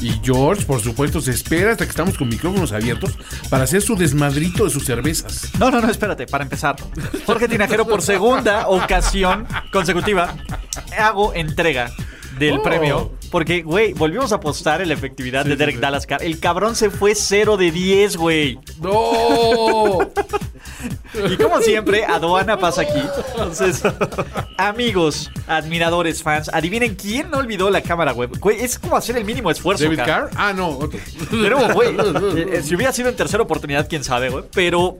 [0.00, 3.18] Y George, por supuesto, se espera hasta que estamos con micrófonos abiertos
[3.50, 5.50] para hacer su desmadrito de sus cervezas.
[5.58, 6.76] No, no, no, espérate, para empezar.
[7.26, 10.36] Jorge Tinajero, por segunda ocasión consecutiva,
[10.98, 11.90] hago entrega
[12.38, 12.62] del Oh.
[12.62, 13.12] premio.
[13.30, 16.22] Porque, güey, volvimos a apostar en la efectividad de Derek Dallas Carr.
[16.22, 18.58] El cabrón se fue 0 de 10, güey.
[18.80, 19.98] ¡No!
[21.30, 23.00] Y como siempre, aduana pasa aquí.
[23.30, 23.82] Entonces,
[24.56, 28.38] amigos, admiradores, fans, adivinen quién no olvidó la cámara web.
[28.38, 29.84] Güey, es como hacer el mínimo esfuerzo.
[29.84, 30.00] ¿David.
[30.04, 30.30] Carr?
[30.36, 30.98] Ah, no, otro.
[31.30, 31.90] Pero, güey,
[32.36, 34.44] eh, eh, si hubiera sido en tercera oportunidad, quién sabe, güey.
[34.52, 34.98] Pero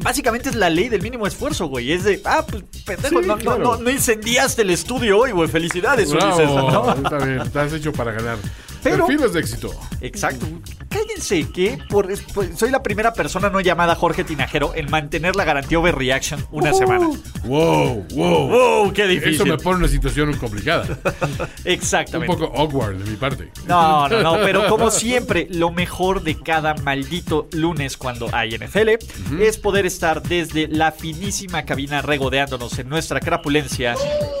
[0.00, 1.92] básicamente es la ley del mínimo esfuerzo, güey.
[1.92, 3.58] Es de, ah, pues, pendejo, Sí, no, no, claro.
[3.58, 5.48] no, no incendiaste el estudio hoy, güey.
[5.48, 6.48] Felicidades, Ulises.
[6.48, 6.92] ¿no?
[6.92, 8.38] está bien, estás hecho para ganar.
[8.82, 9.70] Pero- Perfiles de éxito.
[10.00, 10.46] Exacto.
[10.88, 15.44] Cállense que por, por- soy la primera persona no llamada Jorge Tinajero en mantener la
[15.44, 17.06] garantía overreaction una semana.
[17.44, 18.48] Wow, wow.
[18.48, 18.92] ¡Wow!
[18.92, 19.46] ¡Qué Eso difícil!
[19.48, 20.84] me pone en una situación complicada.
[21.22, 22.34] Un Exactamente.
[22.36, 23.50] poco awkward de mi parte.
[23.66, 28.90] No, no, no, pero como siempre, lo mejor de cada maldito lunes cuando hay NFL
[29.40, 33.94] es poder estar desde la finísima cabina regodeándonos en nuestra crapulencia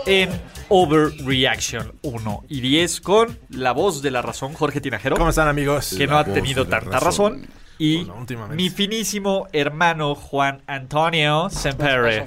[0.06, 0.30] en
[0.74, 5.94] Overreaction 1 y 10 con la voz de la razón, Jorge Tinajero, ¿Cómo están, amigos?
[5.98, 7.42] que no ha tenido tanta razón.
[7.42, 7.50] razón.
[7.76, 8.24] Y Bueno,
[8.54, 12.24] mi finísimo hermano Juan Antonio Sempere.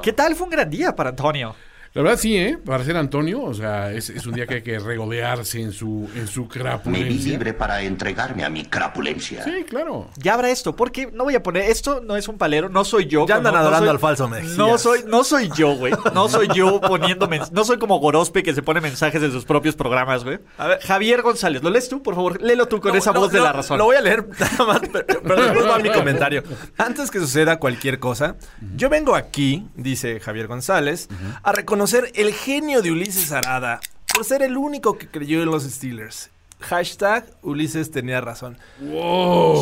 [0.00, 0.36] ¿Qué tal?
[0.36, 1.56] Fue un gran día para Antonio.
[1.92, 2.56] La verdad sí, ¿eh?
[2.64, 6.08] Para ser Antonio, o sea, es, es un día que hay que regodearse en su,
[6.14, 7.32] en su Me vi crapulencia.
[7.32, 9.42] libre para entregarme a mi crapulencia.
[9.42, 10.08] Sí, claro.
[10.16, 13.06] Ya habrá esto, porque no voy a poner esto, no es un palero, no soy
[13.06, 13.26] yo.
[13.26, 14.56] Ya andan no- no adorando soy- al falso Mesías.
[14.56, 15.92] No soy, no soy yo, güey.
[16.14, 19.44] No soy yo poniendo mens- no soy como Gorospe que se pone mensajes en sus
[19.44, 20.38] propios programas, güey.
[20.58, 22.40] A ver, Javier González, ¿lo lees tú, por favor?
[22.40, 23.78] Léelo tú con No, esa no, voz de la razón.
[23.78, 26.44] Lo voy a leer nada más, pero, pero después va mi comentario.
[26.78, 28.36] Antes que suceda cualquier cosa,
[28.76, 31.08] yo vengo aquí, dice Javier González,
[31.42, 31.79] a reconocer
[32.14, 33.80] el genio de Ulises Arada
[34.14, 36.30] por ser el único que creyó en los Steelers.
[36.60, 38.58] Hashtag Ulises tenía razón.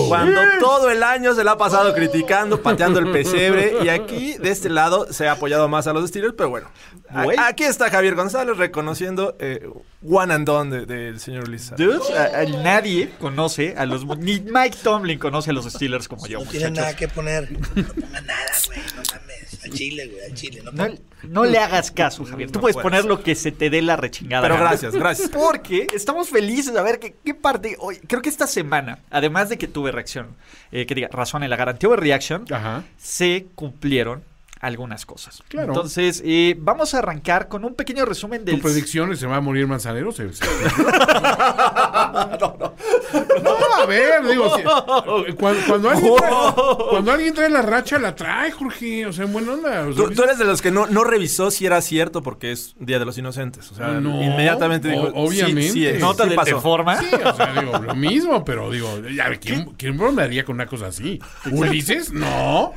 [0.08, 4.50] Cuando todo el año se la ha pasado criticando, pateando el pesebre, y aquí, de
[4.50, 6.68] este lado, se ha apoyado más a los Steelers, pero bueno.
[7.38, 9.68] aquí está Javier González reconociendo eh,
[10.02, 11.84] one and done de- del señor Ulises Arada.
[11.98, 14.04] Dude, a- a- nadie conoce a los...
[14.18, 16.72] Ni Mike Tomlin conoce a los Steelers como yo, No muchachos.
[16.72, 17.50] nada que poner.
[17.52, 17.60] No
[17.94, 18.80] pongan nada, güey.
[18.96, 19.02] No
[19.56, 19.64] mames.
[19.64, 20.30] A Chile, güey.
[20.30, 20.62] A Chile.
[20.72, 20.88] No,
[21.24, 22.50] No, le hagas caso, Javier.
[22.50, 22.84] Tú No puedes puedes.
[22.84, 24.42] poner lo que se te dé la rechingada.
[24.42, 24.68] Pero gana.
[24.70, 25.30] gracias, gracias.
[25.32, 27.76] Porque estamos felices a ver qué, qué parte.
[27.80, 30.28] Hoy, creo que esta semana, además de que tuve reacción,
[30.72, 32.84] eh, que diga razón en la garantía de reaction, Ajá.
[32.98, 34.22] se cumplieron
[34.60, 35.42] algunas cosas.
[35.48, 35.68] Claro.
[35.68, 38.56] Entonces, eh, vamos a arrancar con un pequeño resumen del.
[38.56, 40.12] ¿Tu predicción es se va a morir Manzanero?
[40.12, 40.44] Se- se-
[43.42, 44.62] No, a ver, digo, si-
[45.34, 46.32] cuando, cuando alguien trae,
[46.90, 49.06] cuando alguien trae la racha, la trae, Jorge.
[49.06, 49.86] O sea, en buena onda.
[49.88, 52.52] O sea, Tú, tú eres de los que no, no revisó si era cierto porque
[52.52, 53.70] es Día de los Inocentes.
[53.70, 55.02] O sea, No, inmediatamente dijo.
[55.04, 55.62] o- obviamente.
[55.62, 56.60] Sí, sí, es, Nota sí de pasó.
[56.60, 56.96] forma.
[57.00, 60.86] Sí, o sea, digo, lo mismo, pero digo, ya, ¿quién, ¿quién bromearía con una cosa
[60.88, 61.20] así?
[61.50, 62.12] ¿Ulises?
[62.12, 62.72] No.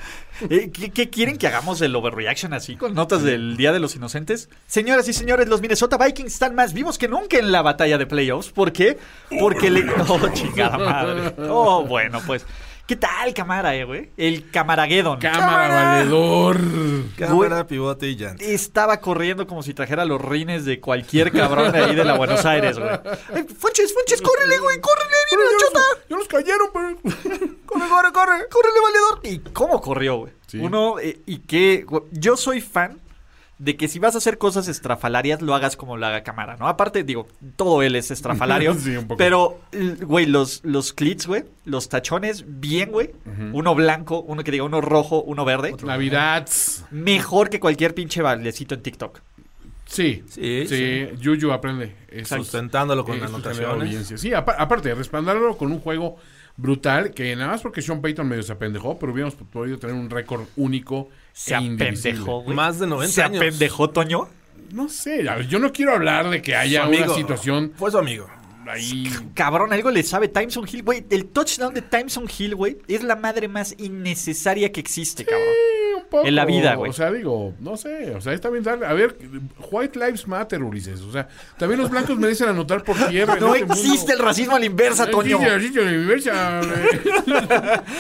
[0.50, 3.96] Eh, ¿qué, qué quieren que hagamos del overreaction así con notas del Día de los
[3.96, 4.50] Inocentes?
[4.68, 8.06] Señoras y señores, los Minnesota Vikings están más vivos que nunca en la batalla de
[8.06, 8.50] playoffs.
[8.51, 8.97] ¿Por qué?
[9.40, 9.81] Porque le...
[10.07, 11.34] Oh, chingada madre.
[11.50, 12.46] Oh, bueno, pues...
[12.91, 14.09] ¿Qué tal, cámara, eh, güey?
[14.18, 15.18] El Camarageddon.
[15.18, 16.59] Cámara, valedor.
[17.18, 18.44] Cámara, pivote y llanta.
[18.44, 22.44] Estaba corriendo como si trajera los rines de cualquier cabrón de ahí de la Buenos
[22.44, 22.89] Aires, güey.
[23.33, 26.06] Ay, Funches, Funches, córrele, güey, córrele, viene la chota.
[26.10, 26.98] Ya los cayeron, pero.
[27.65, 29.19] Corre, corre, corre, córrele, valedor.
[29.24, 30.33] ¿Y cómo corrió, güey?
[30.51, 30.59] Sí.
[30.59, 33.00] Uno, eh, y que, yo soy fan
[33.57, 36.68] de que si vas a hacer cosas estrafalarias, lo hagas como lo haga cámara, ¿no?
[36.68, 38.74] Aparte, digo, todo él es estrafalario.
[38.80, 39.18] Sí, un poco.
[39.18, 39.59] Pero,
[40.01, 43.12] güey, los, los clits, güey, los tachones, bien, güey.
[43.53, 45.75] Uno blanco, uno que diga uno rojo, uno verde.
[45.83, 46.50] Navidad.
[46.89, 49.19] Mejor que cualquier pinche bailecito en TikTok.
[49.86, 51.94] Sí, Sí, sí, Yuyu aprende.
[52.25, 54.13] Sustentándolo con genera anotaciones.
[54.19, 56.15] Sí, apa- aparte, respaldarlo con un juego
[56.57, 60.09] brutal que nada más porque Sean Payton medio se apendejó, pero hubiéramos podido tener un
[60.09, 62.56] récord único Se e apendejó, güey.
[62.56, 63.38] Más de 90 ¿Se años.
[63.42, 64.27] apendejó, Toño?
[64.71, 67.98] no sé, a ver, yo no quiero hablar de que haya una situación Fue su
[67.98, 68.30] amigo.
[68.68, 69.09] ahí.
[69.33, 71.03] Cabrón, algo le sabe Timeson Hill, güey.
[71.09, 75.50] El touchdown de Timeson Hill, güey, es la madre más innecesaria que existe, cabrón.
[76.01, 76.89] Un poco, En la vida, güey.
[76.89, 78.86] O sea, digo, no sé, o sea, está bien darle.
[78.86, 79.15] A ver,
[79.71, 81.01] White Lives Matter, Ulises.
[81.01, 81.27] O sea,
[81.57, 83.36] también los blancos merecen anotar por tierra.
[83.36, 83.81] No este mundo.
[83.81, 85.38] existe el racismo a la inversa, No Toño.
[85.38, 87.25] existe el racismo en la inversa, güey.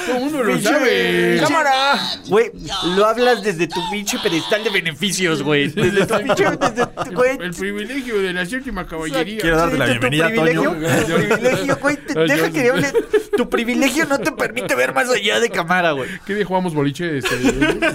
[0.05, 1.39] Todo el mundo lo sabe.
[1.41, 1.93] ¡Cámara!
[2.27, 2.51] Güey,
[2.95, 5.67] lo hablas desde tu pinche pedestal de beneficios, güey.
[5.69, 6.45] Desde tu pinche.
[6.61, 7.37] Desde tu, güey.
[7.39, 9.39] El privilegio de la séptima caballería.
[9.41, 10.87] Quiero darte la tu bienvenida, privilegio, Toño.
[10.89, 11.97] Tu privilegio, güey.
[12.27, 12.93] Deja que hable.
[13.37, 16.09] Tu privilegio no te permite ver más allá de cámara, güey.
[16.25, 17.17] ¿Qué día jugamos boliche?
[17.17, 17.35] Este,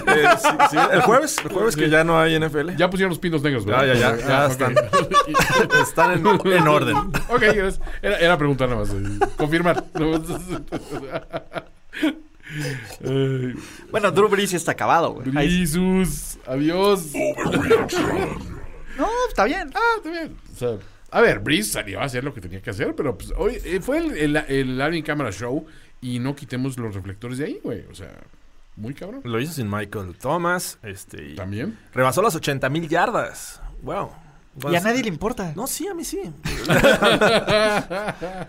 [0.05, 2.75] Eh, sí, sí, el jueves, el jueves que ya no hay NFL.
[2.75, 3.93] ya pusieron los pinos negros, Ya, ¿verdad?
[3.95, 4.51] ya, ya, ya Ah, ok.
[4.51, 4.75] están.
[5.81, 6.95] Están en, en orden.
[7.29, 7.79] Ok, gracias.
[8.01, 8.89] era, era preguntar nada más.
[8.91, 9.83] eh, Confirmar.
[13.91, 15.31] Bueno, Drew Brees está acabado, güey.
[15.31, 17.11] Jesus, adiós.
[18.97, 19.69] No, está bien.
[19.75, 20.35] Ah, está bien.
[20.53, 20.77] O sea,
[21.11, 23.79] a ver, Breeze salió a hacer lo que tenía que hacer, pero pues, hoy eh,
[23.81, 25.65] fue el, el, el Alvin Camera Show
[26.01, 27.85] y no quitemos los reflectores de ahí, güey.
[27.91, 28.11] O sea,
[28.77, 29.21] muy cabrón.
[29.25, 30.79] Lo hizo sin Michael Thomas.
[30.83, 31.77] Este, También.
[31.93, 33.59] rebasó las 80 mil yardas.
[33.81, 34.11] Wow.
[34.71, 35.53] Y a nadie le importa.
[35.55, 36.19] No, sí, a mí sí.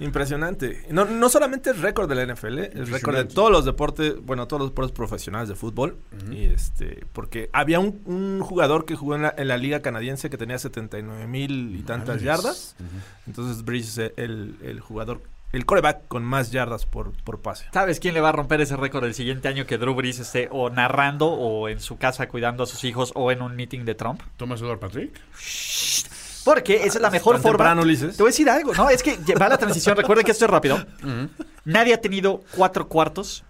[0.01, 0.87] Impresionante.
[0.91, 4.47] No, no solamente el récord de la NFL, el récord de todos los deportes, bueno,
[4.49, 5.99] todos los deportes profesionales de fútbol.
[6.31, 10.31] Y este, porque había un, un jugador que jugó en la, en la liga canadiense
[10.31, 12.75] que tenía 79 mil y tantas yardas.
[13.27, 15.21] Entonces Breeze es el, el jugador,
[15.53, 17.67] el coreback con más yardas por, por pase.
[17.73, 20.49] ¿Sabes quién le va a romper ese récord el siguiente año que Drew Brees esté
[20.51, 23.95] o narrando o en su casa cuidando a sus hijos o en un meeting de
[23.95, 24.21] Trump?
[24.37, 25.21] Thomas Edward Patrick.
[26.45, 27.57] Porque esa es la mejor tan forma.
[27.59, 28.17] temprano, Ulises.
[28.17, 28.89] Te voy a decir algo, ¿no?
[28.89, 29.97] Es que va la transición.
[29.99, 30.83] Recuerden que esto es rápido.
[31.65, 33.45] Nadie ha tenido cuatro cuartos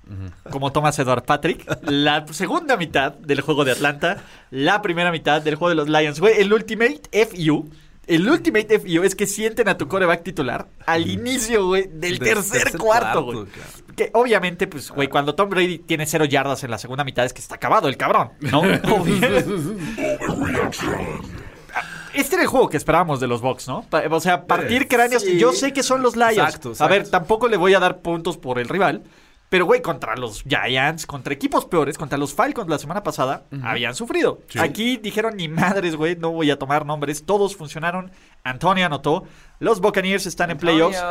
[0.50, 1.64] como Thomas Edward Patrick.
[1.82, 4.24] La segunda mitad del juego de Atlanta.
[4.50, 6.18] La primera mitad del juego de los Lions.
[6.18, 7.70] Güey, el Ultimate FU.
[8.08, 12.20] El Ultimate FU es que sienten a tu coreback titular al inicio, güey, del Del
[12.20, 13.44] tercer, tercer cuarto, güey.
[13.46, 13.68] claro.
[13.94, 17.32] Que obviamente, pues, güey, cuando Tom Brady tiene cero yardas en la segunda mitad es
[17.32, 18.62] que está acabado el cabrón, ¿no?
[22.14, 23.86] Este era el juego que esperábamos de los Bucks, ¿no?
[24.10, 25.22] O sea, partir Eh, cráneos.
[25.22, 25.38] sí.
[25.38, 26.38] Yo sé que son los Lions.
[26.38, 29.02] Exacto, A ver, tampoco le voy a dar puntos por el rival.
[29.48, 33.94] Pero, güey, contra los Giants, contra equipos peores, contra los Falcons la semana pasada, habían
[33.94, 34.40] sufrido.
[34.48, 34.58] Sí.
[34.58, 37.24] Aquí dijeron ni madres, güey, no voy a tomar nombres.
[37.24, 38.10] Todos funcionaron.
[38.44, 39.24] Antonio anotó.
[39.58, 41.02] Los Buccaneers están en playoffs.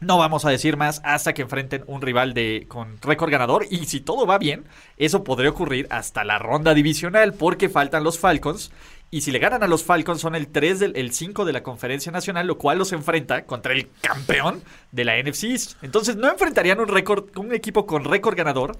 [0.00, 3.66] No vamos a decir más hasta que enfrenten un rival de con récord ganador.
[3.68, 4.64] Y si todo va bien,
[4.96, 8.70] eso podría ocurrir hasta la ronda divisional, porque faltan los Falcons.
[9.12, 11.62] Y si le ganan a los Falcons, son el 3 del el 5 de la
[11.64, 14.62] conferencia nacional, lo cual los enfrenta contra el campeón
[14.92, 15.72] de la NFC East.
[15.82, 18.78] Entonces no enfrentarían un récord, un equipo con récord ganador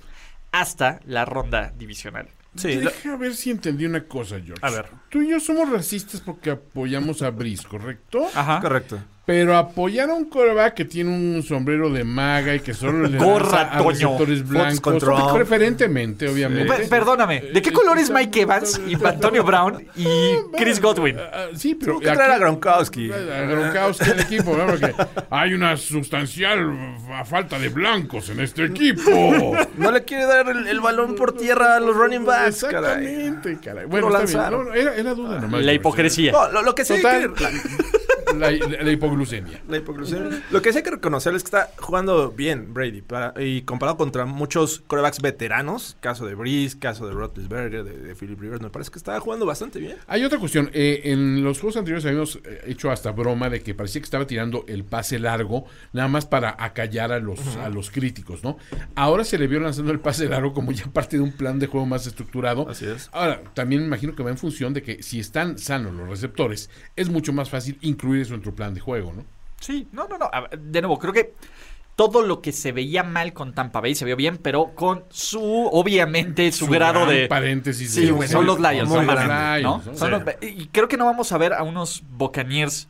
[0.52, 2.28] hasta la ronda divisional.
[2.56, 4.64] Sí, lo- Deja ver si entendí una cosa, George.
[4.64, 4.86] A ver.
[5.08, 8.26] Tú y yo somos racistas porque apoyamos a Breeze, ¿correcto?
[8.34, 8.60] Ajá.
[8.60, 8.98] correcto.
[9.30, 13.16] Pero apoyar a un coreback que tiene un sombrero de maga y que solo le
[13.16, 13.90] Gorra, a Toño.
[13.90, 16.72] receptores blancos, preferentemente, obviamente.
[16.74, 20.08] Per- perdóname, ¿de qué color es Mike Evans y Antonio Brown y
[20.58, 21.16] Chris Godwin?
[21.20, 23.12] Ah, sí, pero Tuvo que traer a Gronkowski.
[23.12, 24.66] A Gronkowski el equipo, ¿no?
[24.66, 24.92] Porque
[25.30, 29.56] hay una sustancial fa- falta de blancos en este equipo.
[29.76, 32.64] No le quiere dar el, el balón por tierra a los running backs.
[32.64, 33.86] Exactamente, caray.
[33.86, 34.64] Bueno, está bien.
[34.66, 35.62] No, era, era duda nomás.
[35.62, 36.32] La hipocresía.
[36.32, 37.44] No, lo, lo que sí hay Total, que-
[38.36, 39.62] la, la- la hipoglucemia.
[39.68, 39.80] La.
[40.50, 43.02] Lo que sí hay que reconocer es que está jugando bien Brady.
[43.02, 48.14] para- y comparado contra muchos corebacks veteranos, caso de Breeze, caso de Roethlisberger, de, de
[48.14, 49.96] Philip Rivers, me parece que está jugando bastante bien.
[50.06, 50.70] Hay otra cuestión.
[50.72, 54.26] eh, en los juegos anteriores habíamos eh, hecho hasta broma de que parecía que estaba
[54.26, 58.58] tirando el pase largo, nada más para acallar a los, a los críticos, ¿no?
[58.94, 61.66] Ahora se le vio lanzando el pase largo como ya parte de un plan de
[61.66, 62.68] juego más estructurado.
[62.68, 63.08] Así es.
[63.12, 66.70] Ahora, también me imagino que va en función de que si están sanos los receptores,
[66.96, 69.24] es mucho más fácil incluir en tu plan de juego, ¿no?
[69.60, 70.30] Sí, no, no, no.
[70.58, 71.34] De nuevo, creo que
[71.96, 75.68] todo lo que se veía mal con Tampa Bay se vio bien, pero con su,
[75.70, 77.26] obviamente, su, grado gran de...
[77.28, 77.92] paréntesis.
[77.92, 78.90] Sí, güey, son los Lions.
[78.90, 80.06] Lions, Son Sí.
[80.10, 82.88] los- y creo que no vamos a ver a unos Buccaneers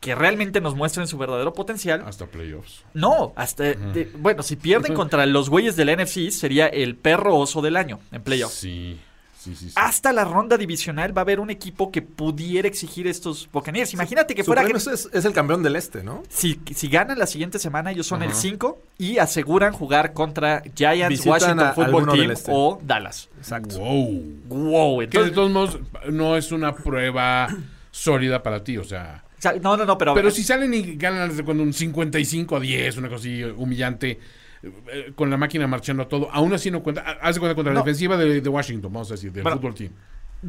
[0.00, 2.02] que realmente nos muestren su verdadero potencial.
[2.06, 2.84] Hasta playoffs.
[2.92, 3.62] No, hasta...
[3.64, 8.00] de- bueno, si pierden contra los güeyes del NFC, sería el perro oso del año
[8.10, 8.54] en playoffs.
[8.54, 9.00] Sí,
[9.44, 9.68] sí, sí.
[9.68, 9.72] sí.
[9.76, 13.92] Hasta la ronda divisional va a haber un equipo que pudiera exigir estos Buccaneers.
[13.94, 14.64] Imagínate que fuera...
[14.64, 16.22] que- es, es el campeón del este, ¿no?
[16.28, 21.08] Si, si ganan la siguiente semana, ellos son el 5 y aseguran jugar contra Giants,
[21.10, 22.50] Visitan Washington a Football Team este.
[22.54, 23.28] o Dallas.
[23.38, 23.78] Exacto.
[23.78, 24.24] Wow.
[24.48, 25.78] Wow, Que de entonces, todos modos
[26.10, 27.48] no es una prueba
[27.90, 29.24] sólida para ti, o sea...
[29.38, 32.56] o sea, no, no, no, pero, Pero si salen y ganan desde cuando un 55
[32.56, 34.18] a 10, una cosa así humillante,
[34.62, 37.02] eh, con la máquina marchando a todo, aún así no cuenta.
[37.20, 37.80] Haz de cuenta contra No.
[37.80, 39.92] la defensiva de, de Washington, vamos a decir, del Bueno, fútbol team.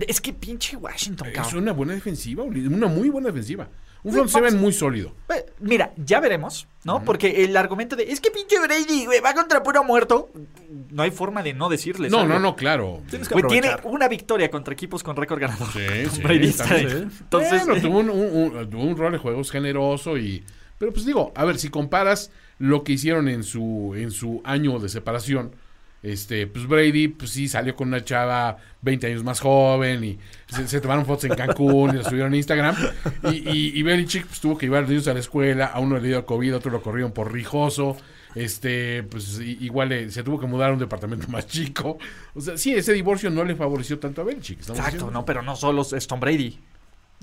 [0.07, 1.63] Es que pinche Washington, Es cabrón.
[1.63, 3.69] una buena defensiva, una muy buena defensiva.
[4.05, 5.15] Un front seven muy sólido.
[5.61, 7.05] Mira, ya veremos, ¿no?
[7.05, 10.29] Porque el argumento de es que pinche Brady, güey, va contra puro muerto.
[10.89, 12.11] No hay forma de no decirles.
[12.11, 12.33] No, algo.
[12.33, 13.01] no, no, claro.
[13.09, 15.69] Tienes que Güey, tiene una victoria contra equipos con récord ganador.
[15.71, 15.79] Sí,
[16.11, 17.07] sí, Brady ahí.
[17.21, 20.43] Entonces, Bueno, tuvo un, un- un- tuvo un rol de juegos generoso y...
[20.79, 22.29] Pero pues digo, a ver, si comparas
[22.59, 25.51] lo que hicieron en su, en su año de separación,
[26.01, 30.67] este, pues Brady, pues sí, salió con una chava 20 años más joven y se,
[30.67, 32.75] se tomaron fotos en Cancún y las subieron a Instagram.
[33.31, 35.79] Y, y, y Belichick pues, tuvo que llevar a los niños a la escuela, a
[35.79, 37.95] uno le dio COVID, a otro lo corrieron por rijoso.
[38.35, 41.97] Este, pues igual le- se tuvo que mudar a un departamento más chico.
[42.33, 44.59] O sea, sí, ese divorcio no le favoreció tanto a Belichick.
[44.59, 45.11] exacto, diciendo.
[45.11, 46.59] no, pero no solo es Tom Brady.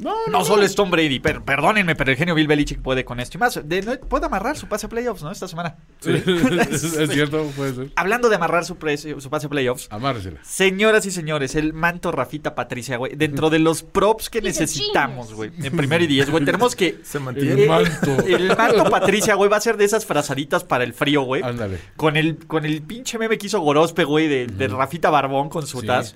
[0.00, 0.44] No, no, No no.
[0.44, 3.40] solo es Tom Brady, pero perdónenme, pero el genio Bill Belichick puede con esto y
[3.40, 3.60] más.
[3.68, 5.30] De- no- puede amarrar su pase a playoffs, ¿no?
[5.30, 5.76] Esta semana.
[6.06, 7.90] es cierto, puede ser.
[7.96, 8.76] Hablando de amarrar su,
[9.18, 10.40] su pase a playoffs, Amárresela.
[10.44, 13.14] Señoras y señores, el manto Rafita Patricia, güey.
[13.16, 15.50] Dentro de los props que necesitamos, güey.
[15.62, 16.44] En primero y diez, güey.
[16.44, 16.98] Tenemos que.
[17.02, 17.64] Se El mantiene.
[17.64, 18.16] Eh, manto.
[18.26, 21.42] El manto Patricia, güey, va a ser de esas frazaditas para el frío, güey.
[21.42, 21.78] Ándale.
[21.96, 25.66] Con el, con el pinche meme que hizo Gorospe, güey, de, de Rafita Barbón con
[25.66, 25.86] su Sí.
[25.86, 26.14] taz.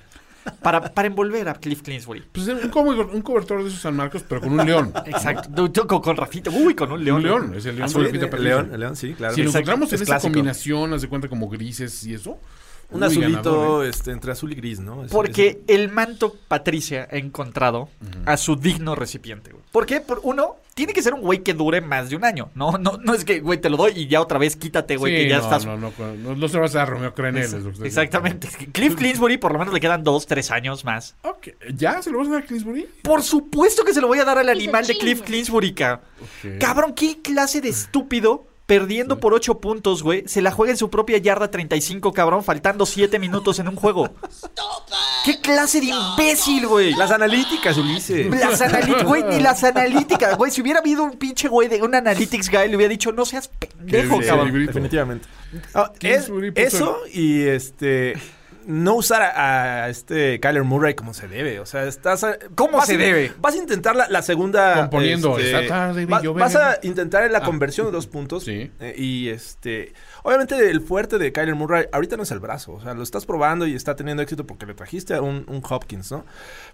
[0.62, 2.22] Para, para envolver a Cliff Clinsbury.
[2.32, 4.92] Pues un, como un cobertor de esos San Marcos, pero con un león.
[5.06, 5.70] Exacto.
[5.86, 6.50] Con, con Rafita.
[6.50, 7.16] Uy, con un león.
[7.18, 8.54] Un león, es el león Azul, de Lupita el Patricia.
[8.56, 9.34] león, el león, sí, claro.
[9.34, 10.32] Si lo encontramos en Es esa clásico.
[10.32, 12.38] combinación, haz de cuenta como grises y eso.
[12.90, 13.88] Un uy, azulito ganador, ¿eh?
[13.88, 15.04] este, entre azul y gris, ¿no?
[15.04, 17.88] Es- Porque el manto Patricia ha encontrado
[18.26, 19.64] a su digno recipiente, güey.
[19.72, 20.00] ¿Por qué?
[20.02, 22.50] Por uno, tiene que ser un güey que dure más de un año.
[22.54, 25.14] No, no, no es que, güey, te lo doy y ya otra vez quítate, güey,
[25.16, 25.66] Sí, que ya no, estás.
[25.66, 27.72] No, no, no, no se lo vas a dar a Romeo Crenel.
[27.84, 28.48] Exactamente.
[28.72, 31.14] Cliff Clinsbury por lo menos le quedan dos, tres años más.
[31.22, 31.38] diciendo.
[31.38, 32.88] Ok, ¿Ya se lo vas a dar a Clinsbury?
[33.02, 35.22] Por supuesto que se lo voy a dar al animal de Cliff.
[35.22, 36.02] Clinsbury, ca.
[36.20, 36.58] Ok.
[36.58, 38.46] Cabrón, qué clase de estúpido.
[38.66, 40.24] Perdiendo por 8 puntos, güey.
[40.26, 42.42] Se la juega en su propia yarda 35, cabrón.
[42.42, 44.08] Faltando 7 minutos en un juego.
[45.24, 46.94] ¿Qué clase de imbécil, güey?
[46.94, 48.26] Las analíticas, Ulises.
[48.30, 50.50] Las analíticas, güey, ni las analíticas, güey.
[50.50, 53.48] Si hubiera habido un pinche güey de un analytics guy, le hubiera dicho, no seas
[53.48, 54.66] pendejo, cabrón.
[54.66, 55.26] Definitivamente.
[55.74, 58.14] Ah, es- eso y este
[58.66, 61.60] no usar a, a este Kyler Murray como se debe.
[61.60, 63.32] O sea, estás a- ¿Cómo se a- debe?
[63.38, 64.74] Vas a intentar la, la segunda.
[64.82, 66.40] Componiendo, este, esta tarde vi va- llover.
[66.42, 67.42] vas a intentar la Ah.
[67.42, 68.44] conversión de dos puntos.
[68.44, 68.70] Sí.
[68.80, 69.92] eh, y este.
[70.22, 72.72] Obviamente, el fuerte de Kyler Murray ahorita no es el brazo.
[72.72, 75.62] O sea, lo estás probando y está teniendo éxito porque le trajiste a un, un
[75.68, 76.24] Hopkins, ¿no?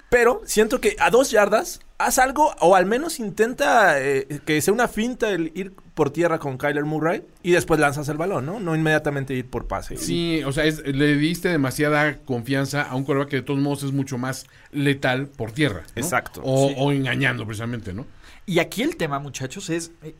[0.09, 4.73] Pero siento que a dos yardas haz algo o al menos intenta eh, que sea
[4.75, 8.59] una finta el ir por tierra con Kyler Murray y después lanzas el balón, ¿no?
[8.59, 9.99] No inmediatamente ir por pase.
[9.99, 13.83] Sí, o sea, es- le diste demasiada confianza a un coreback que de todos modos
[13.83, 15.83] es mucho más letal por tierra.
[15.95, 16.00] ¿no?
[16.02, 16.75] Exacto, O, sí.
[16.78, 18.07] o engañando, precisamente, ¿no?
[18.50, 19.92] Y aquí el tema, muchachos, es.
[20.02, 20.16] eh,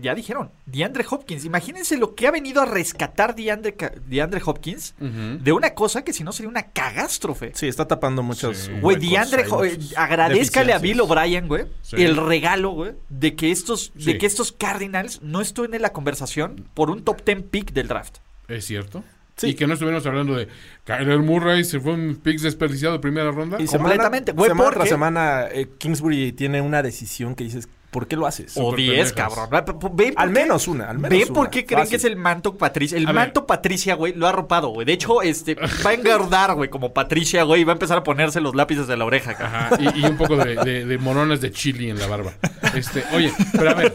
[0.00, 1.44] ya dijeron, DeAndre Hopkins.
[1.44, 3.74] Imagínense lo que ha venido a rescatar DeAndre,
[4.06, 7.50] DeAndre Hopkins de una cosa que si no sería una cagástrofe.
[7.56, 8.56] Sí, está tapando muchos.
[8.58, 8.70] Sí.
[8.80, 11.00] Güey, huecos, DeAndre, eh, agradezcale a Bill.
[11.00, 11.96] O'Brien, güey, Sí.
[12.00, 14.04] el regalo, güey, de que estos, Sí.
[14.12, 17.88] de que estos Cardinals no estén en la conversación por un top 10 pick del
[17.88, 18.18] draft.
[18.46, 19.02] Es cierto.
[19.36, 19.48] Sí.
[19.48, 20.46] Y que no estuviéramos hablando de
[20.84, 23.56] Kyler Murray se fue un picks desperdiciado de primera ronda.
[23.60, 27.68] Y Completamente, semana, güey, semana porque- tras semana, eh, Kingsbury tiene una decisión que dices,
[27.90, 28.56] ¿por qué lo haces?
[28.56, 29.34] O Súper 10, pendejas.
[29.34, 29.96] cabrón.
[29.96, 31.90] ¿Ven Al menos una, al menos ¿Ven por qué creen Fácil.
[31.90, 32.96] que es el manto Patricia?
[32.96, 33.14] El A ver.
[33.16, 34.84] manto Patricia, güey, lo ha arropado, güey.
[34.86, 38.02] De hecho, este, va a engordar, güey, como Patricia, güey, y va a empezar a
[38.04, 39.54] ponerse los lápices de la oreja, cabrón.
[39.54, 42.32] Ajá, y, y un poco de, de, de moronas de chili en la barba.
[42.74, 43.92] Este, oye, pero a ver,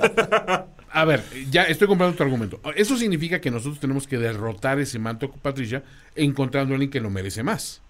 [0.91, 2.59] a ver, ya estoy comprando tu argumento.
[2.75, 5.83] Eso significa que nosotros tenemos que derrotar ese manto Patricia
[6.15, 7.81] encontrando a alguien que lo merece más.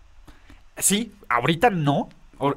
[0.78, 2.10] Sí, ahorita no.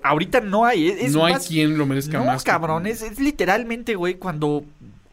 [0.04, 0.88] Ahorita no hay.
[0.88, 2.44] es- no hay quien lo merezca No, más.
[2.44, 4.64] que- cabrón, es, es literalmente, güey, cuando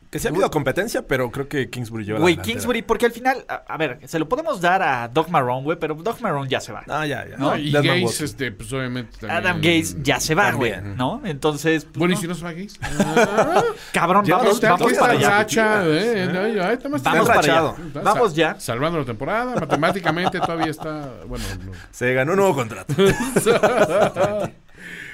[0.09, 2.37] Que sí ha habido competencia, pero creo que Kingsbury lleva la Güey.
[2.37, 5.77] Kingsbury, porque al final, a, a ver, se lo podemos dar a Doc Marrone, güey,
[5.77, 6.83] pero Doc Marrone ya se va.
[6.87, 7.37] Ah, ya, ya.
[7.37, 8.25] No, y Desmond Gaze, Watson.
[8.25, 9.11] este, pues obviamente.
[9.19, 10.73] también- Adam Gates ya se va, güey.
[10.81, 11.21] ¿no?
[11.25, 12.21] Entonces, pues, Bueno, ¿y no.
[12.21, 12.77] si no se va Gaze?
[12.81, 13.63] Ah,
[13.93, 15.37] cabrón, vamos, vamos aquí para está allá.
[15.37, 17.73] racha, eh, Vamos para allá.
[18.03, 18.59] Vamos ya.
[18.59, 21.07] Salvando la temporada, matemáticamente todavía está.
[21.27, 21.71] Bueno, no.
[21.91, 22.93] Se ganó un nuevo contrato.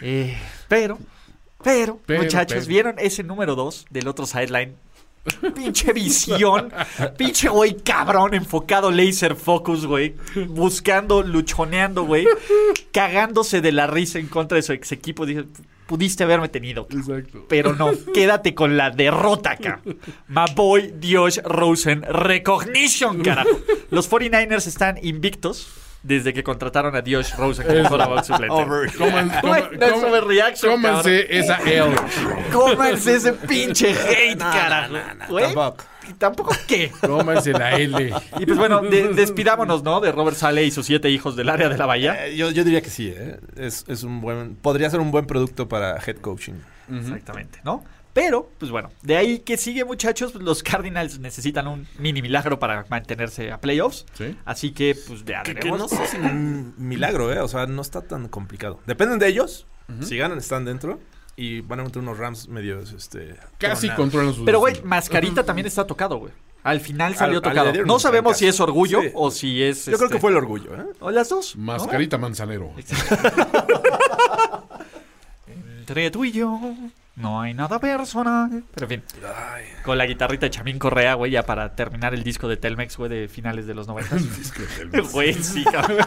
[0.02, 0.38] Eh,
[0.68, 1.00] pero,
[1.64, 2.68] pero, Pero, muchachos, pero.
[2.68, 4.76] ¿vieron ese número 2 del otro sideline?
[5.56, 6.72] Pinche visión,
[7.18, 10.16] pinche güey cabrón, enfocado laser focus, güey,
[10.50, 12.28] buscando, luchoneando, güey,
[12.92, 15.26] cagándose de la risa en contra de su ex equipo.
[15.26, 15.46] Dije,
[15.88, 17.46] pudiste haberme tenido, Exacto.
[17.48, 19.82] pero no, quédate con la derrota acá.
[20.28, 23.50] My boy Dios Rosen Recognition, carajo.
[23.90, 25.68] Los 49ers están invictos
[26.06, 29.92] desde que contrataron a Dios Rosen como quarterback suplente.
[29.94, 31.96] Overreaction, cómanse esa L.
[32.52, 34.94] Cómanse ese pinche hate, carajo.
[35.28, 35.84] Tampoco.
[36.18, 36.92] tampoco qué.
[37.02, 38.14] Tómense la L.
[38.40, 40.00] Y pues bueno, de- despidámonos, ¿no?
[40.00, 42.28] De Robert Sale y sus siete hijos del área de la bahía.
[42.28, 43.38] Eh, yo, yo diría que sí, ¿eh?
[43.56, 44.56] Es, es un buen...
[44.56, 46.54] Podría ser un buen producto para head coaching.
[46.94, 47.84] Exactamente, ¿no?
[48.16, 52.58] Pero, pues bueno, de ahí que sigue, muchachos, pues los Cardinals necesitan un mini milagro
[52.60, 54.06] para mantenerse a playoffs.
[54.14, 54.38] Sí.
[54.46, 57.40] Así que, pues ya Que, que no sé si un milagro, ¿eh?
[57.42, 58.80] O sea, no está tan complicado.
[58.88, 59.68] Dependen de ellos.
[60.02, 60.98] Si ganan, están dentro.
[61.36, 63.36] Y van a meter unos Rams medios, este...
[63.58, 63.98] Casi tronados.
[63.98, 64.82] controlan sus Pero, güey.
[64.86, 66.32] Mascarita también está tocado, güey.
[66.64, 67.86] Al final salió Al- al- tocado.
[67.86, 69.10] No sabemos si es orgullo Sí.
[69.14, 69.86] o si es.
[69.88, 70.86] Yo creo este, que fue el orgullo, ¿eh?
[71.02, 71.58] O las dos.
[71.58, 71.64] ¿no?
[71.66, 72.72] Mascarita manzanero.
[75.48, 76.60] Entre tú y yo
[77.16, 78.64] no hay nada personal.
[78.74, 79.04] Pero en fin.
[79.84, 83.10] Con la guitarrita de Chamín Correa, güey, ya para terminar el disco de Telmex, güey,
[83.10, 84.16] de finales de los 90.
[85.12, 86.06] Güey, sí, cabrón.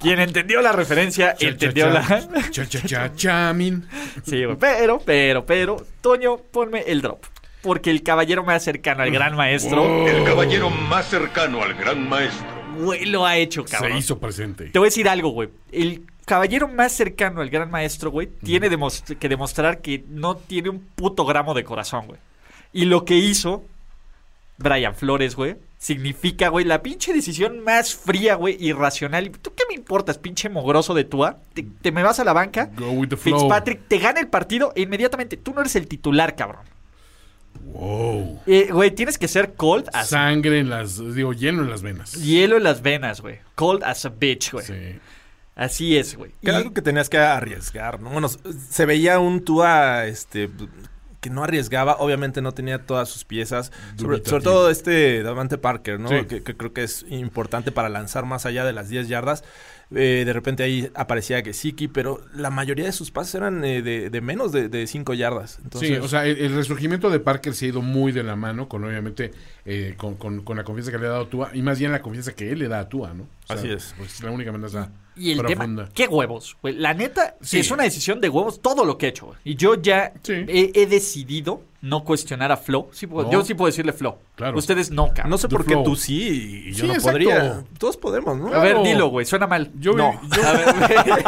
[0.00, 1.92] Quien entendió la referencia, Cha, entendió cha.
[1.92, 2.50] la.
[2.50, 3.86] Cha, cha, cha, chamin.
[4.24, 4.56] Sí, güey.
[4.58, 7.24] Pero, pero, pero, Toño, ponme el drop.
[7.62, 12.46] Porque el caballero más cercano al gran maestro, El caballero más cercano al gran maestro.
[12.78, 13.98] güey, lo ha hecho, Se cabrón.
[13.98, 14.66] hizo presente.
[14.66, 15.48] Te voy a decir algo, güey.
[15.72, 18.68] El caballero más cercano al gran maestro, güey, tiene
[19.18, 22.20] que demostrar que no tiene un puto gramo de corazón, güey.
[22.74, 23.64] Y lo que hizo
[24.58, 29.30] Brian Flores, güey, significa, güey, la pinche decisión más fría, güey, irracional.
[29.30, 31.38] ¿Tú qué me importas, pinche mogroso de Tua?
[31.54, 32.70] Te, te me vas a la banca.
[32.76, 33.38] Go with the flow.
[33.40, 36.62] Fitzpatrick te gana el partido e inmediatamente tú no eres el titular, cabrón.
[37.72, 38.40] Wow.
[38.46, 42.12] Eh, Güey, tienes que ser cold as Sangre en las, digo, lleno en las venas.
[42.12, 43.38] hielo en las venas, güey.
[43.54, 44.66] Cold as a bitch, güey.
[44.66, 44.74] Sí.
[45.56, 46.30] Así es, güey.
[46.42, 48.10] Que era Y- algo que tenías que arriesgar, ¿no?
[48.10, 50.48] Bueno, se veía un Tua, este,
[51.20, 56.08] que no arriesgaba, obviamente no tenía todas sus piezas, sobre, todo este Davante Parker, ¿no?
[56.10, 56.26] Sí.
[56.28, 59.42] Que, que creo que es importante para lanzar más allá de las 10 yardas.
[59.94, 64.10] Eh, de repente ahí aparecía Gesicki, pero la mayoría de sus pases eran eh, de,
[64.10, 65.58] de menos de 5 yardas.
[65.62, 68.34] Entonces, sí, o sea, el, el resurgimiento de Parker se ha ido muy de la
[68.36, 69.30] mano con, obviamente,
[69.66, 71.92] eh, con, con- con la confianza que le ha dado a Tua y más bien
[71.92, 73.24] la confianza que él le da a Tua, ¿no?
[73.24, 73.94] O sea, Así es.
[73.98, 75.84] Pues la única amenaza Y el profunda.
[75.84, 76.74] tema, qué huevos, güey.
[76.76, 77.58] La neta, Sí.
[77.60, 79.38] es una decisión de huevos todo lo que he hecho, güey.
[79.44, 80.32] Y yo ya Sí.
[80.48, 82.88] he, he decidido no cuestionar a Flo.
[82.92, 83.32] Sí puedo- No.
[83.32, 84.18] Yo sí puedo decirle Flo.
[84.34, 84.58] Claro.
[84.58, 85.30] Ustedes no, cabrón.
[85.30, 87.10] no sé The por qué tú sí y yo Sí, no exacto.
[87.12, 87.64] podría.
[87.78, 88.48] Todos podemos, ¿no?
[88.48, 88.82] A ver, Claro.
[88.82, 89.24] dilo, güey.
[89.26, 89.70] Suena mal.
[89.78, 90.20] Yo vi- no.
[90.36, 91.24] yo- A ver, güey.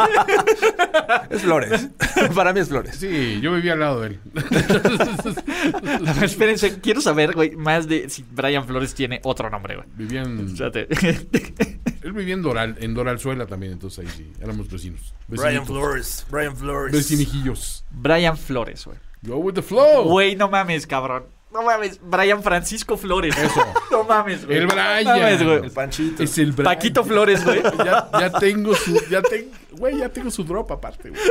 [1.29, 1.89] Es Flores.
[2.35, 2.95] para mí es Flores.
[2.97, 4.19] Sí, yo vivía al lado de él.
[6.07, 6.79] A ver, espérense.
[6.79, 9.87] Quiero saber, güey, más de si Brian Flores tiene otro nombre, güey.
[9.95, 10.87] Vivía en, Espérate.
[12.03, 15.13] él vivía en Doral, en Doralzuela también, entonces ahí sí, éramos vecinos.
[15.27, 15.65] Brian.
[15.65, 16.25] Flores.
[16.29, 16.93] Brian Flores.
[16.93, 17.85] Vecinijillos.
[17.91, 18.97] Brian Flores, güey.
[19.23, 20.03] Go with the flow.
[20.03, 21.25] Güey, no mames, cabrón.
[21.51, 21.99] No mames.
[22.01, 23.35] Brian Francisco Flores.
[23.37, 23.65] Eso.
[23.91, 24.59] No mames, güey.
[24.59, 25.03] El No Brian.
[25.03, 25.57] mames, güey.
[25.63, 26.23] El Panchito.
[26.23, 26.73] Es el Brian.
[26.73, 27.61] Paquito Flores, güey.
[27.83, 31.21] Ya, ya tengo su, ya tengo, güey, ya tengo su drop aparte, güey.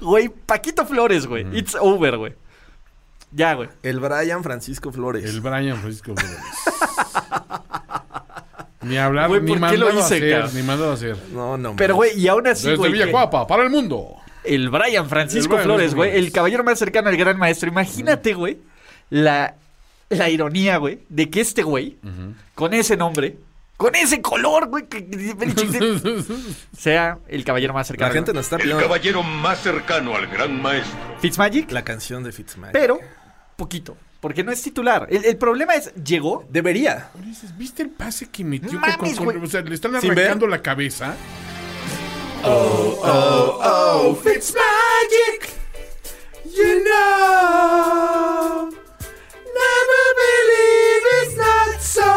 [0.00, 1.46] Güey, Paquito Flores, güey.
[1.56, 2.34] It's over, güey.
[3.32, 3.68] Ya, güey.
[3.82, 5.24] El Brian Francisco Flores.
[5.24, 6.38] El Brian Francisco Flores.
[8.82, 10.50] Ni hablar, Güey, ni ¿por qué lo mandado a hice, hacer, cabrón?
[10.54, 11.16] ni mandado a hacer.
[11.32, 11.76] No, no.
[11.76, 12.90] Pero, güey, y aún así, Desde güey.
[12.92, 14.16] que- Villacuapa, para el mundo.
[14.42, 16.16] El Brian Francisco El Brian Flores, güey.
[16.16, 17.68] El caballero más cercano al gran maestro.
[17.68, 18.58] Imagínate, güey,
[19.08, 19.54] la,
[20.08, 21.96] la ironía, güey, de que este güey,
[22.56, 23.36] con ese nombre,
[23.76, 26.24] con ese color, güey, que- que-
[26.76, 28.08] sea el caballero más cercano.
[28.08, 30.98] La gente nos está El caballero más cercano al gran maestro.
[31.20, 32.72] Fitzmagic, la canción de Fitzmagic.
[32.72, 32.98] pero
[33.56, 33.96] poquito.
[34.20, 35.08] Porque no es titular.
[35.10, 36.44] El, el problema es, llegó.
[36.48, 37.10] Debería.
[37.24, 38.78] Dices, ¿Viste el pase que metió?
[38.78, 41.16] Mames, con- con- o sea, le están arrancando la cabeza.
[42.44, 45.50] Oh, Fitzmagic.
[46.56, 48.68] You know.
[49.58, 52.12] Never believe it's not so.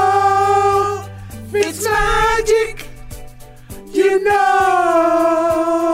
[1.52, 2.78] Fitzmagic.
[3.94, 5.85] You know.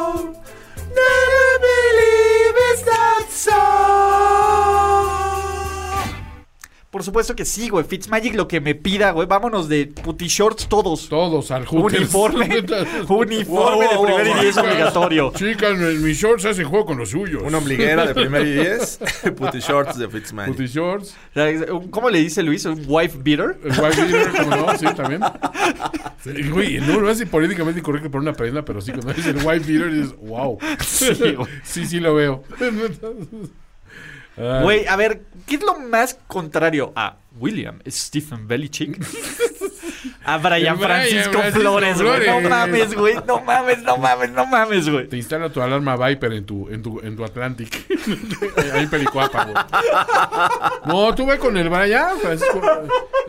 [6.91, 7.85] Por supuesto que sí, güey.
[7.85, 9.25] Fitzmagic lo que me pida, güey.
[9.25, 11.07] Vámonos de puti shorts todos.
[11.07, 12.01] Todos al Hooters.
[12.13, 12.65] Uniforme.
[13.07, 15.31] Uniforme Wow, de wow, primer wow, y diez obligatorio.
[15.33, 17.43] Chicas, en mis shorts hacen juego con los suyos.
[17.45, 18.99] Una ombliguera de primer y diez.
[19.37, 20.53] Puti shorts de Fitzmagic.
[20.53, 21.15] Puti shorts.
[21.91, 22.65] ¿Cómo le dice Luis?
[22.65, 23.57] ¿Un wife beater?
[23.63, 25.21] El white beater, como no, sí, también.
[26.23, 29.65] Sí, güey, no hace políticamente incorrecto por una prenda, pero sí, cuando dice el white
[29.65, 30.59] beater, dices, wow.
[30.85, 31.35] Sí.
[31.63, 32.43] Sí, sí lo veo.
[34.37, 38.97] Güey, a ver, ¿qué es lo más contrario a William Stephen Belichick?
[40.23, 42.27] A Brian Francisco Francisco Flores, güey.
[42.27, 43.15] No mames, güey.
[43.27, 45.07] No mames, no mames, no mames, güey.
[45.07, 47.85] Te instala tu alarma Viper en tu, en tu, en tu Atlantic.
[48.73, 49.55] Ahí en Pericuapa, güey.
[50.85, 52.61] No, tú ve con el Brian, Francisco.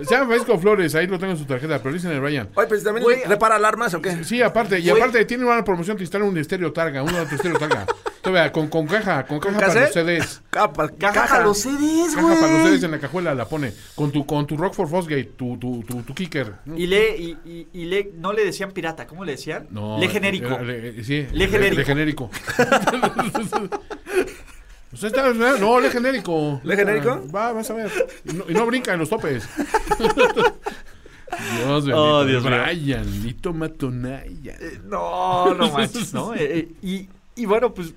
[0.03, 2.49] Se llama Francisco Flores, ahí lo tengo en su tarjeta, pero dicen el Brian.
[2.55, 4.25] Oye, pues también Güey, repara alarmas o qué?
[4.25, 5.01] Sí, aparte, y Güey.
[5.01, 7.87] aparte tiene una promoción, te instala un estéreo targa, un auto estéreo targa.
[8.23, 10.43] Todavía, con, con caja, con caja para los CDs.
[10.51, 12.69] Capa, Caja para los CDs, Caja para los.
[12.71, 13.73] CDs en la cajuela la pone.
[13.97, 16.55] Con tu, con tu Rockford Fosgate, tu, tu, tu, tu kicker.
[16.77, 19.67] Y le, y, y, y le, no le decían pirata, ¿cómo le decían?
[19.71, 20.47] No, le genérico.
[20.47, 21.81] era- le- sí, Le genérico.
[21.81, 22.31] Le genérico.
[24.93, 26.61] Usted está- no, le genérico.
[26.63, 27.27] ¿Le genérico?
[27.35, 27.91] Va, vas a ver.
[28.25, 29.49] Y no, y no brinca en los topes.
[31.57, 31.97] Dios bendito.
[32.19, 32.53] Oh, Dios mío.
[32.63, 34.59] Brian, Lito Matonaya.
[34.85, 36.35] No, no manches, ¿no?
[36.35, 37.95] Eh, eh, y, y bueno, pues.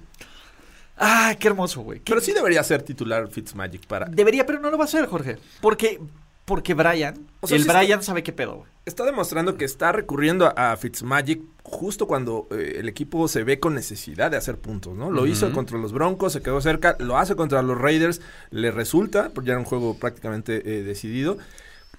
[0.97, 1.99] ¡Ah, qué hermoso, güey!
[1.99, 4.05] Pero sí debería ser titular Fitzmagic para...
[4.07, 5.37] Debería, pero no lo va a hacer, Jorge.
[5.61, 5.99] Porque,
[6.45, 8.69] porque Brian, O sea, el sí está- Brian sabe qué pedo, güey.
[8.85, 13.59] Está demostrando que está recurriendo a, a Fitzmagic justo cuando eh, el equipo se ve
[13.59, 15.09] con necesidad de hacer puntos, ¿no?
[15.09, 19.29] Lo hizo contra los Broncos, se quedó cerca, lo hace contra los Raiders, le resulta,
[19.33, 21.37] porque ya era un juego prácticamente eh, decidido.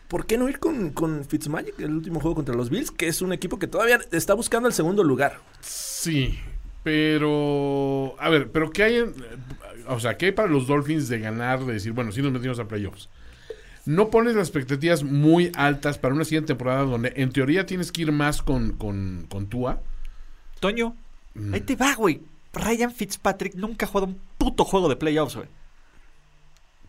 [0.06, 3.20] ¿Por qué no ir con, con Fitzmagic, el último juego contra los Bills, que es
[3.20, 5.40] un equipo que todavía está buscando el segundo lugar?
[5.60, 6.38] Sí,
[6.86, 8.14] pero.
[8.20, 8.96] A ver, pero ¿qué hay?
[8.98, 9.14] en-
[9.88, 12.58] o sea, ¿qué hay para los Dolphins de ganar, de decir, bueno, sí nos metimos
[12.60, 13.08] a playoffs?
[13.84, 18.02] No pones las expectativas muy altas para una siguiente temporada donde en teoría tienes que
[18.02, 19.80] ir más con, con, con Tua.
[20.60, 20.94] Toño,
[21.34, 21.52] Mm.
[21.54, 22.22] ahí te va, güey.
[22.54, 25.48] Ryan Fitzpatrick nunca ha jugado un puto juego de playoffs, güey.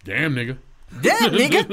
[0.05, 0.57] Damn, nigga.
[0.89, 1.67] Damn, nigga.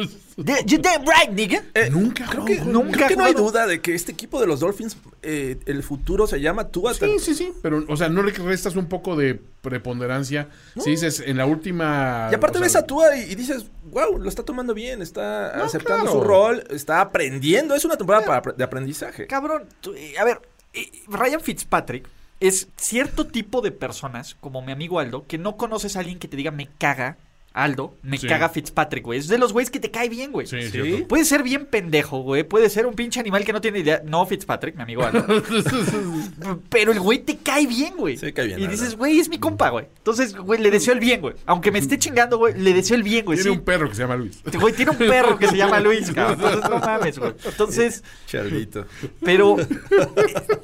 [0.66, 1.62] You damn right, nigga.
[1.90, 4.59] Nunca Creo que, nunca creo que no hay duda de que este equipo de los
[4.61, 6.92] Dolphins, eh, el futuro se llama Tua.
[6.94, 7.53] Sí, sí, sí.
[7.62, 10.48] Pero, o sea, no le restas un poco de preponderancia.
[10.83, 12.29] Si dices en la última.
[12.31, 15.55] Y aparte sea, ves a Tua y, y dices, wow, lo está tomando bien, está
[15.57, 16.18] No, aceptando claro.
[16.18, 17.74] su rol, está aprendiendo.
[17.77, 19.27] Es una temporada para de aprendizaje.
[19.29, 20.40] Cabrón, tú- eh, a ver,
[20.72, 22.09] eh, Ryan Fitzpatrick
[22.40, 26.27] es cierto tipo de personas, como mi amigo Aldo, que no conoces a alguien que
[26.27, 27.16] te diga me caga
[27.56, 28.26] Aldo, me Sí.
[28.26, 29.20] caga Fitzpatrick, güey.
[29.20, 30.44] Es de los güeyes que te cae bien, güey.
[30.48, 31.04] Sí, Sí.
[31.08, 32.42] Puede ser bien pendejo, güey.
[32.42, 34.02] Puede ser un pinche animal que no tiene idea.
[34.04, 35.24] No, Fitzpatrick, mi amigo Aldo.
[36.68, 38.16] Pero el güey te cae bien, güey.
[38.16, 39.86] Sí, cae bien, Y dices, güey, es mi compa, güey.
[39.98, 41.34] Entonces, güey, le deseo el bien, güey.
[41.46, 43.38] Aunque me esté chingando, güey, le deseo el bien, güey.
[43.38, 43.58] Tiene Sí.
[43.58, 44.42] un perro que se llama Luis.
[44.52, 46.40] Güey, tiene un perro que se llama Luis, cabrón.
[46.40, 47.34] Entonces, no mames, güey.
[47.44, 48.86] Entonces, Charlito.
[49.24, 49.66] pero eh,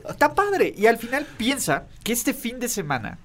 [0.08, 0.74] está padre.
[0.76, 3.18] Y al final piensa que este fin de semana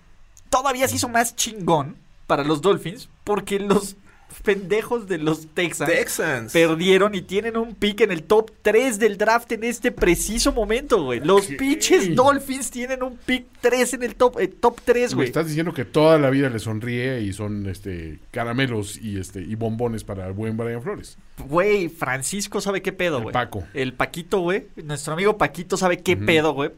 [0.50, 1.98] todavía se hizo más chingón
[2.28, 3.96] para los Dolphins porque los
[4.44, 6.52] pendejos de los Texans, Texans.
[6.54, 11.04] perdieron y tienen un pick en el top 3 del draft en este preciso momento,
[11.04, 11.22] güey.
[11.24, 11.58] Los Ok.
[11.58, 15.28] pinches Dolphins tienen un pick 3 en el top, eh, top 3, Me güey.
[15.28, 19.56] estás diciendo que toda la vida le sonríe y son este caramelos y este y
[19.56, 21.18] bombones para el buen Brian Flores.
[21.48, 23.34] Güey, Francisco sabe qué pedo, El güey.
[23.34, 23.64] Paco.
[23.74, 24.68] El Paquito, güey.
[24.84, 26.72] Nuestro amigo Paquito sabe qué pedo, güey.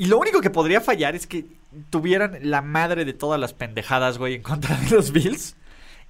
[0.00, 1.44] Y lo único que podría fallar es que
[1.90, 5.56] tuvieran la madre de todas las pendejadas, güey, en contra de los Bills.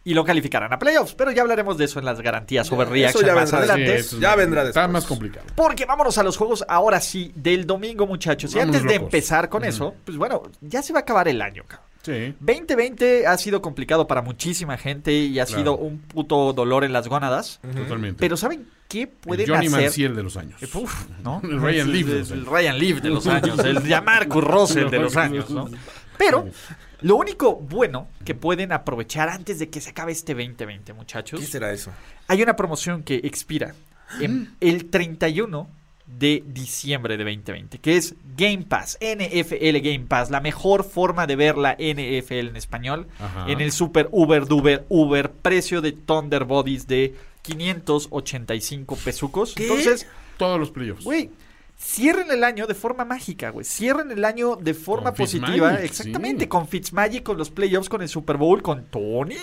[0.05, 1.14] Y lo calificaran a playoffs.
[1.14, 4.03] Pero ya hablaremos de eso en las garantías overreaction ya más vendrá adelante.
[4.20, 4.92] Ya vendrá Está después.
[4.92, 5.46] más complicado.
[5.57, 8.55] Porque vámonos a los juegos ahora sí del domingo, muchachos.
[8.55, 11.64] Y antes de empezar con eso, pues bueno, ya se va a acabar el año,
[11.66, 11.88] cabrón.
[12.03, 12.35] Sí.
[12.40, 15.61] 2020 ha sido complicado para muchísima gente y ha Claro.
[15.62, 17.61] sido un puto dolor en las gónadas.
[17.74, 18.18] Totalmente.
[18.20, 19.81] Pero ¿saben qué El pueden Johnny hacer?
[19.83, 20.61] Manciel de los años.
[20.74, 21.40] Uf, ¿no?
[21.42, 22.48] El Ryan Leaf de los El años.
[22.53, 23.59] Ryan Leaf de los años.
[23.61, 25.70] El Jamarcus Russell de los años, ¿no?
[26.18, 26.46] Pero
[27.00, 31.46] lo único bueno que pueden aprovechar antes de que se acabe este 2020, muchachos, ¿Qué
[31.46, 31.90] será eso?
[32.29, 33.74] hay una promoción que expira
[34.20, 35.70] en el 31
[36.07, 41.37] de diciembre de 2020, que es Game Pass, NFL Game Pass, la mejor forma de
[41.37, 43.46] ver la NFL en español, Ajá.
[43.48, 49.55] en el super Uber Duber Uber, precio de Thunder Bodies de 585 pesucos.
[49.57, 51.05] Entonces, Todos los playoffs.
[51.05, 51.31] Güey,
[51.79, 53.64] cierren el año de forma mágica, güey.
[53.64, 55.70] Cierren el año de forma Con positiva.
[55.70, 56.48] Fitzmagic, Exactamente, sí.
[56.48, 59.37] con Fitzmagic, con los playoffs, con el Super Bowl, con Tony.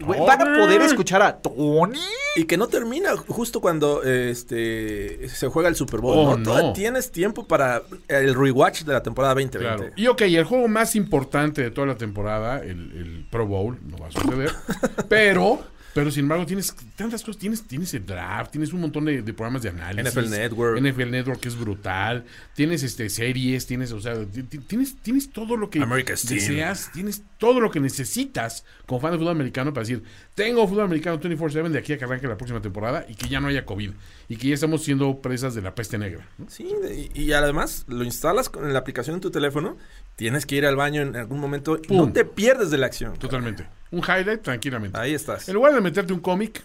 [0.00, 2.00] Güey, van a poder escuchar a Tony.
[2.36, 6.18] Y que no termina justo cuando este se juega el Super Bowl.
[6.18, 6.62] Oh, ¿no?
[6.62, 6.72] No.
[6.72, 9.76] tienes tiempo para el rewatch de la temporada 2020.
[9.76, 9.92] Claro.
[9.96, 13.98] Y ok, el juego más importante de toda la temporada, el, el Pro Bowl, no
[13.98, 14.52] va a suceder.
[15.08, 15.62] pero,
[15.94, 17.38] pero sin embargo, tienes tantas cosas.
[17.40, 20.12] Tienes, tienes el draft, tienes un montón de, de programas de análisis.
[20.12, 20.80] NFL Network.
[20.82, 22.24] NFL Network es brutal.
[22.54, 26.40] Tienes este series, tienes, o sea, ti- ti- tienes, tienes todo lo que America's Team.
[26.40, 30.02] deseas, tienes todo lo que necesitas como fan de fútbol americano para decir,
[30.34, 33.40] tengo fútbol americano 24-7 de aquí a que arranque la próxima temporada y que ya
[33.40, 33.92] no haya COVID.
[34.28, 36.26] Y que ya estamos siendo presas de la peste negra.
[36.38, 36.46] ¿no?
[36.48, 36.66] Sí,
[37.14, 39.76] y, y además lo instalas con la aplicación en tu teléfono.
[40.16, 41.76] Tienes que ir al baño en algún momento.
[41.76, 41.96] y Pum.
[41.96, 43.14] No te pierdes de la acción.
[43.18, 43.66] Totalmente.
[43.90, 44.98] Un highlight tranquilamente.
[44.98, 45.48] Ahí estás.
[45.48, 46.62] En lugar de meterte un cómic,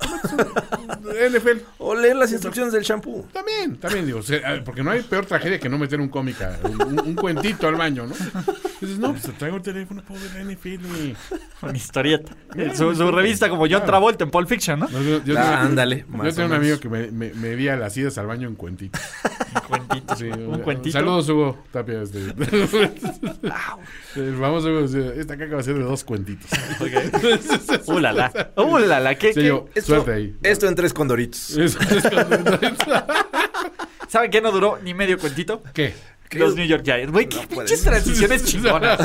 [0.00, 1.58] NFL.
[1.78, 3.28] O leer las instrucciones del shampoo.
[3.32, 6.82] También, también digo, ver, porque no hay peor tragedia que no meter un cómic, un,
[6.82, 8.14] un- un cuentito al baño, ¿no?
[8.80, 11.12] Dices, no, pues traigo el teléfono, pobre la NFL.
[11.62, 12.32] Una historieta.
[12.74, 14.88] Su, su revista como John Travolta en Pulp Fiction, ¿no?
[14.88, 18.18] No, yo, yo Ah, tengo- ándale, Yo tengo un amigo que me, me, las idas
[18.18, 19.00] al baño en cuentitos.
[19.68, 20.16] Cuentito.
[20.16, 20.92] Sí, un cuentito.
[20.98, 22.02] Saludos, Hugo Tapia.
[22.02, 22.18] Este.
[24.16, 26.50] El famoso Hugo, dice, esta caca va a ser de dos cuentitos.
[27.86, 28.50] Uh, la, la.
[28.56, 29.14] Uh, la, la.
[29.14, 30.34] ¿Qué, Sí, qué- yo, suerte ahí.
[30.42, 31.50] Esto en tres condoritos.
[31.56, 31.78] Eso
[34.08, 35.62] ¿Saben qué no duró ni medio cuentito?
[35.74, 35.94] ¿Qué?
[36.32, 37.12] Los New York Giants.
[37.12, 38.98] Güey, qué pinches transiciones chingonas.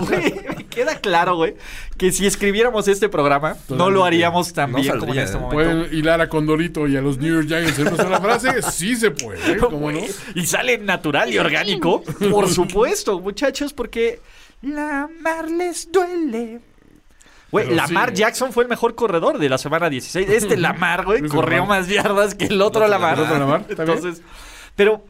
[0.00, 1.54] Güey, me queda claro, güey,
[1.96, 5.40] que si escribiéramos este programa, no lo haríamos tan No bien como en este ¿eh?
[5.40, 5.54] momento.
[5.54, 8.62] ¿Pueden hilar a Condorito y a los New York Giants en una sola frase?
[8.62, 9.56] Sí se puede, ¿eh?
[9.56, 10.00] ¿cómo no?
[10.34, 12.02] Y sale natural y orgánico.
[12.30, 14.20] Por supuesto, muchachos, porque
[14.62, 16.60] la mar les duele.
[17.54, 18.16] Güey, Pero Lamar sí.
[18.16, 20.28] Jackson fue el mejor corredor de la semana 16.
[20.28, 21.82] Este Lamar, güey, corrió Lamar.
[21.82, 23.16] más yardas que el otro Lamar.
[23.16, 23.64] ¿El otro Lamar?
[23.68, 23.96] ¿Está bien?
[23.96, 24.24] Entonces,
[24.74, 25.04] pero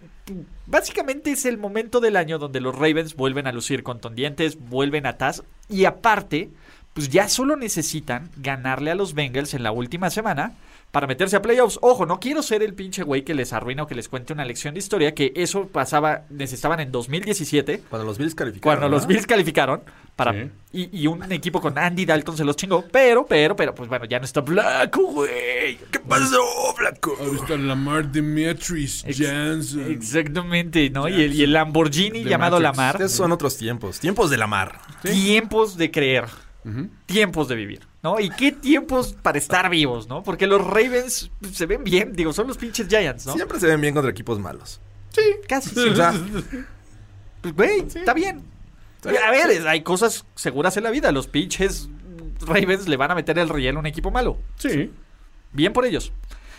[0.66, 5.16] básicamente es el momento del año donde los Ravens vuelven a lucir contendientes, vuelven a
[5.16, 6.50] Taz y aparte,
[6.92, 10.52] pues ya solo necesitan ganarle a los Bengals en la última semana
[10.94, 11.76] para meterse a playoffs.
[11.82, 14.44] Ojo, no quiero ser el pinche güey que les arruina o que les cuente una
[14.44, 18.78] lección de historia, que eso pasaba, necesitaban en 2017, Cuando los Bills calificaron.
[18.80, 19.06] cuando los.
[19.08, 19.82] Bills calificaron,
[20.14, 20.50] para, Sí.
[20.72, 24.04] y, y un equipo con Andy Dalton se los chingó, pero, pero, pero, pues bueno,
[24.04, 25.76] ya no está Blanco, güey.
[25.90, 26.38] ¿Qué pasó,
[26.76, 27.16] Flaco?
[27.20, 29.90] Ahorita Lamar Demetrius Ex- Jansen.
[29.90, 31.08] Exactamente, ¿no?
[31.08, 32.76] Y el, y el Lamborghini llamado Matrix.
[32.78, 32.96] Lamar.
[33.02, 33.98] Esos son otros tiempos.
[33.98, 34.78] Tiempos de la mar.
[35.02, 36.26] Tiempos de creer.
[37.06, 38.18] Tiempos de vivir, ¿no?
[38.18, 40.22] Y qué tiempos para estar vivos, ¿no?
[40.22, 43.34] Porque los Ravens se ven bien, digo, son los pinches Giants, ¿no?
[43.34, 44.80] Siempre se ven bien contra equipos malos.
[45.46, 45.88] Casi, sí.
[45.90, 46.12] O sea,
[47.42, 48.42] Pues, güey, está bien.
[49.04, 51.12] A ver, hay cosas seguras en la vida.
[51.12, 51.90] Los pinches
[52.40, 54.38] Ravens le van a meter el relleno a un equipo malo.
[54.56, 54.90] Sí.
[55.52, 56.12] Bien por ellos.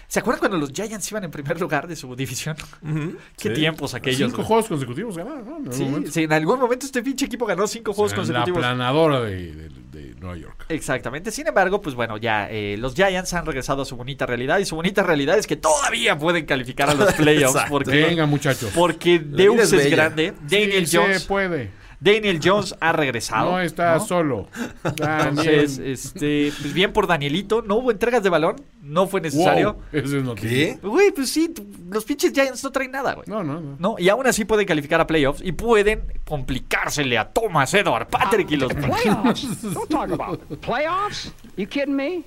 [0.08, 2.56] ¿Se acuerdan cuando los Giants iban en primer lugar de su división?
[3.38, 4.30] Qué tiempos aquellos.
[4.32, 5.58] Cinco juegos consecutivos ganaron, ¿no?
[5.74, 8.60] En algún Sí, en algún momento este pinche equipo ganó cinco juegos Eran la consecutivos.
[8.60, 10.66] planadora de, de- de Nueva York.
[10.70, 11.32] Exactamente.
[11.32, 14.66] Sin embargo, pues bueno, ya eh, los Giants han regresado a su bonita realidad y
[14.66, 18.72] su bonita realidad es que todavía pueden calificar a los playoffs porque, Venga, muchachos.
[18.76, 20.34] porque Deus es grande.
[20.50, 21.72] Daniel Sí Jones, Se puede.
[22.06, 23.52] Daniel Jones ha regresado.
[23.52, 24.06] No está ¿no?
[24.06, 24.48] solo.
[24.84, 29.74] Entonces, este, pues bien por Danielito, no hubo entregas de balón, no fue necesario.
[29.74, 30.50] Wow, eso es noticia.
[30.50, 30.80] ¿qué?
[30.88, 31.52] Güey, pues sí,
[31.90, 33.26] los pinches Giants no traen nada, güey.
[33.28, 33.76] No, no, no.
[33.80, 38.52] No, y aún así pueden calificar a playoffs y pueden complicársele a Thomas Edward Patrick
[38.52, 39.62] y los Playoffs?
[39.74, 41.32] Don't talk about playoffs.
[41.58, 42.24] You kidding me?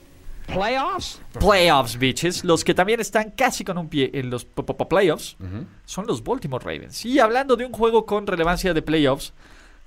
[0.47, 1.21] Playoffs?
[1.39, 2.43] playoffs, bitches.
[2.43, 5.37] Los que también están casi con un pie en los p- p- playoffs
[5.85, 7.05] son los Baltimore Ravens.
[7.05, 9.35] Y hablando de un juego con relevancia de playoffs,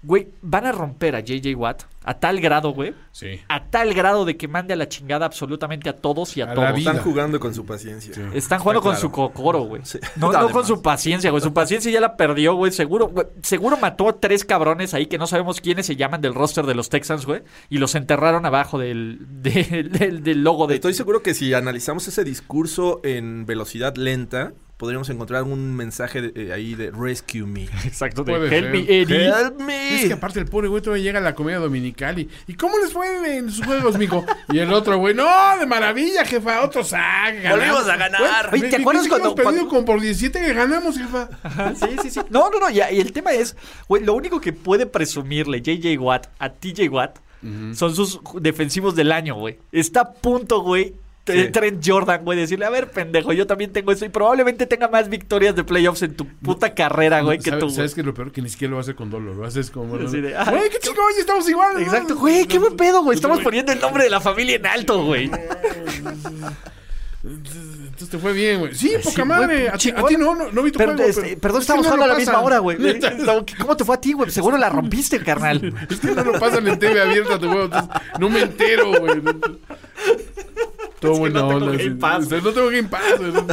[0.03, 2.95] güey, van a romper a JJ Watt a tal grado, güey.
[3.11, 3.39] Sí.
[3.47, 6.47] A tal grado de que mande a la chingada absolutamente a todos y a, A
[6.47, 6.73] la todos.
[6.75, 6.89] vida.
[6.91, 8.11] Están jugando con su paciencia.
[8.33, 9.83] Están jugando Está con su cocoro, güey.
[9.85, 9.99] Sí.
[10.15, 11.43] No, no con su paciencia, güey.
[11.43, 12.71] Su paciencia ya la perdió, güey.
[12.71, 16.33] Seguro, güey, seguro mató a tres cabrones ahí que no sabemos quiénes se llaman del
[16.33, 17.43] roster de los Texans, güey.
[17.69, 20.75] Y los enterraron abajo del, del, del- del logo de...
[20.75, 26.47] Estoy seguro que si analizamos ese discurso en velocidad lenta, podríamos encontrar un mensaje de-
[26.47, 27.65] eh, ahí de Rescue Me.
[27.85, 28.71] Exacto, de Puede Help ser.
[28.71, 29.25] me, Eddie.
[29.27, 29.95] Help me.
[30.01, 32.79] Es que aparte el pobre güey todavía llega a la comida dominical y, ¿y cómo
[32.79, 34.25] les fue en sus juegos, mijo?
[34.51, 37.57] Y el otro güey, no, de maravilla, jefa, otro ganamos".
[37.59, 38.49] Volvimos a ganar.
[38.51, 41.29] Oye, ¿te acuerdas cuando- Hemos perdido cuando- como por 17 que ganamos, jefa.
[41.43, 42.19] Ajá, sí, sí, sí.
[42.31, 42.69] No, no, no.
[42.71, 43.55] ya, y el tema es,
[43.87, 47.19] güey, lo único que puede presumirle JJ Watt a TJ Watt
[47.73, 49.59] son sus defensivos del año, güey.
[49.71, 50.95] Está a punto, güey.
[51.25, 54.87] De Trent Jordan, güey, decirle, a ver, pendejo, yo también tengo eso y probablemente tenga
[54.87, 57.65] más victorias de playoffs en tu puta carrera, güey, que ¿Sabes, tú.
[57.67, 57.75] güey.
[57.75, 58.31] ¿Sabes qué es lo peor?
[58.31, 59.95] Que ni siquiera lo hace con dolor, lo haces como...
[59.95, 61.75] Así de, ah, Güey, qué oye, estamos igual.
[61.75, 61.79] ¿no?
[61.79, 63.15] Exacto, güey, qué buen pedo, güey.
[63.15, 65.29] Estamos poniendo el nombre de la familia en alto, güey.
[67.23, 68.73] Entonces te fue bien, güey.
[68.73, 69.55] Sí, poca Sí, madre.
[69.55, 70.13] güey, a, ti, chingón.
[70.19, 71.07] no, no, no vi tu Pero, juego.
[71.07, 72.77] este, pero- perdón, es que estamos no jugando a la misma hora, güey.
[73.61, 74.31] ¿Cómo te fue a ti, güey?
[74.31, 75.71] Seguro la rompiste, carnal.
[75.89, 77.69] Es que no lo pasan en TV abierta tu juego,
[78.19, 79.21] no me entero, güey.
[81.01, 81.71] Todo buena no tengo.
[81.71, 81.95] Game.
[81.95, 82.25] Pass.
[82.25, 83.19] O sea, no tengo Game Pass.
[83.19, 83.33] güey.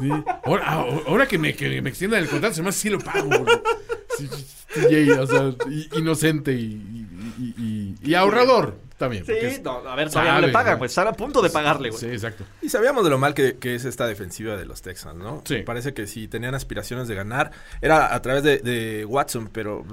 [0.00, 0.08] Sí.
[0.44, 2.98] Ahora, ah, ahora que, me, que me extiendan el contrato, se me hace sí lo
[2.98, 3.28] pago.
[3.28, 3.44] güey.
[4.16, 7.06] Sí, o sea, i- inocente y, y,
[7.38, 7.54] y-
[8.02, 9.24] y- y ahorrador también.
[9.26, 10.88] Sí, es- no, a ver, todavía no le pagan, güey.
[10.88, 12.00] Están a punto de pagarle, güey.
[12.00, 12.44] Sí, exacto.
[12.62, 15.42] Y sabíamos de lo mal que, que es esta defensiva de los Texans, ¿no?
[15.44, 15.58] Sí.
[15.58, 19.84] Parece que si tenían aspiraciones de ganar, era a través de, de Watson, pero,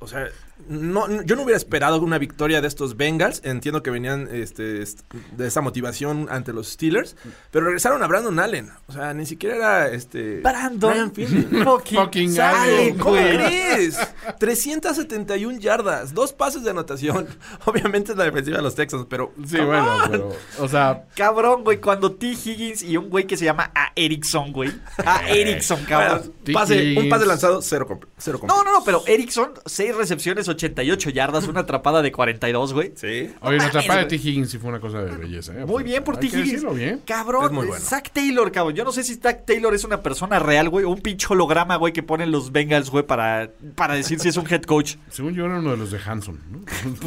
[0.00, 0.26] o sea,
[0.68, 3.40] no, no- yo no hubiera esperado una victoria de estos Bengals.
[3.44, 5.00] Entiendo que venían este, est-
[5.36, 7.16] de esa motivación ante los Steelers.
[7.50, 8.70] Pero regresaron a Brandon Allen.
[8.88, 10.40] O sea, ni siquiera era este.
[10.40, 13.36] Brandon fucking, Fucking Allen, ¿Cómo güey.
[13.36, 13.98] crees?
[14.38, 17.26] 371 yardas, dos pases de anotación.
[17.64, 19.32] Obviamente es la defensiva de los Texans, pero.
[19.46, 22.26] Sí, bueno, pero, o sea, Cabrón, güey, cuando T.
[22.28, 23.92] Higgins y un güey que se llama A.
[23.94, 24.72] Erickson, güey.
[25.04, 25.28] A.
[25.28, 26.32] Erickson, cabrón.
[26.44, 30.47] Bueno, pase, un pase lanzado, cero, comp- cero No, no, no, pero Erickson, 6 recepciones,
[30.48, 32.92] 88 yardas, una atrapada de 42, güey.
[32.94, 33.30] Sí.
[33.40, 34.06] oye, la atrapada de.
[34.06, 34.16] T.
[34.16, 35.52] Higgins sí fue una cosa de belleza.
[35.58, 35.64] ¿eh?
[35.64, 36.26] Muy bien por T.
[36.26, 36.64] Higgins.
[36.74, 37.02] bien.
[37.04, 37.84] Cabrón, Es muy bueno.
[37.84, 38.74] Zach Taylor, cabrón.
[38.74, 41.76] Yo no sé si Zach Taylor es una persona real, güey, o un pinche holograma,
[41.76, 44.96] güey, que ponen los Bengals, güey, para, para decir si es un head coach.
[45.10, 46.60] Según yo era uno de los de Hanson, ¿no?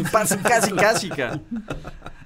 [0.11, 1.39] Casi, casi, casi, ca.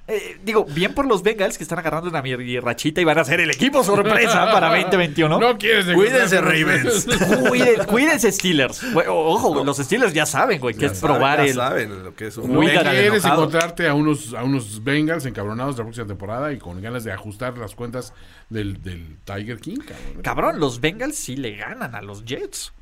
[0.08, 2.22] Eh, digo, bien por los Bengals que están agarrando una
[2.62, 5.40] rachita y van a ser el equipo sorpresa para 2021.
[5.40, 7.06] No quieres Cuídense, Ravens.
[7.48, 8.82] Cuiden- cuídense, Steelers.
[9.08, 11.54] Ojo, los Steelers ya saben, güey, que es probar ya el.
[11.54, 12.52] saben lo que es un
[12.92, 13.42] quieres enojado.
[13.46, 17.58] encontrarte a unos, a unos Bengals encabronados la próxima temporada y con ganas de ajustar
[17.58, 18.12] las cuentas
[18.48, 20.22] del, del Tiger King, cabrón.
[20.22, 22.72] Cabrón, los Bengals sí le ganan a los Jets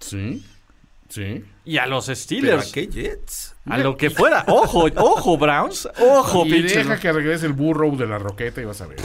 [0.00, 0.44] Sí,
[1.08, 1.44] sí.
[1.64, 2.68] y a los ¿Pero Steelers.
[2.70, 3.56] a qué Jets?
[3.66, 4.44] A lo que fuera.
[4.48, 5.88] Ojo, ojo, Browns.
[6.00, 6.78] Ojo, y pinche.
[6.78, 8.98] deja que regrese el burrow de la roqueta y vas a ver.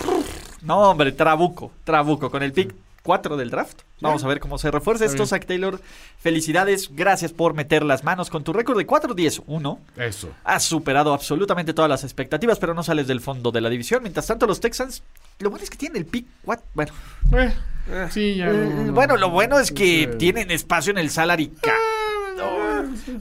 [0.62, 1.72] No, hombre, Trabuco.
[1.84, 2.30] Trabuco.
[2.30, 2.74] Con el pick
[3.10, 3.82] 4 del draft.
[4.02, 5.30] Vamos a ver cómo se refuerza Está esto, bien.
[5.42, 5.82] Zach Taylor.
[6.20, 6.92] Felicidades.
[6.96, 9.80] Gracias por meter las manos con tu récord de 4-10-1.
[9.98, 10.30] Eso.
[10.44, 14.04] Has superado absolutamente todas las expectativas, pero no sales del fondo de la división.
[14.04, 15.02] Mientras tanto, los Texans,
[15.40, 16.28] lo bueno es que tienen el pick.
[16.46, 16.92] what- Bueno,
[17.32, 18.46] Eh, sí, ya.
[18.52, 18.94] eh, no, no.
[18.94, 20.18] bueno, lo bueno es que Sí.
[20.20, 21.74] tienen espacio en el salary cap.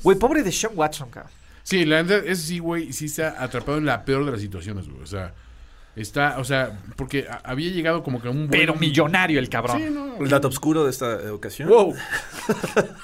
[0.03, 1.33] Güey, pobre de Sean Watson, cabrón.
[1.63, 4.87] Sí, la verdad, ese sí, güey, sí está atrapado en la peor de las situaciones,
[4.87, 5.03] güey.
[5.03, 5.33] O sea,
[6.01, 8.51] está, o sea, porque había llegado como que un buen...
[8.51, 9.79] Pero millonario el cabrón.
[9.79, 10.17] Sí, no.
[10.19, 11.69] El dato oscuro de esta ocasión.
[11.69, 11.95] Wow.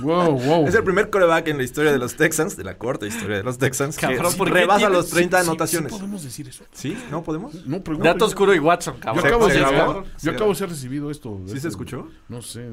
[0.01, 0.67] Wow, wow.
[0.69, 3.43] Es el primer coreback en la historia de los Texans, de la corta historia de
[3.43, 5.93] los Texans, Cabrón, que ¿por qué rebasa tienes- los 30 Sí, sí, anotaciones.
[5.93, 6.65] sí podemos decir eso?
[6.73, 6.99] ¿Sí?
[7.11, 7.55] ¿No podemos?
[7.67, 8.09] No, pregunto.
[8.09, 9.23] Dato oscuro y Watson, Yo cabrón.
[10.21, 11.41] yo acabo de ser recibido esto.
[11.47, 12.09] ¿Sí se escuchó?
[12.29, 12.67] No sé.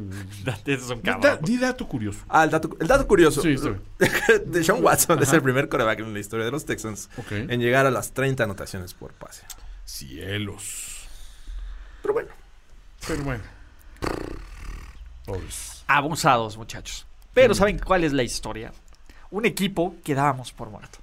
[0.65, 1.39] Es un Da- cabrón.
[1.43, 2.19] di dato curioso.
[2.29, 3.41] Ah, el dato, el dato curioso.
[3.41, 3.69] Sí, está
[4.45, 7.31] de Sean Watson es el primer coreback en la historia de los Texans Ok.
[7.31, 9.43] en llegar a las 30 anotaciones por pase.
[9.91, 11.06] Cielos.
[12.01, 12.30] Pero bueno.
[13.06, 13.43] Pero bueno.
[15.25, 15.84] Pobres.
[15.86, 17.06] Abusados, muchachos.
[17.34, 18.71] Pero ¿saben cuál es la historia?
[19.32, 20.99] Un equipo que dábamos por muerto.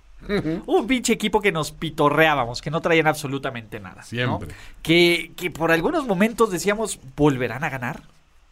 [0.66, 4.02] Un pinche equipo que nos pitorreábamos, que no traían absolutamente nada.
[4.12, 4.40] ¿no?
[4.82, 8.02] Que, que por algunos momentos decíamos, ¿volverán a ganar?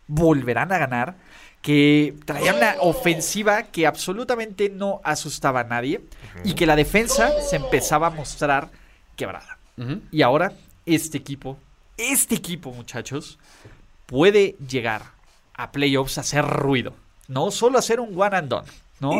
[0.06, 1.16] ¿Volverán a ganar?
[1.60, 6.02] Que traían una ofensiva que absolutamente no asustaba a nadie
[6.44, 8.68] y que la defensa se empezaba a mostrar
[9.16, 9.55] quebrada.
[10.10, 10.52] Y ahora,
[10.86, 11.58] este equipo,
[11.96, 13.38] este equipo, muchachos,
[14.06, 15.02] puede llegar
[15.54, 16.94] a playoffs a hacer ruido.
[17.28, 18.68] No solo hacer un one and done.
[18.98, 19.10] ¿No?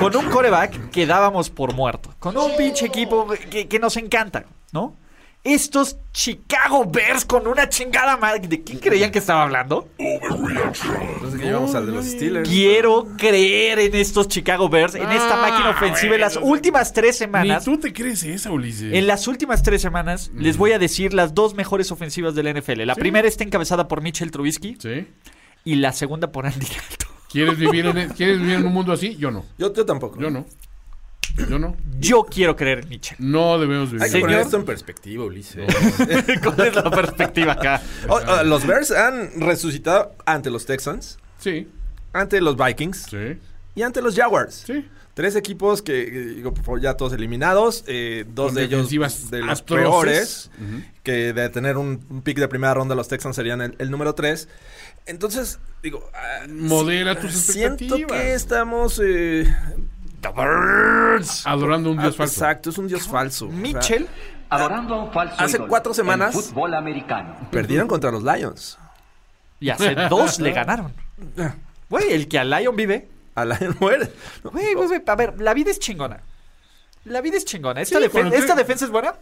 [0.00, 2.12] Con un coreback que dábamos por muerto.
[2.18, 4.44] Con un pinche equipo que, que nos encanta.
[4.72, 4.96] ¿No?
[5.44, 8.46] Estos Chicago Bears con una chingada madre.
[8.46, 9.88] ¿De quién creían que estaba hablando?
[9.98, 12.48] Entonces que llevamos al de los Steelers.
[12.48, 17.14] Quiero creer en estos Chicago Bears, en esta Ah, máquina ofensiva en las últimas tres
[17.16, 17.64] Ni semanas.
[17.64, 18.92] tú te crees esa, Ulises.
[18.92, 22.84] En las últimas tres semanas les voy a decir las dos mejores ofensivas del NFL.
[22.86, 25.08] La primera está encabezada por Mitchell Trubisky ¿Sí?
[25.64, 27.08] y la segunda por Andy Dalton.
[27.30, 29.16] ¿Quieres vivir, en, ¿Quieres vivir en un mundo así?
[29.16, 29.44] Yo no.
[29.58, 30.20] Yo, yo tampoco.
[30.20, 30.46] Yo no.
[31.48, 31.76] Yo no.
[31.98, 33.16] Yo quiero creer en Mitchell.
[33.20, 34.02] No debemos vivir.
[34.02, 34.46] Hay que poner Señor.
[34.46, 35.66] esto en perspectiva, Ulises.
[36.44, 37.82] ¿Cuál es la perspectiva acá?
[38.08, 41.68] Oh, oh, los Bears han resucitado ante los Texans, Sí,
[42.12, 43.38] ante los Vikings sí,
[43.74, 44.64] y ante los Jaguars.
[44.66, 44.88] sí.
[45.14, 47.84] Tres equipos que, eh, digo, por favor, ya todos eliminados.
[47.86, 48.88] eh, dos Con de ellos
[49.30, 50.48] de los atroces.
[50.48, 50.50] peores.
[51.02, 54.14] Que de tener un, un pick de primera ronda, los Texans serían el, el número
[54.14, 54.48] tres.
[55.04, 56.08] Entonces, digo.
[56.14, 58.10] ah, Modera tus Siento expectativas.
[58.22, 59.00] que estamos.
[59.04, 59.54] eh,
[61.44, 62.34] Adorando un dios ah, falso.
[62.44, 63.46] Exacto, es un dios falso.
[63.46, 64.08] O sea, Mitchell,
[64.50, 67.34] Adorando a un falso Hace ídolo cuatro semanas- fútbol americano.
[67.50, 68.78] perdieron contra los Lions.
[69.60, 70.92] y hace dos le ganaron.
[71.88, 73.08] Güey, el que a Lion vive.
[73.34, 74.12] A Lion muere.
[74.42, 74.66] Güey,
[75.06, 76.20] a ver, la vida es chingona.
[77.04, 77.80] La vida es chingona.
[77.80, 79.14] ¿Esta, Sí, defen- cuando te- ¿esta defensa es buena?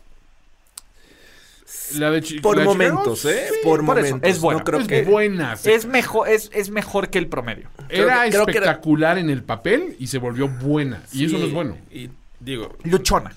[1.99, 3.47] La de Chi- Por momentos, ¿eh?
[3.49, 4.31] sí, por, por eso, momentos.
[4.31, 4.59] es buena.
[4.59, 5.03] No creo es que.
[5.03, 5.57] buena.
[5.57, 5.71] sí.
[5.73, 7.69] Es mejor, es, es mejor que el promedio.
[7.89, 11.03] creo Era que- creo que era- espectacular en el papel y se volvió buena.
[11.13, 11.77] Y eso no es bueno.
[11.91, 13.33] Y digo, Luchona.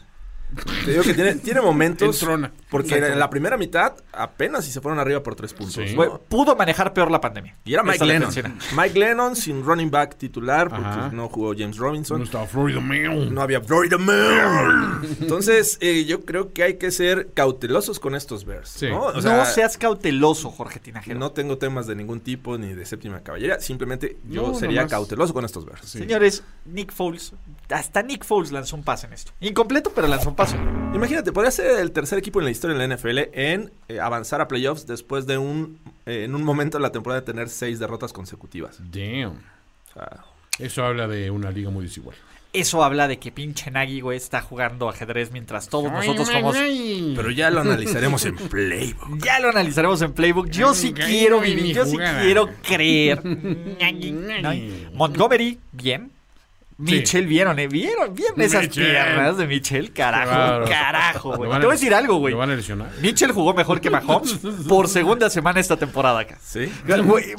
[0.85, 2.21] te digo que tiene, tiene momentos.
[2.21, 2.51] Entrona.
[2.73, 5.75] Porque en la primera mitad apenas si se fueron arriba por tres puntos.
[5.75, 5.91] Sí.
[5.91, 5.95] ¿no?
[5.95, 7.55] Güey, pudo manejar peor la pandemia.
[7.63, 8.33] Y era Mike Lennon.
[8.75, 11.09] Mike Lennon sin running back titular porque Ajá.
[11.13, 12.17] no jugó James Robinson.
[12.17, 13.33] No estaba Florida Man.
[13.33, 15.01] No había Florida Man.
[15.21, 18.69] Entonces, eh, yo creo que hay que ser cautelosos con estos Bears.
[18.69, 18.89] Sí.
[18.89, 19.01] ¿no?
[19.01, 21.19] O no sea, seas cauteloso, Jorge Tinajero.
[21.19, 23.59] no tengo temas de ningún tipo ni de séptima caballería.
[23.59, 24.91] Simplemente yo No, sería nomás.
[24.91, 25.87] cauteloso con estos Bears.
[25.87, 27.33] Señores, Nick Foles,
[27.69, 29.31] hasta Nick Foles lanzó un pase en esto.
[29.41, 30.57] Incompleto, pero lanzó un pase.
[30.93, 34.41] Imagínate, podría ser el tercer equipo en la historia de la NFL en eh, avanzar
[34.41, 37.79] a playoffs después de un eh, en un momento de la temporada de tener seis
[37.79, 38.79] derrotas consecutivas.
[38.91, 39.39] Damn.
[39.89, 40.23] O sea,
[40.59, 42.15] Eso habla de una liga muy desigual.
[42.53, 46.55] Eso habla de que pinche Nagy, güey, está jugando ajedrez mientras todos nosotros somos...
[46.55, 49.17] pero ya lo analizaremos en Playbook.
[49.25, 50.51] Ya lo analizaremos en Playbook.
[50.51, 53.25] Yo sí Ay, quiero ay, vivir, yo sí quiero creer.
[54.43, 54.51] ¿No?
[54.93, 56.12] Montgomery, bien.
[56.77, 57.59] Mitchell, ¿vieron?
[57.59, 57.67] eh?
[57.67, 58.13] ¿Vieron?
[58.13, 59.91] ¿Vieron esas piernas de Mitchell?
[59.93, 60.65] Carajo, Claro.
[60.65, 61.51] carajo, Lo güey.
[61.51, 62.31] Te voy a decir algo, güey.
[62.33, 62.89] Lo van a lesionar.
[63.01, 66.37] Mitchell jugó mejor que Mahomes por segunda semana esta temporada acá.
[66.41, 66.71] ¿Sí?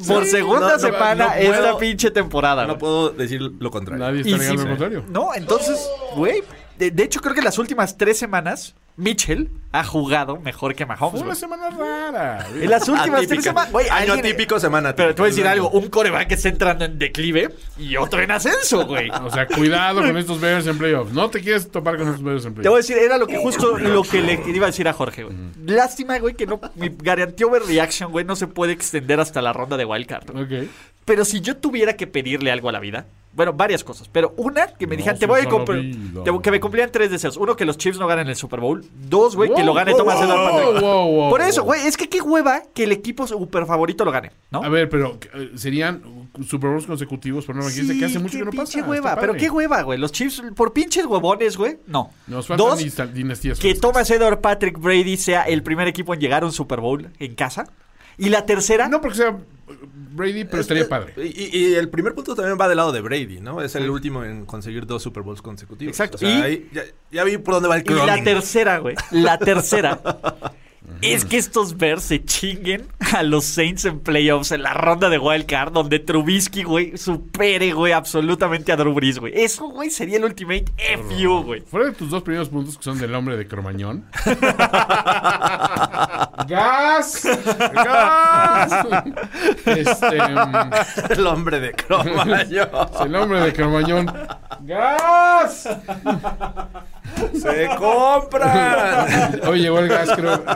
[0.07, 2.67] Por Sí, segunda no, semana no esta puedo- pinche temporada.
[2.67, 4.05] No puedo decir lo contrario.
[4.05, 5.05] Nadie está negando sí, el contrario.
[5.09, 5.79] No, entonces,
[6.15, 6.43] güey.
[6.79, 11.19] De, de hecho, creo que las últimas tres semanas, Mitchell ha jugado mejor que Mahomes.
[11.21, 12.47] Fue una semana rara.
[12.55, 13.73] En las últimas tres semanas.
[13.73, 16.49] güey, Año alguien- típico, semana Pero te voy a decir algo: un coreback que está
[16.49, 19.11] entrando en declive y otro en ascenso, güey.
[19.11, 21.13] O sea, cuidado con estos Bears en playoffs.
[21.13, 22.89] No te quieres topar con estos Bears en Te voy a playoffs.
[22.89, 25.37] decir, era lo que justo lo que le iba a decir a Jorge, güey.
[25.67, 26.61] Lástima, güey, que no.
[26.77, 30.31] Mi garantía overreaction, güey, no se puede extender hasta la ronda de wildcard.
[30.31, 30.69] Ok.
[31.05, 34.67] Pero si yo tuviera que pedirle algo a la vida, bueno, varias cosas, pero una
[34.69, 35.81] que me No dijeran, te voy a comprar,
[36.43, 37.37] que me cumplían tres deseos.
[37.37, 38.85] Uno, que los Chiefs no ganen el Super Bowl.
[39.09, 42.09] Dos, güey, que lo gane wow, Thomas Edward wow, wow, Por eso, güey, es que
[42.09, 44.63] qué hueva que el equipo super favorito lo gane, ¿no?
[44.63, 46.03] A ver, pero eh, serían
[46.47, 48.89] Super Bowls consecutivos, pero no me dijiste que hace mucho que no pinche pasa.
[48.91, 49.99] hueva, Está pero qué hueva, güey.
[49.99, 52.11] Los Chiefs, por pinches huevones, güey, no.
[52.27, 53.59] Nos Dos, dinast- dinastías.
[53.59, 53.75] que.
[53.75, 57.35] Thomas Edward Patrick Brady sea el primer equipo en llegar a un Super Bowl en
[57.35, 57.67] casa.
[58.17, 59.37] Y la tercera, No porque sea
[59.67, 61.15] Brady, pero estaría padre.
[61.17, 63.63] Y, el primer punto también va del lado de Brady, ¿no?
[63.63, 65.91] Es el último en conseguir dos Super Bowls consecutivos.
[65.93, 66.17] Exacto.
[66.17, 68.97] O sea, Y- ahí ya, ya vi por dónde va el Y la tercera, güey.
[69.11, 70.01] La tercera.
[71.01, 75.19] es que estos Bears se chinguen a los Saints en playoffs en la ronda de
[75.19, 79.33] Wild Card, donde Trubisky, güey, supere, güey, absolutamente a Drew Brees, güey.
[79.37, 80.65] Eso, güey, sería el ultimate
[81.09, 81.61] FU, güey.
[81.61, 84.07] Fuera de tus dos primeros puntos, que son del hombre de Cromañón.
[86.49, 87.29] ¡Gas!
[87.73, 88.87] ¡Gas!
[89.67, 92.71] Este, mm, el hombre de Cromañón.
[93.05, 94.07] el hombre de Cromañón.
[94.63, 95.69] ¡Gas!
[97.33, 99.33] ¡Se compra!
[99.49, 100.45] Oye, llegó el gas, creo.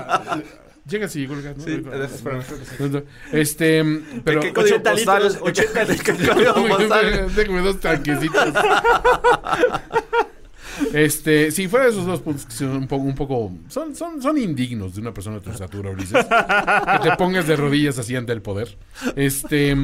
[0.89, 1.65] Llega si llegó el gas, ¿no?
[1.65, 1.83] Sí.
[3.31, 3.85] Este,
[4.25, 4.41] pero.
[4.41, 5.23] ¿Qué código 80 postal?
[5.23, 7.35] litros, 80 ¿Qué código postal?
[7.35, 8.55] Déjame dos tanquecitos.
[10.95, 14.23] Este, si fuera de esos dos puntos que son un poco, un poco son, son,
[14.23, 16.25] son indignos de una persona de tu estatura, Ulises.
[16.25, 18.79] que te pongas de rodillas así ante el poder.
[19.17, 19.77] Este,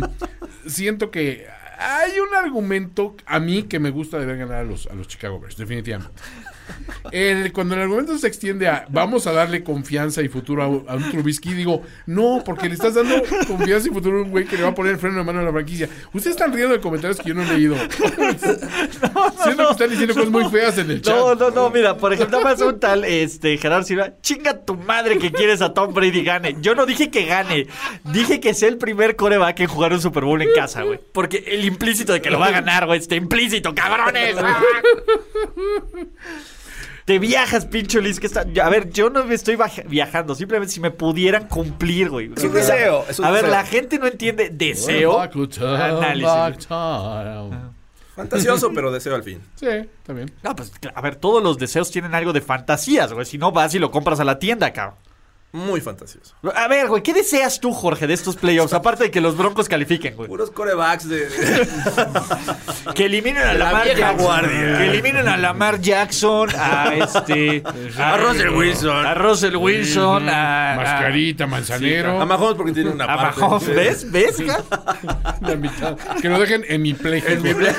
[0.66, 1.46] siento que
[1.78, 5.08] hay un argumento a mí que me gusta de ver ganar a los, a los
[5.08, 6.14] Chicago Bears, definitivamente.
[7.10, 10.84] El- cuando el argumento se extiende a vamos a darle confianza y futuro a, un-
[10.88, 13.14] a un Trubisky, digo, no, porque le estás dando
[13.46, 15.40] confianza y futuro a un güey que le va a poner el freno de mano
[15.40, 15.88] a la franquicia.
[16.12, 17.76] Ustedes están riendo de comentarios que yo no he leído.
[19.44, 21.14] Siento que están diciendo cosas muy feas en el chat.
[21.14, 25.18] No, no, no, mira, por ejemplo, más un tal este, Gerardo Silva, chinga tu madre
[25.18, 26.56] que quieres a Tom Brady gane.
[26.60, 27.66] Yo no dije que gane,
[28.04, 30.98] dije que sea el primer coreback en jugar un Super Bowl en casa, güey.
[31.12, 34.36] Porque el implícito de que lo va a ganar, güey, está implícito, cabrones.
[37.04, 37.06] ¡Ah!
[37.06, 38.46] Te viajas, pinche Liz, que está...
[38.62, 42.30] A ver, yo no me estoy viajando, simplemente si me pudieran cumplir, güey.
[42.34, 43.56] Es un deseo, es un a ver, deseo.
[43.58, 45.20] la gente no entiende deseo.
[45.20, 46.66] Análisis.
[48.16, 49.40] Fantasioso, pero deseo al fin.
[49.56, 50.32] Sí, está bien.
[50.42, 53.26] No, pues, a ver, todos los deseos tienen algo de fantasías, güey.
[53.26, 54.96] Si no, vas y lo compras a la tienda, cabrón.
[55.54, 56.34] Muy fantasioso.
[56.56, 58.72] A ver, güey, ¿qué deseas tú, Jorge, de estos playoffs?
[58.74, 60.28] Aparte de que los Broncos califiquen, güey.
[60.28, 61.28] Puros corebacks de...
[62.94, 64.24] Que eliminen a La Lamar vieja Jackson.
[64.26, 64.78] guardia.
[64.78, 67.62] Que eliminen a Lamar Jackson, a este...
[67.98, 69.06] A Russell Wilson.
[69.06, 70.72] A Russell Wilson, a...
[70.72, 72.20] a- Mascarita, manzanero.
[72.20, 73.40] A Mahomes porque tiene una A parte.
[73.40, 74.10] Mahomes, ¿ves?
[74.10, 75.96] ¿Ves, la mitad.
[76.20, 77.22] Que lo dejen en mi play.
[77.26, 77.72] En mi play.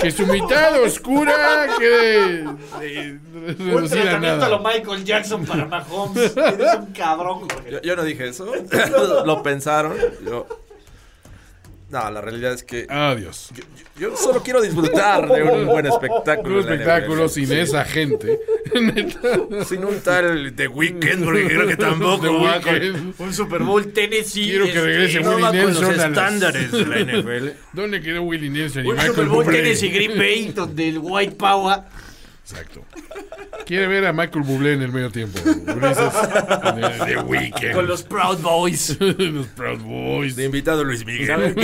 [0.00, 2.44] Que su mitad oscura quede
[2.82, 3.18] eh,
[3.58, 4.60] Un tratamiento a lo.
[4.60, 6.36] Michael Jackson para Mahomes.
[6.36, 7.70] Eres un cabrón, Jorge.
[7.70, 8.46] Yo, yo no dije eso.
[9.24, 9.96] Lo pensaron.
[10.24, 10.46] Yo...
[11.88, 13.50] No, la realidad es que Adiós.
[13.54, 13.62] yo,
[13.98, 16.56] yo solo quiero disfrutar de un buen espectáculo.
[16.56, 18.40] Un espectáculo sin esa gente.
[19.66, 23.14] Sin un tal The Weeknd, porque creo que tampoco va con-.
[23.18, 24.50] Un Super Bowl Tennessee.
[24.50, 27.48] Quiero que regrese no Willie va con los Nelson a estándares de la NFL.
[27.72, 29.46] ¿Dónde quedó Willie Nelson y Un Michael Super Bowl?
[29.46, 31.80] Tennessee Green Bay, donde el White Power...
[32.48, 32.84] Exacto.
[33.66, 35.36] Quiere ver a Michael Bublé en el medio tiempo.
[35.44, 36.14] Ulises,
[36.62, 37.72] en el- The Weeknd.
[37.72, 38.96] Con los Proud Boys.
[39.00, 40.36] los Proud Boys.
[40.36, 41.56] De invitado Luis Miguel.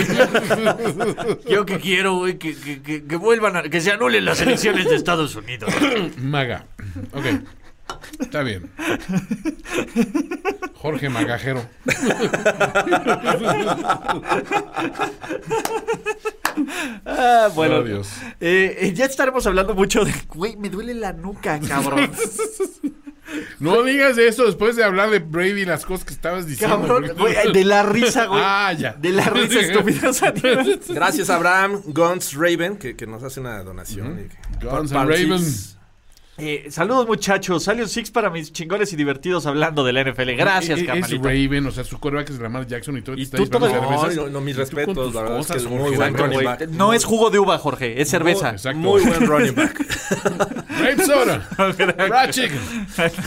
[1.49, 3.62] Yo que quiero, güey, que, que, que, que vuelvan a.
[3.62, 5.72] que se anulen las elecciones de Estados Unidos.
[6.18, 6.66] Maga.
[7.12, 7.26] Ok.
[8.20, 8.70] Está bien.
[10.74, 11.64] Jorge Magajero.
[17.07, 17.76] Ah, bueno.
[17.76, 18.09] Oh, Dios.
[18.40, 20.12] Eh, eh, ya estaremos hablando mucho de.
[20.28, 22.11] Güey, me duele la nuca, cabrón.
[23.61, 26.76] No digas eso después de hablar de Brady y las cosas que estabas diciendo.
[26.80, 28.43] cabrón, güey, de la risa, güey.
[28.45, 28.93] Ah, ya.
[28.93, 30.11] De la risa estúpida.
[30.88, 34.26] Gracias a Abraham Guns Raven, que, que nos hace una donación.
[34.26, 34.28] y
[34.59, 35.43] que- Guns Raven.
[36.39, 37.62] Eh, saludos, muchachos.
[37.64, 40.35] Salió Six para mis chingones y divertidos hablando de la NFL.
[40.35, 41.11] Gracias, E- Es.
[41.20, 43.16] Raven, o sea, su coreback es Lamar Jackson y todo.
[43.18, 43.68] Y tú todo-.
[43.68, 46.68] No, no, no, mis respetos, la verdad es que cosas, es muy buen running back.
[46.68, 48.51] No es jugo de uva, Jorge, es cerveza.
[48.51, 48.78] Exacto.
[48.78, 49.76] Muy buen running back.
[50.80, 51.41] Grape soda.
[51.76, 52.61] Fried chicken.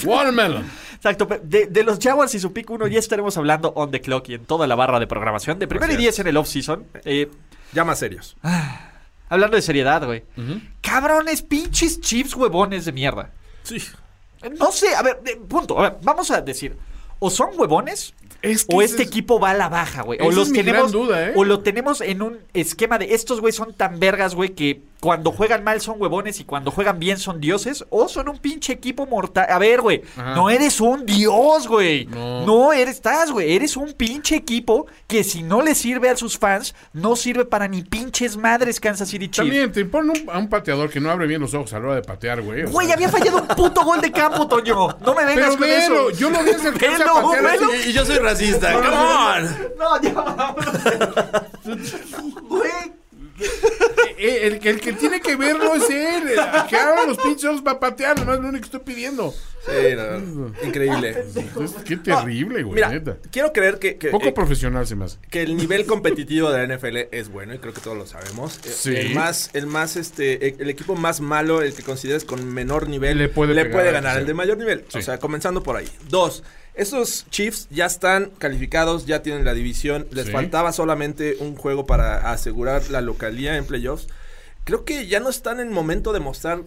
[0.06, 0.66] Watermelon.
[0.96, 1.28] Exacto.
[1.44, 4.34] De, de los Jaguars y su pick 1 ya estaremos hablando on the clock y
[4.34, 5.60] en toda la barra de programación.
[5.60, 6.86] De primero y Así 10 en el off-season.
[7.06, 7.30] Eh,
[7.72, 8.36] Ya más serios.
[9.30, 10.24] hablando de seriedad, güey.
[11.02, 13.32] Cabrones, pinches chips huevones de mierda.
[13.64, 13.78] Sí.
[14.60, 15.78] No sé, a ver, eh, punto.
[15.80, 16.78] A ver, vamos a decir.
[17.20, 18.14] O son huevones.
[18.42, 20.20] Es que o este es- equipo va a la baja, güey.
[20.22, 20.92] O los es mi tenemos.
[20.92, 21.34] gran duda, ¿eh?
[21.36, 25.32] O lo tenemos en un esquema de estos güey son tan vergas, güey, que cuando
[25.32, 27.86] juegan mal son huevones y cuando juegan bien son dioses.
[27.90, 29.46] O son un pinche equipo mortal.
[29.50, 30.02] A ver, güey.
[30.18, 32.06] No eres un dios, güey.
[32.06, 32.46] No.
[32.46, 32.74] No.
[32.74, 33.56] eres, estás, güey.
[33.56, 37.68] Eres un pinche equipo que si no le sirve a sus fans, no sirve para
[37.68, 39.38] ni pinches madres Kansas City Chiefs.
[39.48, 41.86] También te ponen un- a un pateador que no abre bien los ojos a la
[41.86, 42.64] hora de patear, güey.
[42.64, 42.96] Güey, sea.
[42.96, 44.88] había fallado un puto gol de campo, Toño.
[45.02, 46.20] No me vengas Pero con velo, eso.
[46.20, 46.52] yo lo vi
[47.44, 47.68] velo.
[47.74, 47.88] así.
[47.88, 48.74] Y, y yo soy racista.
[48.74, 49.58] ¡Come on!
[49.78, 50.56] No, ya.
[52.48, 52.72] Güey.
[54.18, 56.30] Eh, El, que- el que tiene que verlo es él.
[56.30, 59.34] El que abra los pinches va a patear, nomás es lo único que estoy pidiendo.
[59.66, 61.26] Sí, no, increíble.
[61.36, 63.18] Entonces, qué terrible, güey, Mira, neta.
[63.32, 65.18] quiero creer que, que, Poco eh, profesional se me hace.
[65.30, 68.58] que el nivel competitivo de la NFL es bueno y creo que todos lo sabemos.
[68.66, 68.96] Eh, Sí.
[68.96, 72.88] El más, el más, este, eh, el equipo más malo, el que consideres con menor
[72.88, 74.14] nivel, Le puede pegar, ganar.
[74.14, 74.20] sí.
[74.22, 74.86] El de mayor nivel.
[74.88, 75.00] Sí.
[75.00, 75.90] O sea, comenzando por ahí.
[76.10, 76.44] Dos.
[76.76, 80.08] Esos Chiefs ya están calificados, ya tienen la división.
[80.12, 80.32] Les Sí.
[80.32, 84.08] faltaba solamente un juego para asegurar la localía en playoffs.
[84.66, 86.64] Creo que ya no están en momento de mostrar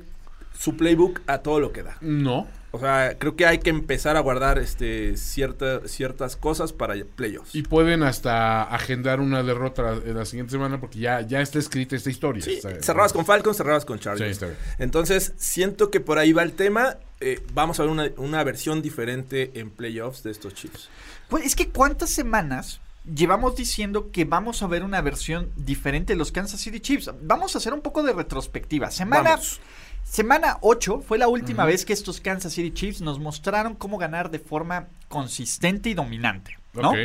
[0.59, 1.97] su playbook a todo lo que da.
[2.01, 2.47] No.
[2.71, 7.55] O sea, creo que hay que empezar a guardar este cierta, ciertas cosas para playoffs.
[7.55, 11.97] Y pueden hasta agendar una derrota la, la siguiente semana porque ya, ya está escrita
[11.97, 12.43] esta historia.
[12.45, 12.85] Sí, ¿sabes?
[12.85, 14.41] cerradas con Falcons, cerradas con Chargers.
[14.79, 16.99] Entonces, siento que por ahí va el tema.
[17.21, 20.89] Eh, vamos a ver una, una versión diferente en playoffs de estos Chiefs.
[21.31, 22.81] Güey, es que cuántas semanas
[23.15, 27.11] llevamos diciendo que vamos a ver una versión diferente de los Kansas City Chiefs.
[27.23, 28.91] Vamos a hacer un poco de retrospectiva.
[28.91, 29.61] Semana, Vamos.
[30.05, 34.31] semana 8 fue la última vez que estos Kansas City Chiefs nos mostraron cómo ganar
[34.31, 36.91] de forma consistente y dominante, ¿no?
[36.91, 36.97] Ok.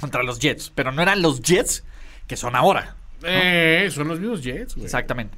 [0.00, 1.84] Contra los Jets, pero no eran los Jets
[2.26, 2.96] que son ahora.
[3.22, 4.84] Eh, son los mismos Jets, güey.
[4.84, 5.36] Exactamente.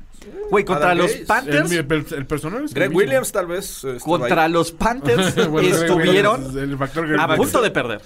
[0.50, 1.24] Güey, contra Adam los Gaze.
[1.26, 2.94] Panthers, El, el- el personal es Greg.
[2.94, 3.84] Williams tal vez.
[3.84, 4.52] eh, estuvo contra ahí.
[4.52, 7.38] los Panthers Bueno, estuvieron Williams, el factor Greg a Williams.
[7.44, 8.00] punto de perder.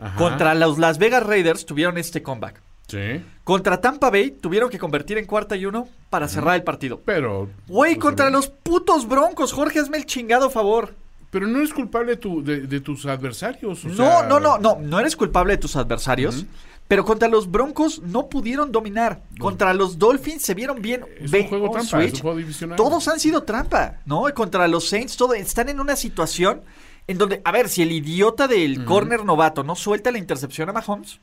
[0.00, 0.16] Ajá.
[0.16, 2.60] Contra los Las Vegas Raiders tuvieron este comeback.
[2.88, 7.00] Sí, Contra Tampa Bay tuvieron que convertir en cuarta y uno para cerrar el partido.
[7.04, 7.48] pero...
[7.68, 10.94] Güey, pues, contra los putos broncos, Jorge, hazme el chingado favor.
[11.30, 13.82] Pero no eres culpable tu, de, de tus adversarios.
[13.86, 16.44] o No, sea, no, no, no, no eres culpable de tus adversarios.
[16.92, 19.22] Pero contra los Broncos no pudieron dominar.
[19.38, 21.02] Contra los Dolphins se vieron bien.
[21.18, 22.14] Es un juego oh, trampa, es switch.
[22.16, 22.76] un juego divisional.
[22.76, 24.28] Todos han sido trampa, ¿no?
[24.28, 26.60] Y contra los Saints, todo, están en una situación
[27.06, 30.74] en donde, a ver, si el idiota del corner novato no suelta la intercepción a
[30.74, 31.18] Mahomes,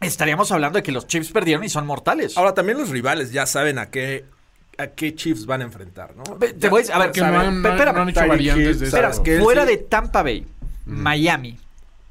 [0.00, 2.36] estaríamos hablando de que los Chiefs perdieron y son mortales.
[2.36, 4.24] Ahora, también los rivales ya saben a qué,
[4.78, 6.24] a qué Chiefs van a enfrentar, ¿no?
[6.24, 9.64] Voy a ver, no han, no han- espérame, no han hecho variantes de espera, fuera
[9.64, 9.70] sí.
[9.70, 10.44] de Tampa Bay,
[10.86, 11.56] Miami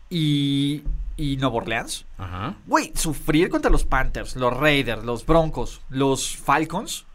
[0.10, 0.84] y,
[1.20, 2.56] y Nueva Orleans, Ajá.
[2.66, 7.06] güey, sufrir contra los Panthers, los Raiders, los Broncos, los Falcons,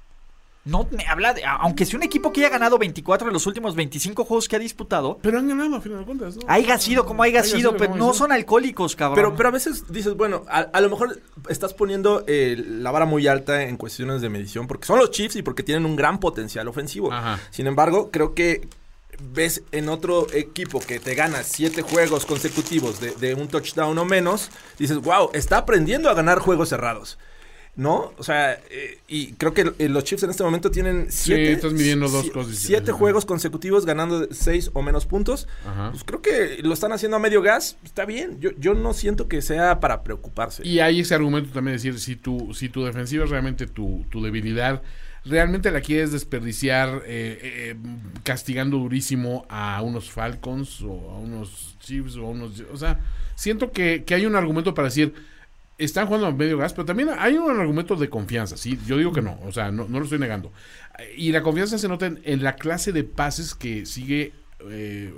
[0.66, 1.42] no me habla de.
[1.44, 4.58] Aunque sea un equipo que haya ganado 24 de los últimos 25 juegos que ha
[4.58, 6.42] disputado, Pero han ganado a final de cuentas, ¿no?
[6.48, 9.16] haya sido como haya Haya sido, sido pero no son alcohólicos, cabrón.
[9.16, 13.04] Pero, pero a veces dices, bueno, a, a lo mejor estás poniendo eh, la vara
[13.04, 16.18] muy alta en cuestiones de medición, porque son los Chiefs y porque tienen un gran
[16.18, 17.12] potencial ofensivo.
[17.12, 17.38] Ajá.
[17.50, 18.66] Sin embargo, creo que
[19.32, 24.04] ves en otro equipo que te gana siete juegos consecutivos de, de un touchdown o
[24.04, 27.18] menos, dices, wow, está aprendiendo a ganar juegos cerrados.
[27.76, 28.12] ¿No?
[28.18, 32.08] O sea, eh, y creo que los Chiefs en este momento tienen siete, estás midiendo
[32.08, 32.54] dos si- cosas.
[32.56, 32.98] siete Ajá.
[33.00, 35.48] juegos consecutivos ganando seis o menos puntos.
[35.66, 35.90] Ajá.
[35.90, 37.76] Pues creo que lo están haciendo a medio gas.
[37.84, 38.38] Está bien.
[38.38, 40.64] Yo, yo no siento que sea para preocuparse.
[40.64, 44.06] Y hay ese argumento también de decir, si tu, si tu defensiva es realmente tu,
[44.08, 44.80] tu debilidad,
[45.24, 47.76] realmente la quieres desperdiciar eh, eh,
[48.22, 52.62] castigando durísimo a unos Falcons o a unos Chiefs o a unos...
[52.72, 53.00] O sea,
[53.34, 55.14] siento que, que hay un argumento para decir,
[55.78, 58.78] están jugando a medio gas, pero también hay un argumento de confianza, ¿sí?
[58.86, 60.52] Yo digo que no, o sea, no, no lo estoy negando.
[61.16, 64.32] Y la confianza se nota en, la clase de pases que sigue
[64.70, 65.12] eh,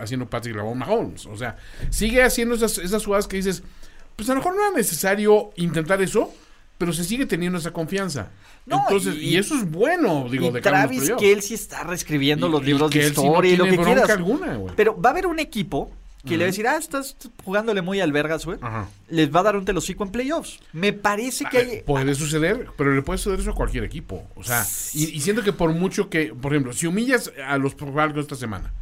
[0.00, 1.26] haciendo Patrick Lavon Mahomes.
[1.26, 1.56] O sea,
[1.90, 3.62] sigue haciendo esas, esas jugadas que dices,
[4.16, 6.34] pues a lo mejor no era necesario intentar eso,
[6.78, 8.30] pero se sigue teniendo esa confianza.
[8.64, 11.12] No, Entonces, y- y, eso es bueno, digo, y de Travis.
[11.18, 14.10] Kelsey está reescribiendo Y- los libros de Kelsey no historia y lo que quieras.
[14.10, 14.58] alguna.
[14.76, 15.90] Pero va a haber un equipo
[16.24, 18.58] que le va a decir, ah, estás jugándole muy al vergas, güey.
[18.60, 18.86] Ajá.
[19.08, 20.60] Les va a dar un telocico en playoffs.
[20.74, 21.82] Me parece que hay...
[21.86, 24.28] Puede suceder, pero le puede suceder eso a cualquier equipo.
[24.34, 27.74] O sea, y, y siento que por mucho que, por ejemplo, si humillas a los
[27.76, 28.74] Falcons esta semana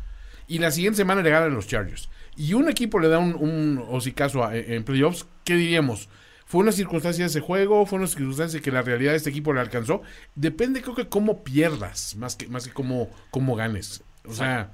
[0.49, 3.85] y la siguiente semana le ganan los Chargers y un equipo le da un, un
[3.91, 6.09] hocicazo a- en playoffs, ¿qué diríamos?
[6.47, 7.85] ¿Fue una circunstancia de ese juego?
[7.87, 10.03] ¿Fue una circunstancia que la realidad de este equipo le alcanzó?
[10.37, 14.05] Depende, creo que cómo pierdas, más que, más que cómo, cómo ganes.
[14.25, 14.71] O sea,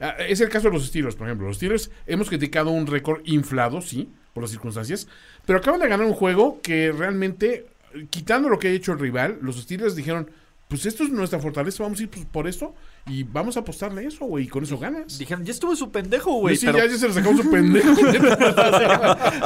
[0.00, 1.48] ah, es el caso de los Steelers, por ejemplo.
[1.48, 5.08] Los Steelers hemos criticado un récord inflado, sí, por las circunstancias,
[5.44, 7.66] pero acaban de ganar un juego que realmente,
[8.10, 10.30] quitando lo que ha hecho el rival, los Steelers dijeron,
[10.68, 12.72] pues esto es nuestra fortaleza, vamos a ir por esto
[13.08, 15.18] y vamos a apostarle eso, güey, y con eso ganas.
[15.18, 16.56] Dijeron, ya estuvo su pendejo, güey.
[16.56, 17.94] sí, pero- ya, ya se le sacó su pendejo.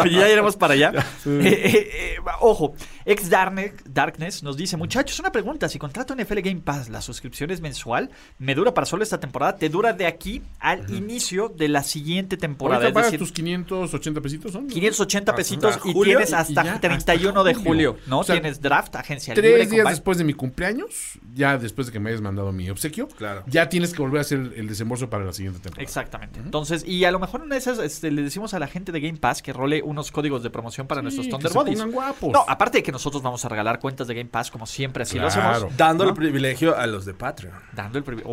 [0.03, 0.93] Pero ya iremos para allá.
[1.27, 5.69] Eh, eh, eh, ojo, ex Darkness nos dice, muchachos, una pregunta.
[5.69, 9.57] Si contrato NFL Game Pass, la suscripción es mensual, me dura para solo esta temporada,
[9.57, 12.89] te dura de aquí al inicio de la siguiente temporada.
[12.89, 14.67] Es decir, tus 580 pesitos, ¿son?
[14.69, 18.05] 580 pesitos y julio tienes y hasta ya, 31 de hasta julio, julio.
[18.07, 18.21] ¿no?
[18.21, 19.91] O sea, tienes draft, agencia libre, Tres días combine.
[19.91, 23.45] después de mi cumpleaños, ya después de que me hayas mandado mi obsequio, Claro.
[23.51, 25.83] Ya tienes que volver a hacer el, el desembolso para la siguiente temporada.
[25.83, 26.41] Exactamente.
[26.41, 29.01] Entonces, y a lo mejor una de esas este, le decimos a la gente de
[29.01, 31.79] Game Pass que role unos códigos de promoción para Sí, nuestros que Thunder se Buddies.
[31.79, 32.33] pongan guapos.
[32.33, 35.19] No, aparte de que nosotros vamos a regalar cuentas de Game Pass como siempre así
[35.19, 35.51] lo Claro.
[35.51, 35.77] hacemos.
[35.77, 36.11] Dando ¿no?
[36.11, 37.55] el privilegio a los de Patreon.
[37.73, 38.33] Dando el privilegio.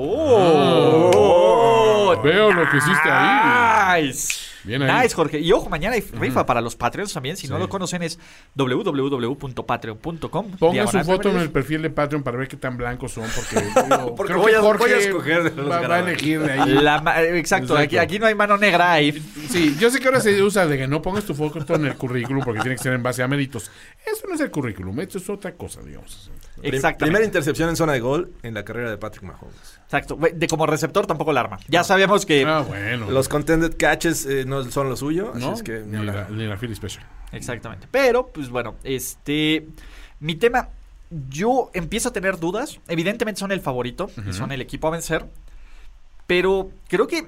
[0.98, 2.22] ¡Oh!
[2.24, 4.08] Veo lo que hiciste ahí.
[4.08, 4.34] Nice.
[4.68, 5.04] Bien ahí.
[5.04, 5.40] Nice, Jorge.
[5.40, 7.38] Y ojo, mañana hay rifa para los Patreons también.
[7.38, 8.20] Si no lo conocen es
[8.56, 10.52] www.patreon.com.
[10.58, 13.66] Pongan su foto en el perfil de Patreon para ver qué tan blancos son, porque,
[13.90, 16.00] digo, Porque creo voy que a- Jorge voy a escoger de los va, va a
[16.00, 16.74] elegir de ahí.
[16.76, 17.76] La eh, exacto, Exacto.
[17.78, 19.12] Aquí, aquí no hay mano negra ahí.
[19.50, 21.96] Sí, yo sé que ahora se usa de que no pongas tu foto en el
[21.96, 23.72] currículum porque tiene que ser en base a méritos.
[24.06, 26.30] Eso no es el currículum, esto es otra cosa, digamos.
[26.58, 27.06] Prim- Exactamente.
[27.06, 29.77] Primera intercepción en zona de gol en la carrera de Patrick Mahomes.
[29.88, 30.18] Exacto.
[30.18, 31.60] De como receptor tampoco la arma.
[31.70, 32.44] Ya sabíamos que.
[32.46, 33.10] Ah, bueno.
[33.10, 35.54] Los contended catches eh, no son lo suyo, así ¿no?
[35.54, 37.06] es que ni ni, la, ni la Philly Special.
[37.32, 37.88] Exactamente.
[37.90, 39.66] Pero, pues bueno, este.
[40.20, 40.70] Mi tema.
[41.30, 42.82] Yo empiezo a tener dudas.
[42.90, 45.26] Evidentemente son el favorito y son el equipo a vencer.
[46.28, 47.28] Pero creo que.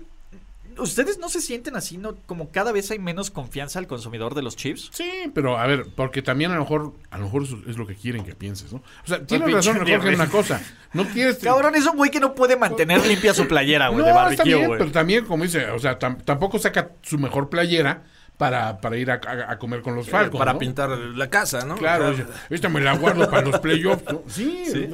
[0.81, 2.15] ¿Ustedes no se sienten así, no?
[2.25, 4.89] Como cada vez hay menos confianza al consumidor de los chips.
[4.93, 7.85] Sí, pero a ver, porque también a lo mejor, a lo mejor eso es lo
[7.87, 8.79] que quieren que pienses, ¿no?
[9.03, 10.61] O sea, tienes razón, Jorge, en una cosa.
[10.93, 11.37] No quieres.
[11.43, 14.23] Cabrón, es un güey que no puede mantener limpia su playera, güey, no, de está
[14.23, 14.79] barbecue, bien, güey.
[14.79, 18.03] pero también, como dice, o sea, tam- tampoco saca su mejor playera
[18.37, 20.39] para, para ir a, a- a comer con los Falcons.
[20.39, 20.59] para ¿no?
[20.59, 21.75] pintar la casa, ¿no?
[21.75, 24.05] Claro, O sea, esta me la guardo para los playoffs.
[24.11, 24.23] ¿no?
[24.27, 24.87] Sí, Sí.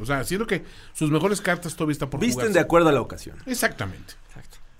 [0.00, 0.64] o sea, siento que
[0.94, 2.54] sus mejores cartas todavía están por visten jugarse.
[2.54, 3.36] de acuerdo a la ocasión.
[3.44, 4.14] Exactamente.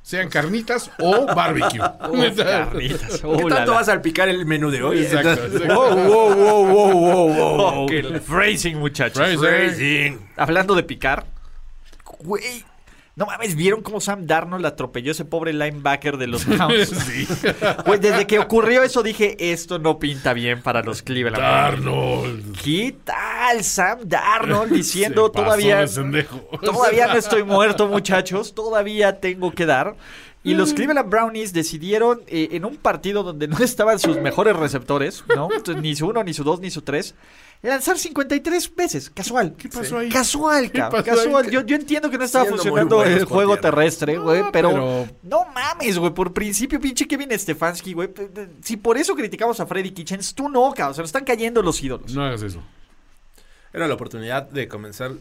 [0.02, 1.80] Sean carnitas o barbecue.
[2.10, 3.20] Uf, carnitas.
[3.20, 3.78] ¿Qué Uh, la, tanto la.
[3.78, 5.00] vas a salpicar el menú de hoy?
[5.00, 5.74] Exacto, Entonces- exacto.
[5.74, 7.86] Wow, wow, wow, wow, wow, wow.
[7.86, 9.36] Oh, Phrasing, muchachos.
[9.38, 10.18] Phrasing.
[10.36, 11.26] Hablando de picar,
[12.20, 12.64] güey.
[13.20, 16.88] No mames, ¿vieron cómo Sam Darnold atropelló ese pobre linebacker de los Browns?
[16.88, 17.28] Sí.
[17.84, 21.36] Güey, desde que ocurrió eso dije, esto no pinta bien para los Cleveland.
[21.36, 21.74] Browns.
[21.74, 22.58] Arnold.
[22.64, 25.86] ¿Qué tal Sam Darnold diciendo Se pasó todavía
[26.62, 29.96] todavía no estoy muerto, muchachos, todavía tengo que dar?
[30.42, 35.22] Y los Cleveland Brownies decidieron eh, en un partido donde no estaban sus mejores receptores,
[35.36, 35.50] ¿no?
[35.54, 37.14] Entonces, ni su uno, ni su dos, ni su tres,
[37.68, 39.54] lanzar 53 veces, casual.
[39.56, 40.08] ¿Qué pasó ahí?
[40.08, 41.10] Casual, ¿Qué cabrón, ahí?
[41.10, 41.50] casual.
[41.50, 43.70] Yo, yo entiendo que no estaba Siendo funcionando el juego tierra.
[43.70, 48.08] terrestre, güey, No, pero, pero- no mames, güey, por principio pinche Kevin Stefanski, güey.
[48.62, 51.82] Si por eso criticamos a Freddy Kitchens, tú no, cabrón, se nos están cayendo los
[51.82, 52.14] ídolos.
[52.14, 52.62] No hagas eso.
[53.72, 55.12] Era la oportunidad de comenzar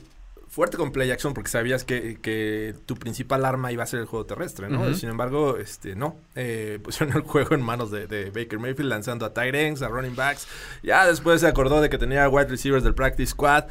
[0.50, 4.06] fuerte con play action porque sabías que, que tu principal arma iba a ser el
[4.08, 4.94] juego terrestre, ¿no?
[4.96, 6.18] Sin embargo, este no.
[6.36, 9.88] Eh, pusieron el juego en manos de, de Baker Mayfield lanzando a tight ends, a
[9.88, 10.48] running backs.
[10.84, 13.66] Ya después se acordó de que tenía wide receivers del practice squad.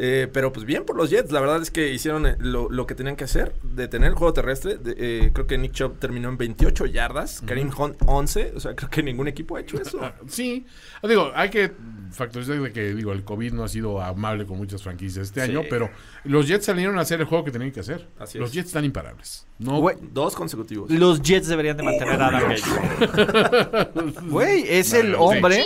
[0.00, 2.86] Eh, pero pues bien por los Jets, la verdad es que hicieron eh, lo, lo
[2.86, 4.76] que tenían que hacer, detener el juego terrestre.
[4.76, 8.76] De- eh, creo que Nick Chubb terminó en 28 yardas, Kareem Hunt 11, o sea,
[8.76, 9.98] creo que ningún equipo ha hecho eso.
[10.28, 10.66] Sí,
[11.02, 11.72] digo, hay que
[12.12, 15.50] factorizar de que digo el COVID no ha sido amable con muchas franquicias este Sí.
[15.50, 15.90] año, pero
[16.24, 18.08] los Jets salieron a hacer el juego que tenían que hacer.
[18.18, 18.54] Así los es.
[18.54, 19.46] Jets están imparables.
[19.58, 20.90] No, Güey, Dos consecutivos.
[20.90, 22.52] Los Jets deberían de mantener a Adam.
[24.30, 25.64] Güey, es el hombre.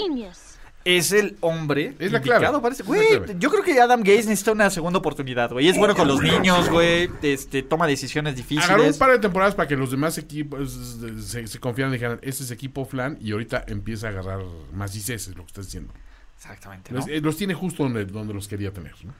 [0.85, 2.47] es el hombre Es la clave.
[2.61, 2.83] parece.
[2.83, 3.37] Es la Güey, clave.
[3.39, 5.69] yo creo que Adam Gaze necesita una segunda oportunidad, güey.
[5.69, 7.09] Es bueno con los niños, güey.
[7.23, 8.99] Este, toma decisiones Agarró un difíciles.
[8.99, 12.45] par de temporadas para que los demás equipos eh, se, se confiaran y dijeran, este
[12.45, 14.41] es equipo flan y ahorita empieza a agarrar
[14.73, 15.93] más es lo que estás diciendo.
[16.43, 16.99] Exactamente, ¿no?
[16.99, 19.15] Los, eh, los tiene justo donde, donde los quería tener, ¿no?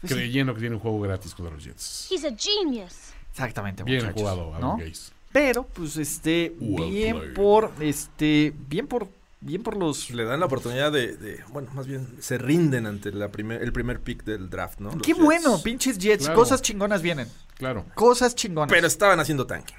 [0.00, 0.18] Pues sí.
[0.18, 2.08] Creyendo que tiene un juego gratis contra los Jets.
[2.10, 3.12] He's a genius.
[3.30, 4.76] Exactamente, Bien muchachos, jugado, Adam ¿no?
[4.76, 5.12] Gaze.
[5.32, 7.34] Pero, pues, este, Well bien played.
[7.34, 9.08] por, este, bien por,
[9.40, 10.10] bien por los...
[10.10, 13.72] Le dan la oportunidad de, de- bueno, más bien se rinden ante la primer, el
[13.72, 14.90] primer pick del draft, ¿no?
[14.90, 15.24] Los Qué Jets.
[15.24, 16.38] bueno, pinches Jets, Claro.
[16.38, 17.28] cosas chingonas vienen.
[17.56, 17.86] Claro.
[17.94, 18.70] Cosas chingonas.
[18.70, 19.76] Pero estaban haciendo tanking.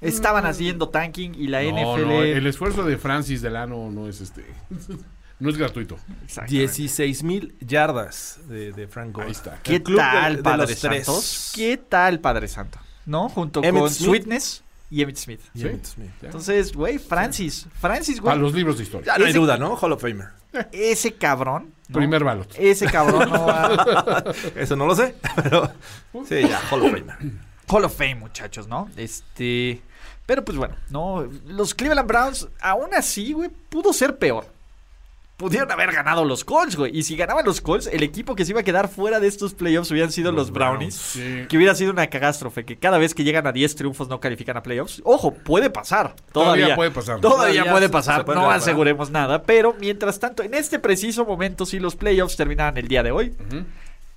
[0.00, 2.06] Estaban haciendo tanking y la No, NFL...
[2.08, 4.44] no, el esfuerzo de Francis Delano no es este.
[5.38, 5.96] no es gratuito.
[6.24, 6.58] Exactamente.
[6.58, 9.26] 16 mil yardas de, de Frank Gore.
[9.26, 9.58] Ahí está.
[9.62, 11.04] ¿Qué tal, de- de Padre los tres.
[11.06, 11.52] Santos?
[11.54, 12.78] ¿Qué tal, Padre Santo?
[13.04, 13.28] ¿No?
[13.28, 14.08] Junto Emmett con Smith.
[14.08, 15.40] Sweetness y Emmett Smith.
[15.54, 15.66] Y Sí.
[15.66, 16.10] Emmitt Smith.
[16.22, 16.26] Ya.
[16.26, 17.66] Entonces, güey, Francis.
[17.80, 18.42] Francis, Para güey.
[18.42, 19.12] los libros de historia.
[19.12, 19.76] Ya no hay Ese- duda, ¿no?
[19.76, 20.28] Hall of Famer.
[20.72, 21.72] Ese cabrón.
[21.88, 21.98] ¿no?
[21.98, 22.52] Primer ballot.
[22.58, 24.24] Ese cabrón no va...
[24.56, 25.70] Eso no lo sé, pero
[26.26, 27.16] sí, ya, Hall of Famer.
[27.68, 28.88] Hall of Fame, muchachos, ¿no?
[28.96, 29.80] Este.
[30.24, 31.28] Pero pues bueno, no.
[31.46, 34.46] Los Cleveland Browns, aún así, güey, pudo ser peor.
[35.36, 36.96] Pudieron haber ganado los Colts, güey.
[36.96, 39.52] Y si ganaban los Colts, el equipo que se iba a quedar fuera de estos
[39.52, 40.94] playoffs hubieran sido los, Brownies.
[40.94, 41.44] Sí.
[41.46, 44.56] Que hubiera sido una catástrofe, que cada vez que llegan a 10 triunfos no califican
[44.56, 45.02] a playoffs.
[45.04, 46.16] Ojo, puede pasar.
[46.32, 47.20] Todavía, Todavía puede pasar.
[47.20, 48.24] Todavía, Todavía puede pasar.
[48.24, 49.42] puede no aseguremos nada.
[49.42, 53.34] Pero mientras tanto, en este preciso momento, si los playoffs terminaran el día de hoy,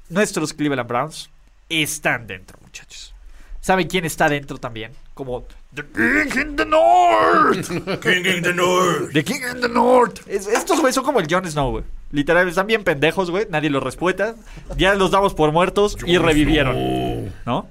[0.08, 1.30] nuestros Cleveland Browns
[1.68, 3.14] están dentro, muchachos.
[3.60, 4.94] ¿Saben quién está dentro también?
[5.14, 7.70] Como The King in the North.
[8.02, 9.14] King in the North.
[9.14, 10.28] The King in the North.
[10.28, 11.84] Es- estos güey son como el Jon Snow, güey.
[12.12, 13.46] Literal, están bien pendejos, güey.
[13.52, 14.36] Nadie los respeta.
[14.78, 17.32] Ya los damos por muertos y revivieron.
[17.46, 17.68] ¿No?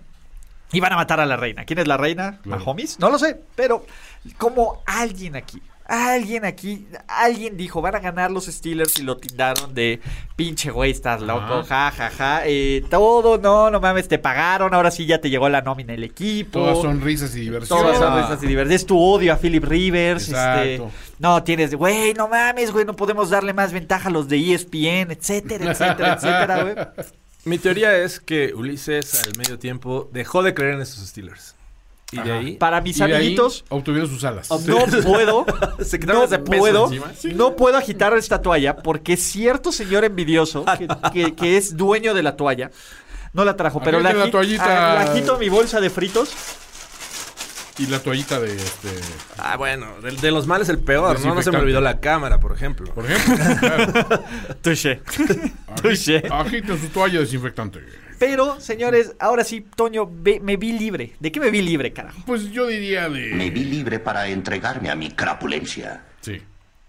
[0.71, 1.65] Y van a matar a la reina.
[1.65, 2.39] ¿Quién es la reina?
[2.43, 2.61] Claro.
[2.65, 3.01] ¿Mahomes?
[3.01, 3.41] No lo sé.
[3.57, 3.85] Pero
[4.37, 9.75] como alguien aquí, alguien aquí, alguien dijo, van a ganar los Steelers y lo tildaron
[9.75, 10.01] de
[10.37, 12.43] pinche güey, estás loco, ja, ja, ja.
[12.45, 16.05] eh, todo, no, no mames, te pagaron, ahora sí ya te llegó la nómina el
[16.05, 16.61] equipo.
[16.61, 17.81] Todas son risas y diversión.
[17.81, 18.75] Todas son risas y diversión.
[18.75, 20.29] Es tu odio a Philip Rivers.
[20.29, 20.91] Este, Exacto.
[21.19, 25.11] no, tienes, güey, no mames, güey, no podemos darle más ventaja a los de ESPN,
[25.11, 26.75] etcétera, etcétera, etcétera, güey.
[27.45, 31.55] Mi teoría es que Ulises al medio tiempo dejó de creer en esos Steelers.
[32.11, 34.49] Y de ahí Para mis Y de ahí amiguitos, obtuvieron sus alas.
[34.67, 35.45] no puedo,
[35.85, 37.35] se quitaron no ese peso puedo, encima.
[37.35, 42.23] no puedo agitar esta toalla porque cierto señor envidioso que, que- que es dueño de
[42.23, 42.71] la toalla
[43.35, 44.93] no la trajo, pero la, Avienten la agi- toallita.
[44.93, 46.31] ah, la agito en mi bolsa de fritos.
[47.79, 48.89] Y la toallita de este.
[49.37, 51.13] Ah, bueno, de, de los males el peor, ¿no?
[51.13, 51.59] No se me Desinfectante.
[51.59, 52.93] olvidó la cámara, por ejemplo.
[52.93, 53.45] Por ejemplo.
[53.61, 54.23] claro.
[54.63, 55.01] Touché.
[55.81, 56.23] Touché.
[56.29, 57.81] Agiten su toalla desinfectante.
[58.19, 61.15] Pero, señores, ahora sí, Toño, ve- me vi libre.
[61.21, 62.19] ¿De qué me vi libre, carajo?
[62.27, 63.35] Pues yo diría de.
[63.35, 66.03] Me vi libre para entregarme a mi crapulencia.
[66.21, 66.41] Sí.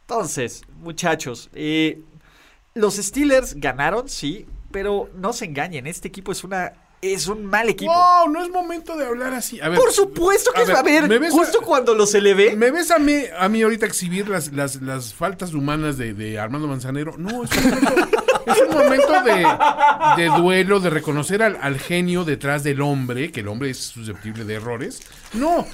[0.01, 2.01] Entonces, muchachos, eh,
[2.73, 7.69] los Steelers ganaron, sí, pero no se engañen, este equipo es una es un mal
[7.69, 7.93] equipo.
[7.93, 9.59] No, no es momento de hablar así.
[9.61, 12.55] A ver, Por supuesto que es, a ver, ¿me ves justo a- cuando los elevé.
[12.55, 16.39] ¿Me ves a mí, a mí ahorita exhibir las, las, las faltas humanas de, de
[16.39, 17.15] Armando Manzanero?
[17.17, 18.09] No, es un momento,
[18.47, 23.39] es un momento de, de duelo, de reconocer al, al genio detrás del hombre, que
[23.41, 25.01] el hombre es susceptible de errores.
[25.33, 25.65] No,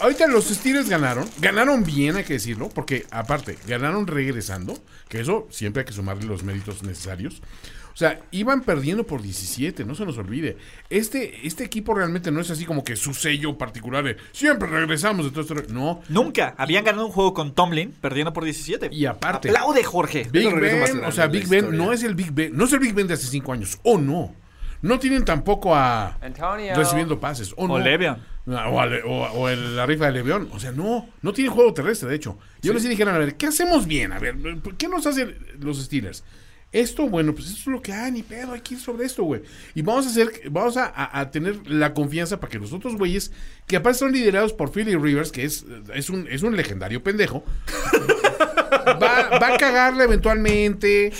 [0.00, 4.76] ahorita los Steelers ganaron, ganaron bien, hay que decirlo, porque aparte, ganaron regresando,
[5.08, 7.40] que eso siempre hay que sumarle los méritos necesarios.
[7.96, 10.58] O sea, iban perdiendo por 17, no se nos olvide.
[10.90, 15.24] Este, este equipo realmente no es así como que su sello particular de siempre regresamos
[15.24, 15.72] de todo esto.
[15.72, 18.90] No, Nunca habían ganado un juego con Tomlin, perdiendo por 17.
[18.92, 20.28] y aparte, Aplaude, Jorge.
[20.30, 22.92] Big Ben, o sea, Big Ben no es el Big Ben, no es el Big
[22.92, 24.34] Ben de hace cinco años, o no.
[24.82, 26.74] No tienen tampoco a Antonio.
[26.76, 27.74] recibiendo pases, o no.
[27.74, 28.18] O Le'Veon.
[28.46, 30.50] O, a Le- o- o el- la rifa de Levión.
[30.52, 32.38] O sea, no, no tienen juego terrestre, de hecho.
[32.60, 34.12] Y ahora sí dijeron, a ver, ¿qué hacemos bien?
[34.12, 36.22] A ver, ¿por ¿qué nos hacen los Steelers?
[36.80, 39.24] Esto, bueno, pues esto es lo que hay, ni pedo, hay que ir sobre esto,
[39.24, 39.42] güey.
[39.74, 42.96] Y vamos a hacer, vamos a, a- a tener la confianza para que los otros
[42.96, 43.32] güeyes,
[43.66, 45.64] que aparte son liderados por Philly Rivers, que es,
[45.94, 47.44] es, un, es un legendario pendejo,
[48.86, 51.12] va, va a cagarle eventualmente,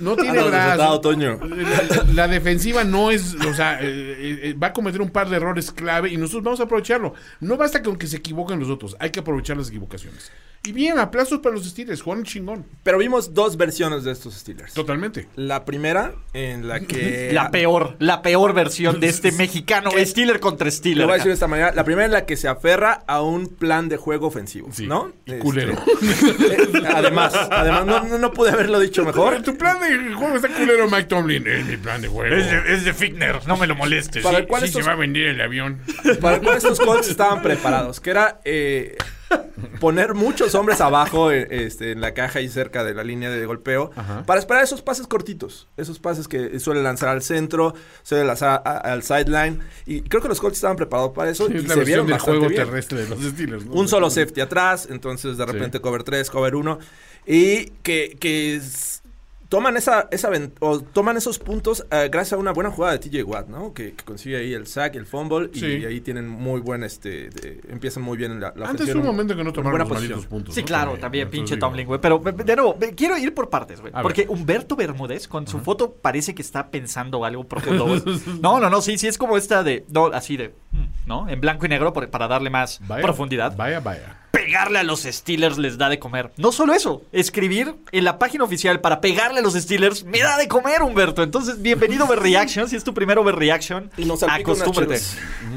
[0.00, 1.00] no tiene Danos resultado, brazos.
[1.00, 1.40] Toño.
[1.44, 5.28] La, la defensiva no es, o sea, eh, eh, eh, va a cometer un par
[5.28, 7.14] de errores clave y nosotros vamos a aprovecharlo.
[7.40, 10.32] No basta con que se equivoquen los otros, hay que aprovechar las equivocaciones.
[10.66, 12.64] Y bien, aplausos para los Steelers, jugaron chingón.
[12.82, 14.72] Pero vimos dos versiones de estos Steelers.
[14.72, 15.28] Totalmente.
[15.36, 17.32] La primera, en la que.
[17.34, 19.90] La peor, la peor versión de este mexicano.
[19.94, 21.04] Steeler contra Lo Steeler.
[21.04, 21.72] voy a decir de esta manera.
[21.72, 24.68] La primera en la que se aferra a un plan de juego ofensivo.
[24.72, 24.86] Sí.
[24.86, 25.12] ¿No?
[25.26, 25.72] Y Este, culero.
[25.72, 29.42] eh, además, además no, no- no pude haberlo dicho mejor.
[29.42, 31.46] Tu plan de juego está culero, Mike Tomlin.
[31.46, 32.34] Es mi plan de juego.
[32.34, 34.22] es de Fickner, no me lo molestes.
[34.22, 35.80] Para Sí, estos, se va a vender el avión.
[36.20, 38.00] para el cual estos Colts estaban preparados.
[38.00, 38.96] Que era eh,
[39.80, 43.44] poner muchos hombres abajo eh, este, en la caja y cerca de la línea de
[43.46, 43.90] golpeo
[44.26, 45.68] para esperar esos pases cortitos.
[45.76, 49.60] Esos pases que suele lanzar al centro, suele lanzar a- al sideline.
[49.86, 52.14] Y creo que los Colts estaban preparados para eso Sí, y es se vieron del
[52.14, 52.64] bastante juego bien.
[52.64, 53.66] terrestre de los Steelers.
[53.66, 53.72] ¿no?
[53.72, 56.78] Un solo safety atrás, entonces de repente cover 3, cover 1.
[57.26, 59.00] Y que, que s-
[59.48, 60.30] toman esa, esa
[60.60, 63.72] o toman esos puntos eh, gracias a una buena jugada de TJ Watt, ¿no?
[63.72, 65.66] Que, que consigue ahí el sack, el fumble y, Sí.
[65.84, 69.44] ahí tienen muy buen este de- empiezan muy bien la, la Antes un momento que
[69.44, 70.28] no tomaron buena los posición.
[70.28, 70.54] puntos.
[70.54, 70.66] Sí, ¿no?
[70.66, 72.00] claro, también, entonces pinche Tomlin, güey.
[72.00, 73.92] Pero, de nuevo, quiero ir por partes, güey.
[73.92, 74.02] A ver.
[74.02, 77.86] Porque Humberto Bermúdez, con su foto, parece que está pensando algo profundo.
[78.40, 79.84] No, no, no, sí, sí, es como esta de.
[79.90, 80.54] No, así de.
[80.72, 81.28] mm, ¿No?
[81.28, 83.56] En blanco y negro por- para darle más Vaya, profundidad.
[83.56, 84.20] Vaya, vaya.
[84.34, 86.32] Pegarle a los Steelers les da de comer.
[86.36, 90.36] No solo eso, escribir en la página oficial para pegarle a los Steelers me da
[90.36, 91.22] de comer, Humberto.
[91.22, 92.68] Entonces, bienvenido Overreaction.
[92.68, 95.00] Si es tu primer Overreaction, Y nos acostúmbrate.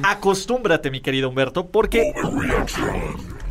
[0.04, 2.14] Acostúmbrate, mi querido Humberto, porque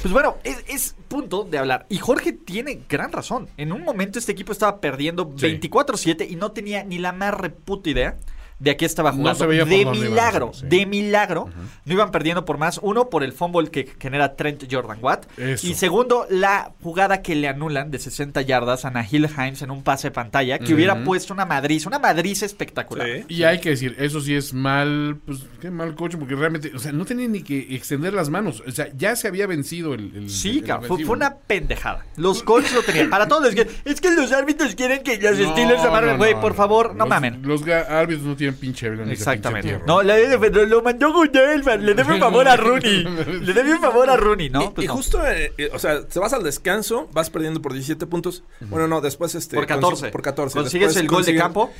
[0.00, 1.86] pues bueno, es, es punto de hablar.
[1.88, 3.48] Y Jorge tiene gran razón.
[3.56, 5.46] En un momento este equipo estaba perdiendo Sí.
[5.60, 8.16] 24-7 y no tenía ni la más reputa idea
[8.58, 9.38] de a qué estaba No jugando.
[9.40, 10.76] se veía por de milagro, hacer, sí.
[10.78, 11.50] de milagro.
[11.84, 12.80] No iban perdiendo por más.
[12.82, 15.26] Uno, por el fumble que genera Trent Jordan Watt.
[15.38, 15.66] Eso.
[15.66, 19.82] Y segundo, la jugada que le anulan de 60 yardas a Nahil Hines en un
[19.82, 23.06] pase de pantalla que hubiera puesto una madriz, una madriz espectacular.
[23.06, 23.24] Sí.
[23.28, 26.78] Y hay que decir, eso sí es mal, pues qué mal coche, porque realmente, o
[26.78, 28.62] sea, no tenía ni que extender las manos.
[28.66, 30.12] O sea, ya se había vencido el.
[30.14, 32.04] el- Sí, el cabrón, fue, una pendejada.
[32.16, 33.10] Los Colts lo tenían.
[33.10, 36.12] Para todos, es que, es que los árbitros quieren que los No, Steelers se amarren.
[36.12, 36.56] no, Güey, no, por no.
[36.56, 37.42] favor, no Los- mamen.
[37.42, 39.80] Los árbitros no tienen pinche Exactamente.
[39.86, 41.84] No, le, le- lo mandó Goodell, man.
[41.84, 43.04] Le debe un favor a Rooney.
[43.04, 44.62] Le debe un favor a Rooney, ¿no?
[44.64, 44.94] y, Pues y no.
[44.94, 48.42] justo, eh, eh, o sea, te vas al descanso, vas perdiendo por 17 puntos.
[48.60, 49.56] Bueno, no, después este.
[49.56, 50.06] por 14.
[50.06, 50.58] consi- Por 14.
[50.58, 51.70] Consigues Después el gol de campo.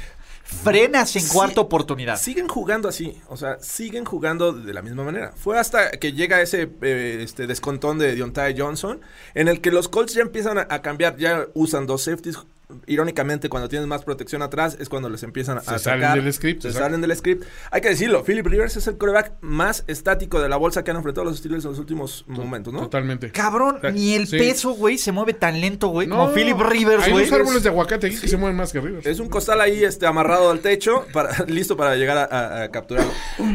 [0.48, 2.16] Frenas en Sí, cuarta oportunidad.
[2.20, 5.32] Siguen jugando así, o sea, siguen jugando de la misma manera.
[5.36, 9.00] Fue hasta que llega ese eh, este descontón de Deontay Johnson,
[9.34, 12.38] en el que los Colts ya empiezan a, a cambiar, ya usan dos safeties.
[12.86, 16.00] Irónicamente, cuando tienes más protección atrás, es cuando les empiezan a Se atacar.
[16.00, 16.84] salen del script, Se exacto.
[16.86, 17.44] salen del script.
[17.70, 20.96] Hay que decirlo, Philip Rivers es el coreback más estático de la bolsa que han
[20.96, 22.80] enfrentado los Steelers en los últimos momentos, ¿no?
[22.80, 23.30] Totalmente.
[23.30, 24.36] Cabrón, ni el Sí.
[24.38, 27.24] peso, güey, se mueve tan lento, güey, No, como Philip Rivers, Hay güey.
[27.28, 29.06] unos árboles de aguacate aquí que se mueven más que Rivers.
[29.06, 32.70] Es un costal ahí este, amarrado al techo, para, listo para llegar a, a- a
[32.72, 33.12] capturarlo.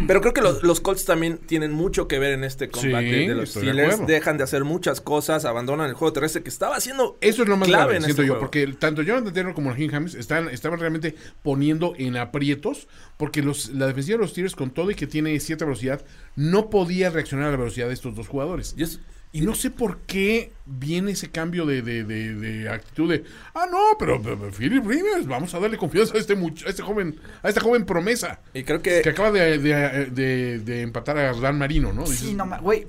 [0.07, 3.28] Pero creo que los, los Colts también tienen mucho que ver en este combate Sí,
[3.28, 4.07] de los de Steelers.
[4.07, 7.57] Dejan de hacer muchas cosas, abandonan el juego terrestre que estaba haciendo Eso es lo
[7.57, 8.39] más clave grave, en siento este yo, juego.
[8.41, 12.88] porque el- tanto Jonathan Taylor como Raheem James están, estaban realmente poniendo en aprietos,
[13.18, 16.04] porque los, la defensiva de los Steelers, con todo y que tiene cierta velocidad,
[16.36, 18.74] no podía reaccionar a la velocidad de estos dos jugadores.
[18.78, 18.99] Y es-
[19.34, 23.24] Y no sé por qué viene ese cambio de, de, de- de actitud de,
[23.54, 26.82] ah, no, pero, pero Philip Rivers, vamos a darle confianza a este, much- a este
[26.84, 28.42] joven, a esta joven promesa.
[28.54, 32.06] Y creo que, Que acaba de, de- de- de empatar a Dan Marino, ¿no?
[32.06, 32.88] Sí, Dices, no, ma- güey,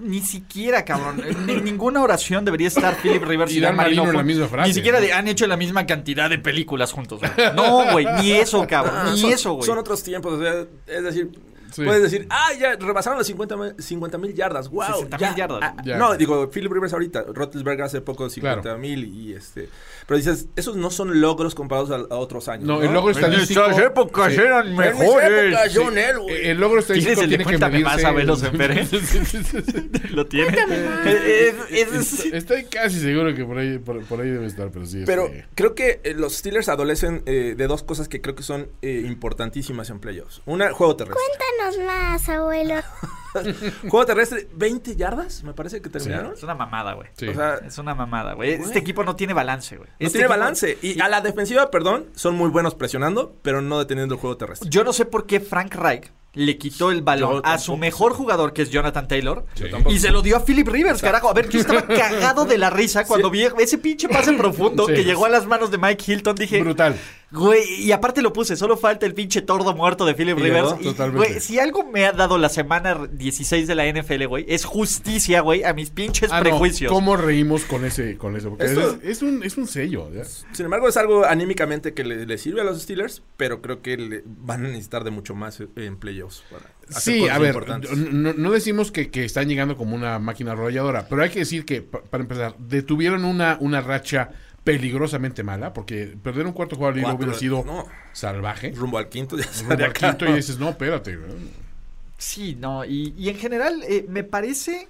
[0.00, 1.22] ni siquiera, cabrón.
[1.26, 4.02] En ninguna oración debería estar Philip Rivers Y y, Dan Dan Marino.
[4.04, 5.06] Marino en la misma frase, Ni siquiera ¿no?
[5.06, 7.20] de- han hecho la misma cantidad de películas juntos.
[7.20, 7.32] güey.
[7.56, 8.94] No, güey, ni eso, cabrón.
[8.96, 9.66] ah, ni son, eso, güey.
[9.66, 10.34] son otros tiempos.
[10.34, 11.30] o sea, es decir,
[11.72, 11.84] Sí.
[11.84, 14.68] puedes decir, ah, ya rebasaron las 50 mil yardas.
[14.70, 15.00] Wow.
[15.00, 15.60] 60,000 ya, yardas.
[15.62, 15.96] ah, Ya.
[15.96, 19.68] No, digo, Philip Rivers ahorita, Roethlisberger hace poco 50 mil y este.
[20.06, 22.64] Pero dices, esos no son logros comparados a, a otros años.
[22.66, 23.64] No, No, el logro estadístico.
[23.70, 24.40] épocas Sí.
[24.40, 26.34] eran En épocas, John Elway.
[26.34, 28.08] Eh, El logro estadístico ¿Tienes el de tiene que cuéntame más, medirse.
[28.08, 28.86] Abelos Empere?
[30.10, 30.56] ¿Lo tiene?
[31.06, 34.86] Eh, eh, es- Estoy casi seguro que por ahí, por, por ahí debe estar, pero
[34.86, 35.02] sí.
[35.06, 38.42] Pero este, creo que eh, los Steelers adolecen eh, de dos cosas que creo que
[38.42, 40.42] son eh, importantísimas en playoffs.
[40.46, 41.22] Una, juego terrestre.
[41.38, 42.74] Cuéntanos más, abuelo.
[43.88, 46.34] juego terrestre, 20 yardas, me parece que terminaron.
[46.34, 47.08] es una mamada, güey.
[47.16, 47.28] sí.
[47.28, 48.52] O sea, Es una mamada, güey.
[48.52, 49.88] Este equipo no tiene balance, güey.
[49.90, 50.78] no Este tiene equipo- balance.
[50.82, 54.68] Y a la defensiva, perdón, son muy buenos presionando, pero no deteniendo el juego terrestre.
[54.70, 58.54] Yo no sé por qué Frank Reich le quitó el balón a su mejor jugador,
[58.54, 59.64] que es Jonathan Taylor, Sí.
[59.90, 61.28] y se lo dio a Philip Rivers, carajo.
[61.28, 64.94] A ver, yo estaba cagado de la risa cuando vi ese pinche pase profundo Sí.
[64.94, 66.34] que llegó a las manos de Mike Hilton.
[66.36, 66.96] Dije, Brutal.
[67.32, 70.74] Güey, y aparte lo puse, solo falta el pinche tordo muerto de Philip Rivers.
[70.80, 71.28] Y, totalmente.
[71.28, 75.40] güey, si algo me ha dado la semana 16 de la NFL, güey, es justicia,
[75.40, 76.92] güey, a mis pinches Ah, no, prejuicios.
[76.92, 78.16] ¿Cómo reímos con ese?
[78.16, 78.50] Con eso?
[78.50, 80.12] Porque Esto- es, es un, es un sello.
[80.12, 80.24] ¿ya?
[80.24, 83.96] Sin embargo, es algo anímicamente que le, le sirve a los Steelers, pero creo que
[83.96, 86.42] le van a necesitar de mucho más en playoffs.
[86.50, 87.90] para hacer Sí, cosas a ver, importantes.
[87.96, 91.64] no, no decimos que, que están llegando como una máquina arrolladora, pero hay que decir
[91.64, 94.30] que, pa- para empezar, detuvieron una, una racha
[94.64, 97.86] peligrosamente mala, porque perder un cuarto jugador Cuatro, hubiera sido no.
[98.12, 98.72] salvaje.
[98.76, 101.18] Rumbo al quinto ya Rumbo al quinto y dices, no, espérate.
[102.18, 104.88] Sí, no, y, y en general eh, me parece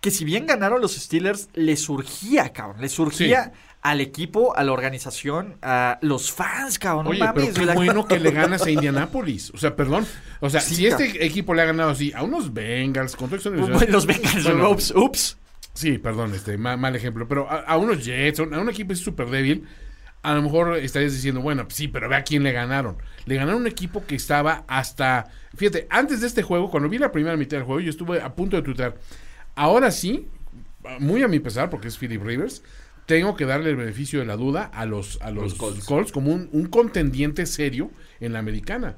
[0.00, 4.72] que si bien ganaron los Steelers, le surgía, cabrón, le surgía al equipo, a la
[4.72, 7.04] organización, a los fans, cabrón.
[7.04, 9.50] no Oye, mames, pero qué la- bueno que le ganas a Indianapolis.
[9.54, 10.06] O sea, perdón.
[10.40, 13.38] O sea, Sí, si este equipo le ha ganado así a unos Bengals, con todo
[13.38, 15.36] eso- Bueno, los Bengals, Bueno, ups, ups.
[15.80, 17.26] Sí, perdón, este, ma- mal, ejemplo.
[17.26, 19.66] Pero a, a unos Jets, a un, equipo súper débil,
[20.22, 22.98] a lo mejor estarías diciendo, bueno, pues sí, pero ve a quién le ganaron.
[23.24, 25.30] Le ganaron un equipo que estaba hasta.
[25.56, 28.34] Fíjate, antes de este juego, cuando vi la primera mitad del juego, yo estuve a
[28.34, 28.98] punto de tuitear.
[29.54, 30.28] Ahora sí,
[30.98, 32.62] muy a mi pesar, porque es Philip Rivers,
[33.06, 36.12] tengo que darle el beneficio de la duda a los, a los, Colts.
[36.12, 38.96] como un, un contendiente serio en la americana.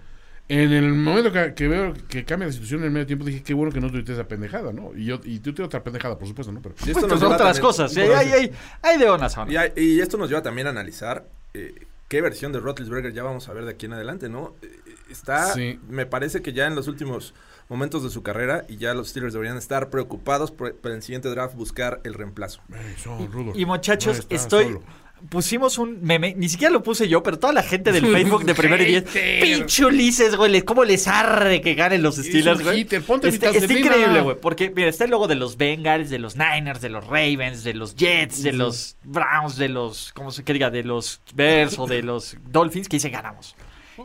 [0.55, 3.43] En el momento que, que veo que cambia la situación en el medio tiempo, dije,
[3.43, 4.91] qué bueno que no tuiteé esa pendejada, ¿no?
[4.95, 6.61] Y yo y tuiteé otra pendejada, por supuesto, ¿no?
[6.61, 7.97] Pero, Y esto Pues nos son lleva otras también- cosas.
[7.97, 9.37] Hay, hay, hay, hay de unas
[9.77, 13.49] Y, y esto nos lleva también a analizar eh, qué versión de Roethlisberger ya vamos
[13.49, 14.55] a ver de aquí en adelante, ¿no?
[14.63, 14.69] Eh,
[15.11, 15.79] Está, Sí.
[15.91, 17.35] me parece que ya en los últimos
[17.69, 21.29] momentos de su carrera y ya los Steelers deberían estar preocupados por, por el siguiente
[21.29, 22.63] draft buscar el reemplazo.
[22.73, 23.59] Ey, son rudos.
[23.59, 24.65] Y muchachos, No estoy.
[24.65, 24.83] solo.
[25.29, 28.55] Pusimos un meme, ni siquiera lo puse yo, pero toda la gente del Facebook de
[28.55, 29.05] primero y diez.
[29.43, 32.85] Pinche Ulises, güey, ¿cómo les arre que ganen los Steelers, güey?
[33.07, 36.37] ponte Este- está increíble, güey, porque mira, está el logo de los Bengals, de los
[36.37, 40.53] Niners, de los Ravens, de los Jets, de los Browns, de los, ¿cómo se que
[40.53, 40.71] diga?
[40.71, 43.55] De los Bears o de los Dolphins, que dice ganamos.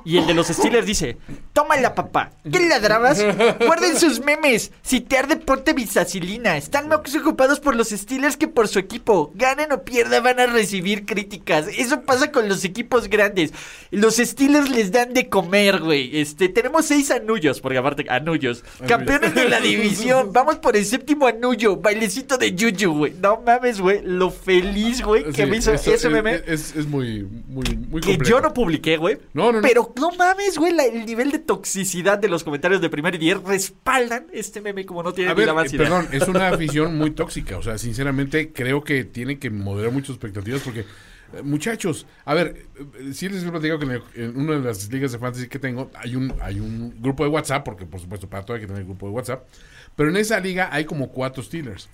[0.03, 1.17] Y el de los Steelers dice,
[1.53, 3.23] tómala papá, ¿qué ladrabas?
[3.65, 8.47] Guarden sus memes, si te arde ponte visacilina, están más ocupados por los Steelers que
[8.47, 13.07] por su equipo, ganen o pierdan van a recibir críticas, eso pasa con los equipos
[13.09, 13.53] grandes,
[13.91, 19.35] los Steelers les dan de comer, güey, este, tenemos seis anullos, porque aparte, anullos, campeones
[19.35, 24.01] de la división, vamos por el séptimo anullo, bailecito de Juju, güey, no mames, güey,
[24.03, 26.41] lo feliz, güey, que Sí, me hizo eso ese es- meme.
[26.45, 28.23] Es, es muy, muy, muy Que complejo.
[28.37, 29.17] yo no publiqué, güey.
[29.33, 29.61] No, no, no.
[29.61, 33.17] Pero no mames, güey, la- el nivel de toxicidad de los comentarios de primer y
[33.17, 36.27] diez respaldan este meme como no tiene A ni ver, la más eh, perdón, es
[36.27, 37.57] una afición muy tóxica.
[37.57, 40.85] O sea, sinceramente creo que tienen que moderar muchas expectativas porque, eh,
[41.43, 42.65] muchachos, a ver,
[42.99, 45.47] eh, sí les he platicado que en, el- en una de las ligas de fantasy
[45.47, 48.61] que tengo hay un, hay un grupo de WhatsApp, porque por supuesto para todo hay
[48.61, 49.47] que tener grupo de WhatsApp,
[49.95, 51.89] pero en esa liga hay como cuatro Steelers.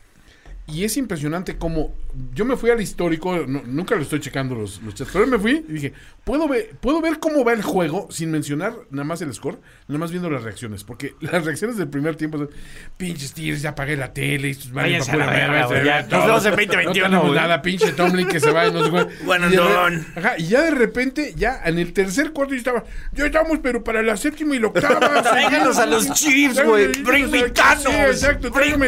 [0.65, 1.93] Y es impresionante cómo
[2.33, 5.37] yo me fui al histórico, no- nunca lo estoy checando los, los chats, pero me
[5.37, 5.93] fui y dije,
[6.23, 9.57] ¿puedo ver, puedo ver cómo va el juego sin mencionar nada más el score,
[9.89, 12.49] nada más viendo las reacciones, porque las reacciones del primer tiempo son,
[12.95, 16.21] pinches tíos, ya apagué la tele, a la verga, se ya, ve nos todo.
[16.27, 17.39] vemos en 2021, No tenemos güey.
[17.41, 19.09] nada, pinche Tomlin que se va, no sé cuál.
[19.25, 19.61] Bueno, y, de
[20.15, 23.83] ajá, y ya de repente, ya en el tercer cuarto yo estaba, ya estamos, pero
[23.83, 25.21] para la séptima y la octava.
[25.23, 26.87] Tráiganos a los Chiefs, güey.
[27.03, 27.85] Bring me Thanos.
[27.87, 28.49] Exacto.
[28.51, 28.87] Tráigame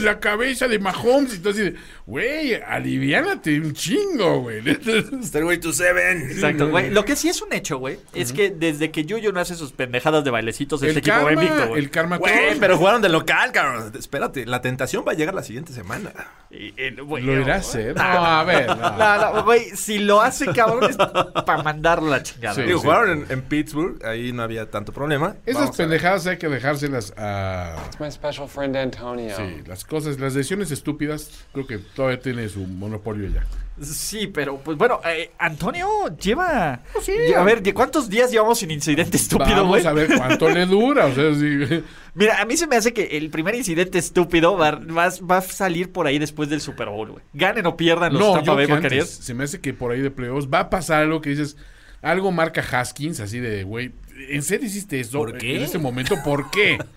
[0.00, 1.32] la cabeza de Mahomes.
[1.32, 1.74] Y entonces,
[2.06, 4.62] güey, aliviánate un chingo, güey.
[5.22, 6.30] Stairway to Seven.
[6.30, 6.90] Exacto, güey.
[6.90, 9.72] Lo que sí es un hecho, güey, es que desde que Yuyo no hace sus
[9.72, 11.80] pendejadas de bailecitos, El este equipo va invicto, güey.
[11.82, 13.92] el karma Güey, pero jugaron de local, cabrón.
[13.98, 16.12] Espérate, la tentación va a llegar la siguiente semana.
[16.50, 17.96] Y- Lo irá a no, hacer.
[17.96, 18.66] no, No, a ver.
[18.68, 18.76] no.
[18.76, 22.54] No, no, güey, si lo hace, cabrón, es para mandarlo a la chingada.
[22.54, 22.62] Sí.
[22.62, 25.36] Digo, jugaron en, en Pittsburgh, ahí no había tanto problema.
[25.46, 27.76] Esas pendejadas hay que dejárselas a...
[27.98, 29.34] My special friend Antonio.
[29.36, 33.44] Sí, las cosas, las decisiones estúpidas, creo que todavía tiene su monopolio ya.
[33.82, 36.80] Sí, pero pues bueno, eh, Antonio lleva.
[37.02, 37.10] sí.
[37.12, 39.82] lle- A ver, ¿de ¿cuántos días llevamos sin incidente estúpido, güey?
[39.82, 41.06] Vamos a ver cuánto le dura.
[41.06, 41.82] O sea, sí.
[42.14, 45.42] Mira, a mí se me hace que el primer incidente estúpido va, va- va a
[45.42, 47.24] salir por ahí después del Super Bowl, güey.
[47.32, 49.10] Ganen o pierdan los No, Tampa yo Bay Buccaneers.
[49.10, 51.56] se me hace que por ahí de playoffs va a pasar algo que dices,
[52.00, 53.90] algo marca Haskins, así de, güey,
[54.28, 55.56] ¿en serio hiciste eso ¿Por qué?
[55.56, 56.14] en este momento?
[56.24, 56.78] ¿Por qué?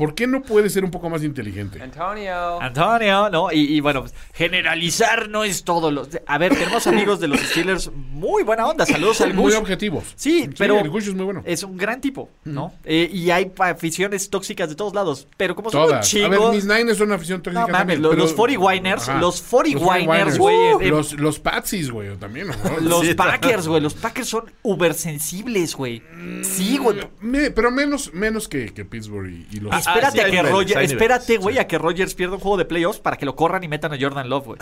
[0.00, 1.80] ¿Por qué no puede ser un poco más inteligente?
[1.82, 2.60] Antonio.
[2.60, 3.52] Antonio, ¿no?
[3.52, 5.90] Y, y, bueno, pues, generalizar no es todo.
[5.90, 6.08] Lo...
[6.26, 8.86] A ver, tenemos amigos de los Steelers muy buena onda.
[8.86, 9.60] Saludos al Muy Gush.
[9.60, 10.04] objetivos.
[10.16, 11.42] Sí, pero el Gush es muy bueno.
[11.44, 12.72] es un gran tipo, ¿no?
[12.84, 15.28] Eh, y hay aficiones tóxicas de todos lados.
[15.36, 16.06] Pero como son un Todas.
[16.06, 16.28] A chingo...
[16.30, 19.18] ver, mis Niners son una afición tóxica No mames, también, lo- pero- los 40winers, Ajá.
[19.20, 22.48] los 40winers, güey, Uh, eh, los, los Patsies, güey, también.
[22.48, 22.54] ¿no?
[22.80, 23.80] Los Sí, Packers, güey.
[23.80, 26.02] Los Packers son ubersensibles, güey.
[26.42, 26.98] Sí, güey.
[27.20, 29.72] Me- pero menos, menos que, que Pittsburgh y, y los...
[29.90, 32.56] Ah, Espérate sí, a hay que Roger- espérate, güey, a que Rogers pierda un juego
[32.56, 34.58] de playoffs para que lo corran y metan a Jordan Love, güey.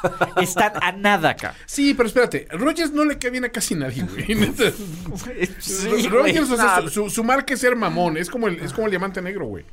[0.42, 1.54] Están a nada acá.
[1.66, 4.26] Sí, pero espérate, Rogers no le cae bien a casi nadie, güey.
[5.60, 6.08] Sí.
[6.08, 8.90] Rogers, o sea, su, su- marca es ser mamón, es como el, es como el
[8.90, 9.64] diamante negro, güey.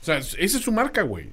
[0.00, 1.30] O sea, esa es su marca, güey.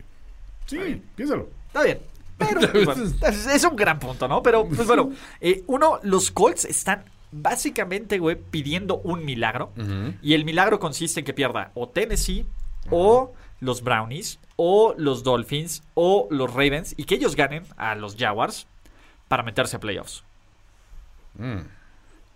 [0.65, 1.49] Sí, piénsalo.
[1.67, 1.99] Está bien.
[2.37, 4.41] Pero, pues, bueno, es- es un gran punto, ¿no?
[4.43, 9.71] Pero, pues bueno, eh, uno, los Colts están básicamente, güey, pidiendo un milagro.
[10.21, 12.45] Y el milagro consiste en que pierda o Tennessee,
[12.89, 18.15] o los Brownies, o los Dolphins, o los Ravens, y que ellos ganen a los
[18.15, 18.67] Jaguars
[19.27, 20.23] para meterse a playoffs.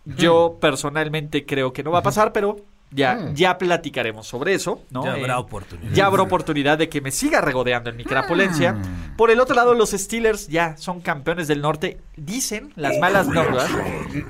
[0.06, 2.58] Yo personalmente creo que no va a pasar, pero
[2.92, 5.04] ya, ya platicaremos sobre eso, ¿no?
[5.06, 5.92] Ya habrá Eh, oportunidad.
[5.94, 8.76] Ya habrá oportunidad de que me siga regodeando en mi crapulencia.
[9.18, 12.00] Por el otro lado, los Steelers ya son campeones del norte.
[12.18, 13.70] Dicen las malas notas.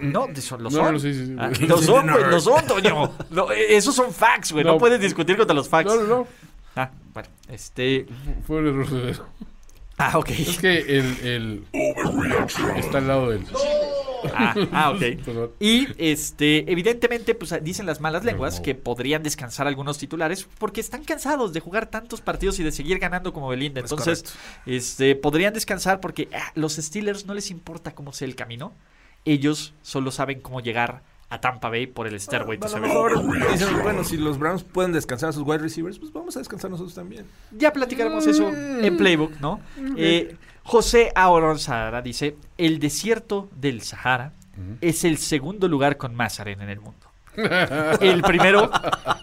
[0.02, 0.94] No, son, lo No, son.
[0.94, 1.36] no, sí, sí, sí.
[1.40, 3.12] Ah, lo son, güey, lo son, Toño.
[3.30, 4.64] No, eh, esos son facts, güey.
[4.66, 4.78] No, No.
[4.78, 5.94] puedes discutir contra los facts.
[5.94, 6.28] No, no, no.
[6.76, 8.06] Ah, bueno, este.
[8.46, 9.26] Fue un error de dedo.
[10.00, 10.30] Ah, ok.
[10.30, 11.66] Es que el, el
[12.78, 13.46] está al lado del.
[14.34, 15.50] Ah, ah, ok.
[15.60, 21.04] Y este, evidentemente, pues dicen las malas lenguas que podrían descansar algunos titulares porque están
[21.04, 23.82] cansados de jugar tantos partidos y de seguir ganando como Belinda.
[23.82, 24.24] Es Entonces,
[24.66, 28.74] este, podrían descansar porque ah, los Steelers no les importa cómo sea el camino.
[29.26, 32.90] Ellos solo saben cómo llegar a Tampa Bay por el Stairway to A lo Seven.
[32.90, 36.40] mejor dicen, bueno, si los Browns pueden descansar a sus wide receivers, pues vamos a
[36.40, 37.26] descansar nosotros también.
[37.52, 39.60] Ya platicaremos eso en Playbook, ¿no?
[39.98, 44.34] Eh, José Aoron Sahara dice: El desierto del Sahara
[44.82, 47.08] es el segundo lugar con más arena en el mundo.
[48.02, 48.70] El primero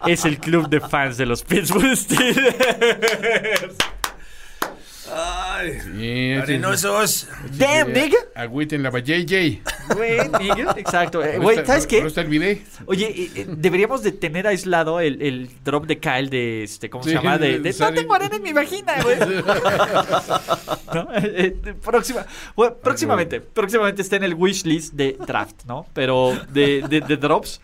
[0.06, 3.76] es el club de fans de los Pittsburgh Steelers.
[5.12, 7.28] Ay, Sí, arenosos.
[7.58, 8.18] Damn, nigga.
[8.34, 9.62] Agüiten la JJ.
[9.94, 10.74] Güey, nigga.
[10.76, 11.22] Exacto.
[11.40, 12.00] Güey, ¿sabes qué?
[12.00, 12.58] No está el video.
[12.86, 17.10] Oye, eh, deberíamos de tener aislado el, el drop de Kyle de este, ¿cómo se
[17.10, 17.38] Sí, llama?
[17.38, 19.16] De, de, no tengo arena en mi vagina, güey.
[20.94, 21.08] ¿No?
[21.14, 25.86] Eh, eh, próxima, bueno, próximamente, próximamente está en el wish list de draft, ¿no?
[25.92, 27.60] Pero de, de, de drops.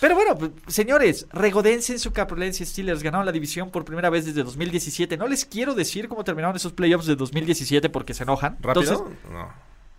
[0.00, 2.64] Pero bueno, pues, señores, regodense en su capulencia.
[2.66, 5.16] Steelers ganaron la división por primera vez desde 2017.
[5.16, 8.56] No les quiero decir cómo terminaron esos playoffs de 2017 porque se enojan.
[8.60, 8.82] ¿Rápido?
[8.92, 9.48] Entonces, no,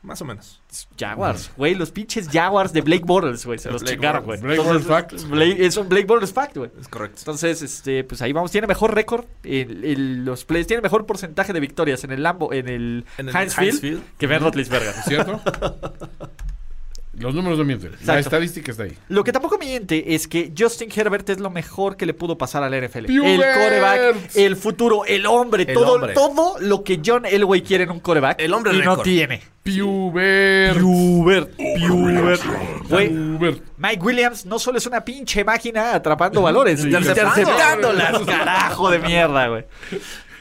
[0.04, 0.62] más o menos.
[0.98, 4.40] Jaguars, güey, los pinches Jaguars de Blake Bortles, güey, se los Blake chingaron, güey.
[4.40, 5.14] Blake Bortles fact.
[5.30, 6.70] Blake- es un Blake Bortles fact, güey.
[6.80, 7.18] Es correcto.
[7.20, 8.52] Entonces, este, pues ahí vamos.
[8.52, 9.26] Tiene mejor récord.
[9.44, 13.30] El, el- los plays tiene mejor porcentaje de victorias en el Lambo, en el, En
[13.30, 14.04] el Heinz Field, Heinz Field.
[14.20, 14.94] que Ben Roethlisberger.
[15.06, 15.42] ¿Cierto?
[17.20, 17.92] Los números no mienten.
[18.06, 18.96] La estadística está ahí.
[19.10, 22.64] Lo que tampoco miente es que Justin Herbert es lo mejor que le pudo pasar
[22.64, 23.06] al NFL.
[23.10, 26.14] El coreback, el futuro, el hombre, El todo, hombre.
[26.14, 28.40] todo lo que John Elway quiere en un coreback.
[28.40, 29.42] El hombre y no tiene.
[29.64, 30.80] Pubert.
[30.80, 32.42] Pubert, Pubert.
[32.88, 33.64] Pubert.
[33.78, 39.66] Mike Williams no solo es una pinche máquina atrapando valores, interceptándolas, carajo de mierda, güey.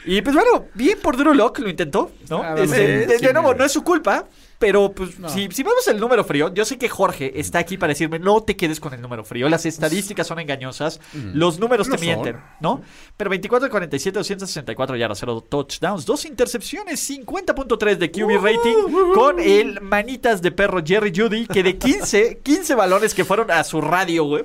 [0.04, 2.42] Y pues bueno, bien por Drew Lock lo intentó, ¿no?
[2.42, 2.70] Más.
[2.70, 4.26] de, nuevo, no es su culpa,
[4.58, 7.92] pero pues si, si vemos el número frío, yo sé que Jorge está aquí para
[7.92, 11.00] decirme, no te quedes con el número frío, las estadísticas son engañosas,
[11.34, 12.40] los números No te mienten.
[12.60, 12.82] ¿no?
[13.16, 19.40] Pero 24 de 47, 264 yardas, 0 touchdowns, 2 intercepciones, 50.3 de QB rating con
[19.40, 23.80] el manitas de perro Jerry Judy, que de 15, 15 balones que fueron a su
[23.80, 24.44] radio, güey.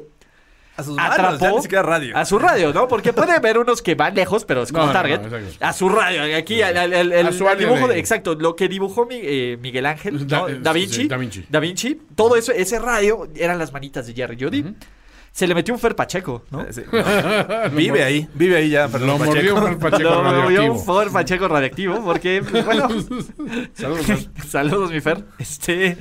[0.81, 2.17] A sus manos, Atrapó ya ni siquiera radio.
[2.17, 2.87] a su radio, ¿no?
[2.87, 5.21] Porque puede haber unos que van lejos, pero es como No, no, target.
[5.21, 5.65] no, exacto.
[5.65, 8.55] a su radio, aquí al, al- al- el- A su dibujo de, de- exacto, lo
[8.55, 10.49] que dibujó mi- eh, Miguel Ángel, Da- ¿no?
[10.49, 11.45] eh, da, sí, Vinci, sí, Da Vinci.
[11.49, 14.75] Da Vinci, todo eso, ese radio eran las manitas de Jerry Judy.
[15.33, 16.65] Se le metió un Fer Pacheco, ¿no?
[16.71, 16.81] Sí.
[17.71, 18.83] Vive ahí, vive ahí ya.
[18.83, 19.65] Lo Fernando mordió Pacheco.
[19.75, 20.99] un Pacheco Lo movió un radioactivo.
[21.03, 22.89] Fer Pacheco radiactivo, porque, bueno,
[23.73, 24.05] Saludos.
[24.05, 24.17] Fer.
[24.49, 25.23] Saludos, mi Fer.
[25.39, 25.97] Este.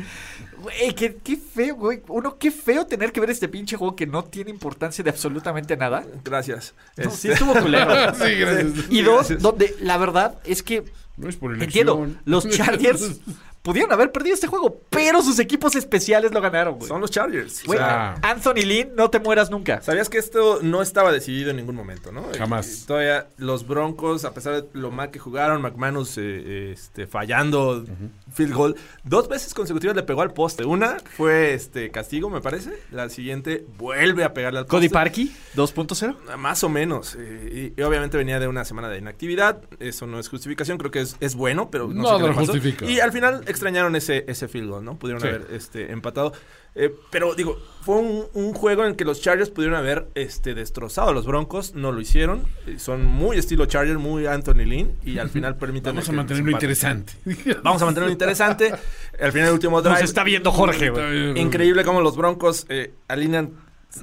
[0.62, 2.02] Güey, qué, qué feo, güey.
[2.08, 5.76] Uno, qué feo tener que ver este pinche juego que no tiene importancia de absolutamente
[5.76, 6.04] nada.
[6.24, 6.74] Gracias.
[6.96, 7.90] No, Este, sí estuvo culero.
[8.14, 8.72] Sí, gracias.
[8.90, 9.42] Y dos, Gracias.
[9.42, 10.84] donde la verdad es que
[11.16, 11.88] No es por elección.
[11.88, 13.20] entiendo, los Chargers
[13.62, 16.88] pudieron haber perdido este juego, pero sus equipos especiales lo ganaron, güey.
[16.88, 17.62] Son los Chargers.
[17.64, 19.82] O Güey, sea, Anthony Lynn, no te mueras nunca.
[19.82, 22.24] Sabías que esto no estaba decidido en ningún momento, ¿no?
[22.36, 22.82] Jamás.
[22.84, 27.84] Y todavía los Broncos, a pesar de lo mal que jugaron, McManus eh, este, fallando
[28.32, 30.64] field goal, dos veces consecutivas le pegó al poste.
[30.64, 32.72] Una fue este castigo, me parece.
[32.90, 34.76] La siguiente vuelve a pegarle al poste.
[34.76, 36.36] Cody Parkey, 2.0.
[36.38, 37.16] Más o menos.
[37.18, 39.60] eh, y, y obviamente venía de una semana de inactividad.
[39.80, 40.78] Eso no es justificación.
[40.78, 42.52] Creo que es, es bueno, pero no, No, sé qué no pasó.
[42.52, 42.84] justifica.
[42.86, 44.98] Y al final extrañaron ese, ese field goal, ¿no?
[44.98, 45.28] Pudieron Sí.
[45.28, 46.32] haber este, empatado.
[46.76, 50.54] Eh, pero digo, fue un, un juego en el que los Chargers pudieron haber este,
[50.54, 51.74] destrozado a los Broncos.
[51.74, 52.44] No lo hicieron.
[52.66, 54.96] Eh, son muy estilo Chargers, muy Anthony Lynn.
[55.04, 55.94] Y al final permiten.
[55.94, 57.12] Vamos a mantenerlo interesante.
[57.64, 58.72] Vamos a mantenerlo interesante.
[59.20, 59.94] Al final, el último drive.
[60.00, 61.40] Nos está viendo Jorge, güey.
[61.40, 63.50] Increíble cómo los Broncos eh, alinean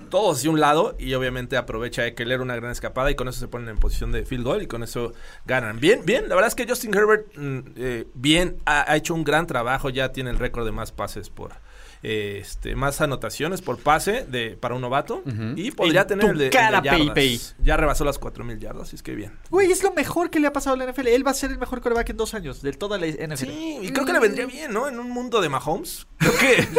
[0.09, 3.47] todos hacia un lado y obviamente aprovecha Eckler una gran escapada y con eso se
[3.47, 5.13] ponen en posición de field goal y con eso
[5.45, 5.79] ganan.
[5.79, 9.47] Bien, bien, la verdad es que Justin Herbert, mm, eh, bien, ha hecho un gran
[9.47, 11.53] trabajo, ya tiene el récord de más pases por...
[12.03, 15.23] eh, este, más anotaciones por pase de, para un novato
[15.55, 17.01] y podría En tener tu el de, el de cara, yardas.
[17.15, 17.41] Pei-Pei.
[17.63, 19.33] Ya rebasó las 4000 yardas, así es que bien.
[19.49, 21.07] Güey, es lo mejor que le ha pasado a la NFL.
[21.07, 23.35] Él va a ser el mejor coreback en dos años de toda la NFL.
[23.47, 24.87] Sí, y creo que le vendría bien, ¿no?
[24.87, 26.07] En un mundo de Mahomes.
[26.19, 26.67] Creo que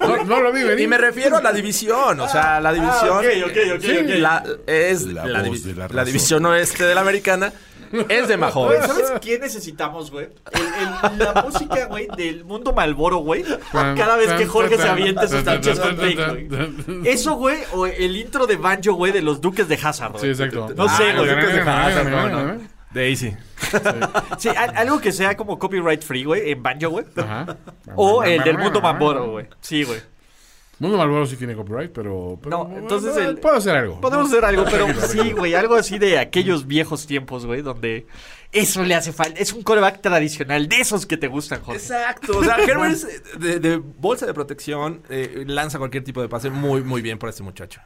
[0.00, 0.80] No, no lo vi venir.
[0.80, 3.18] Y me refiero a la división, o sea, la división.
[3.18, 4.08] ok, ok, ok, Sí, ok.
[4.18, 6.04] la- es La la, voz divi- de la la razón.
[6.06, 7.52] división oeste de la americana.
[8.08, 8.86] Es de Güey, Mahomes.
[8.86, 10.28] ¿Sabes qué necesitamos, güey?
[10.52, 13.44] El- el- la música, güey, del mundo Malboro, güey.
[13.72, 17.08] Cada vez que Jorge se avienta sus hot take, güey.
[17.08, 20.22] Eso, güey, o el intro de Banjo, güey, de los Duques de Hazard, güey.
[20.24, 20.72] Sí, exacto.
[20.76, 21.26] No sé, Ah, güey.
[21.26, 22.58] los Duques de Hazard, no, no.
[22.90, 23.36] Daisy.
[24.38, 27.04] Sí, al- algo que sea como copyright free, güey, en Banjo, güey.
[27.16, 27.56] Ajá.
[27.96, 29.46] O el del mundo Malboro, güey.
[29.60, 30.00] Sí, güey.
[30.80, 32.38] Mundo Malvado sí tiene copyright, pero.
[32.42, 34.00] pero No, entonces bueno, el- Puedo hacer algo.
[34.00, 38.06] Podemos hacer algo, pero sí, güey, algo así de aquellos viejos tiempos, güey, donde
[38.52, 39.40] eso le hace falta.
[39.40, 41.80] Es un coreback tradicional, de esos que te gustan, Jorge.
[41.80, 42.38] Exacto.
[42.38, 46.48] O sea, Herbert es de, de bolsa de protección, eh, lanza cualquier tipo de pase
[46.48, 47.80] muy, muy bien por este muchacho.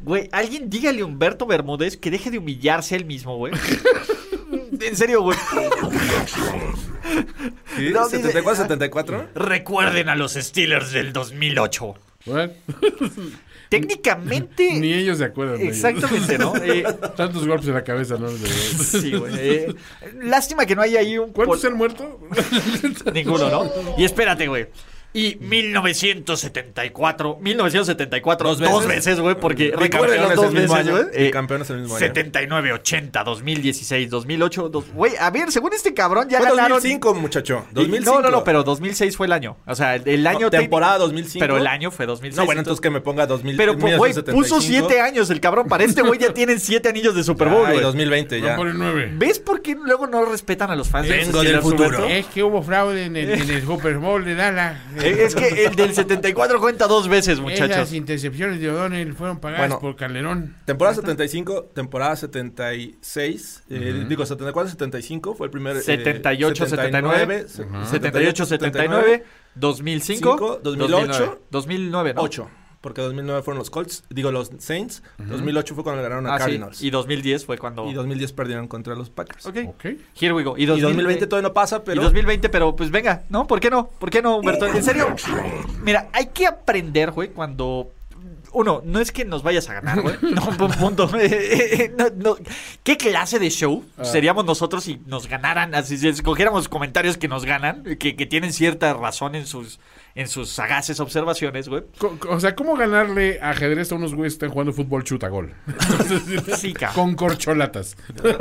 [0.00, 3.52] Güey, alguien dígale a Humberto Bermúdez que deje de humillarse él mismo, güey.
[4.80, 5.36] en serio, güey.
[7.76, 7.90] ¿Sí?
[7.92, 9.28] No, dice- ¿74-74?
[9.34, 11.94] Recuerden a los Steelers del 2008.
[12.26, 12.52] Bueno,
[13.68, 14.72] Técnicamente.
[14.80, 15.58] Ni ellos se acuerdan.
[15.58, 15.76] de ellos.
[15.84, 16.54] Exactamente, ¿no?
[16.56, 16.84] Eh,
[17.16, 18.30] Tantos golpes en la cabeza, ¿no?
[18.30, 19.32] De- sí, güey.
[19.36, 19.74] eh,
[20.22, 21.32] lástima que no haya ahí un.
[21.32, 22.20] ¿Cuántos pol- se han muerto?
[23.12, 23.70] Ninguno, ¿no?
[23.98, 24.68] Y espérate, güey.
[25.16, 29.20] Y 1974, 1974, Dos dos veces.
[29.20, 31.04] güey, porque recuérdenlo el dos veces, güey.
[31.12, 32.06] Eh, Bicampeones el mismo año.
[32.06, 37.14] 79, 80, 2016, 2008, dos- güey, a ver, según este cabrón ya Fue ganaron 2005,
[37.14, 37.64] muchacho.
[37.70, 38.12] Y- 2005.
[38.12, 39.56] No, no, no, pero 2006 fue el año.
[39.66, 41.38] O sea, el, el año No, temporada técnico- 2005.
[41.40, 42.36] Pero el año fue 2006.
[42.36, 43.56] No, bueno, entonces que me ponga 2000.
[43.56, 44.36] Pero, güey, 1975.
[44.42, 45.68] puso siete años el cabrón.
[45.68, 47.80] Para este güey ya tienen siete anillos de Super Bowl, güey.
[47.80, 48.56] 2020 Va ya.
[48.56, 49.12] por el 9.
[49.16, 52.04] ¿Ves por qué luego no respetan a los fans de Vengo los del futuro.
[52.06, 54.76] Es que hubo fraude en el, en el Super Bowl de Dallas.
[55.04, 57.92] Eh, Es que el del 74 cuenta dos veces, Esas muchachos.
[57.92, 59.80] intercepciones de O'Donnell fueron pagadas Bueno.
[59.80, 60.56] por Calderón.
[60.64, 65.76] Temporada 75, temporada 76, eh, digo 74, 75 fue el primer.
[65.76, 69.24] eh, 78, 79, 78, 79,
[69.54, 72.22] 2005, 2008, 2009, ¿no?
[72.22, 72.50] 8.
[72.84, 75.02] Porque 2009 fueron los Colts, digo los Saints.
[75.16, 76.44] 2008 fue cuando ganaron a Ah, sí.
[76.44, 76.82] Cardinals.
[76.82, 77.88] Y 2010 fue cuando.
[77.90, 79.46] Y 2010 perdieron contra los Packers.
[79.46, 79.56] Ok.
[79.68, 79.84] Ok.
[80.20, 80.54] Here we go.
[80.58, 82.02] Y, Y 2020 todavía no pasa, pero.
[82.02, 83.46] Y 2020, pero pues venga, ¿no?
[83.46, 83.88] ¿Por qué no?
[83.88, 84.66] ¿Por qué no, Humberto?
[84.66, 85.16] En serio,
[85.82, 87.90] mira, hay que aprender, güey, cuando...
[88.56, 90.14] Uno, no es que nos vayas a ganar, güey.
[90.22, 91.10] No, pu- punto.
[91.98, 92.36] No, no.
[92.84, 94.04] ¿Qué clase de show Ah.
[94.04, 95.74] seríamos nosotros si nos ganaran?
[95.74, 99.80] Así, si escogiéramos comentarios que nos ganan, que, que tienen cierta razón en sus,
[100.16, 101.82] en sus sagaces observaciones, güey.
[102.28, 105.52] O sea, ¿cómo ganarle ajedrez a unos güeyes que están jugando fútbol chuta gol?
[106.56, 106.94] Sí, cabrón.
[106.94, 107.96] Con corcholatas.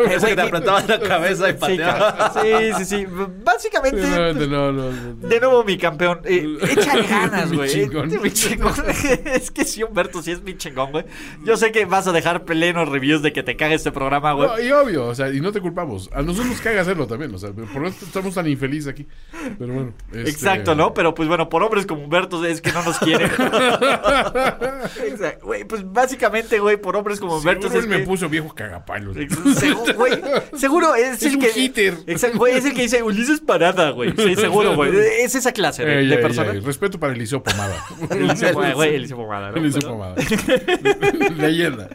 [0.09, 2.15] Ese que te apretaban la cabeza y Sí, pateaba.
[2.31, 2.43] cabrón.
[2.45, 3.05] sí, sí, sí.
[3.43, 5.27] Básicamente, No, no, no, no.
[5.27, 6.21] De nuevo, mi campeón.
[6.25, 7.69] Eh, échale ganas, Mi güey.
[7.69, 8.21] chingón.
[8.21, 8.73] Mi chingón.
[9.25, 11.05] es que sí, Humberto, sí es mi chingón, güey.
[11.43, 14.47] Yo sé que vas a dejar plenos reviews de que te cague este programa, güey.
[14.47, 16.09] No, y obvio, o sea, y no te culpamos.
[16.13, 19.07] A nosotros nos caga hacerlo también, o sea, por eso estamos tan infelices aquí.
[19.57, 19.93] Pero bueno.
[20.11, 20.93] este- Exacto, ¿no?
[20.93, 23.29] Pero pues bueno, por hombres como Humberto es que no nos quieren.
[25.05, 25.63] Exacto, güey.
[25.63, 28.03] Pues básicamente, güey, por hombres como Humberto Seguro es él me que...
[28.05, 29.15] puso viejo cagapalos.
[29.55, 30.13] Seguro, güey,
[30.55, 31.95] seguro es, Es el un que hitter.
[32.07, 34.13] Exacto, güey, es el que dice Ulises Parada, güey.
[34.15, 34.91] Sí, seguro, güey.
[35.21, 36.53] Es esa clase de, de persona.
[36.53, 37.75] Respeto para Eliseo Pomada.
[38.09, 39.57] Eliseo Pomada, güey, Eliseo Pomada, ¿no?
[39.57, 40.15] Eliseo Pomada.
[41.37, 41.89] Leyenda.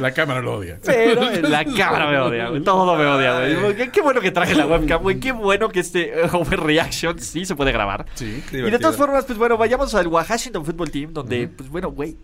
[0.00, 0.78] La cámara lo odia.
[0.84, 2.62] Pero la cámara me odia, güey.
[2.62, 3.76] Todo me odia, güey.
[3.76, 5.20] Qué, qué bueno que traje la webcam, güey.
[5.20, 8.06] Qué bueno que este eh, overreaction sí se puede grabar.
[8.14, 8.42] Sí.
[8.58, 12.16] Y de todas formas, pues bueno, vayamos al Washington Football Team, donde, pues bueno, güey,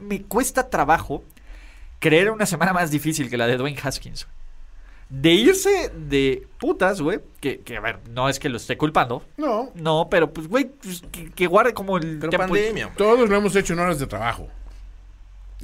[0.00, 1.22] me cuesta trabajo
[1.98, 4.26] creer una semana más difícil que la de Dwayne Haskins.
[5.08, 9.22] De irse de putas, güey, que, que a ver, no es que lo esté culpando.
[9.36, 9.70] No.
[9.74, 12.90] No, pero pues, güey, pues, que, que guarde como el Pero tiempo- pandemia.
[12.96, 14.48] Todos lo hemos hecho en horas de trabajo.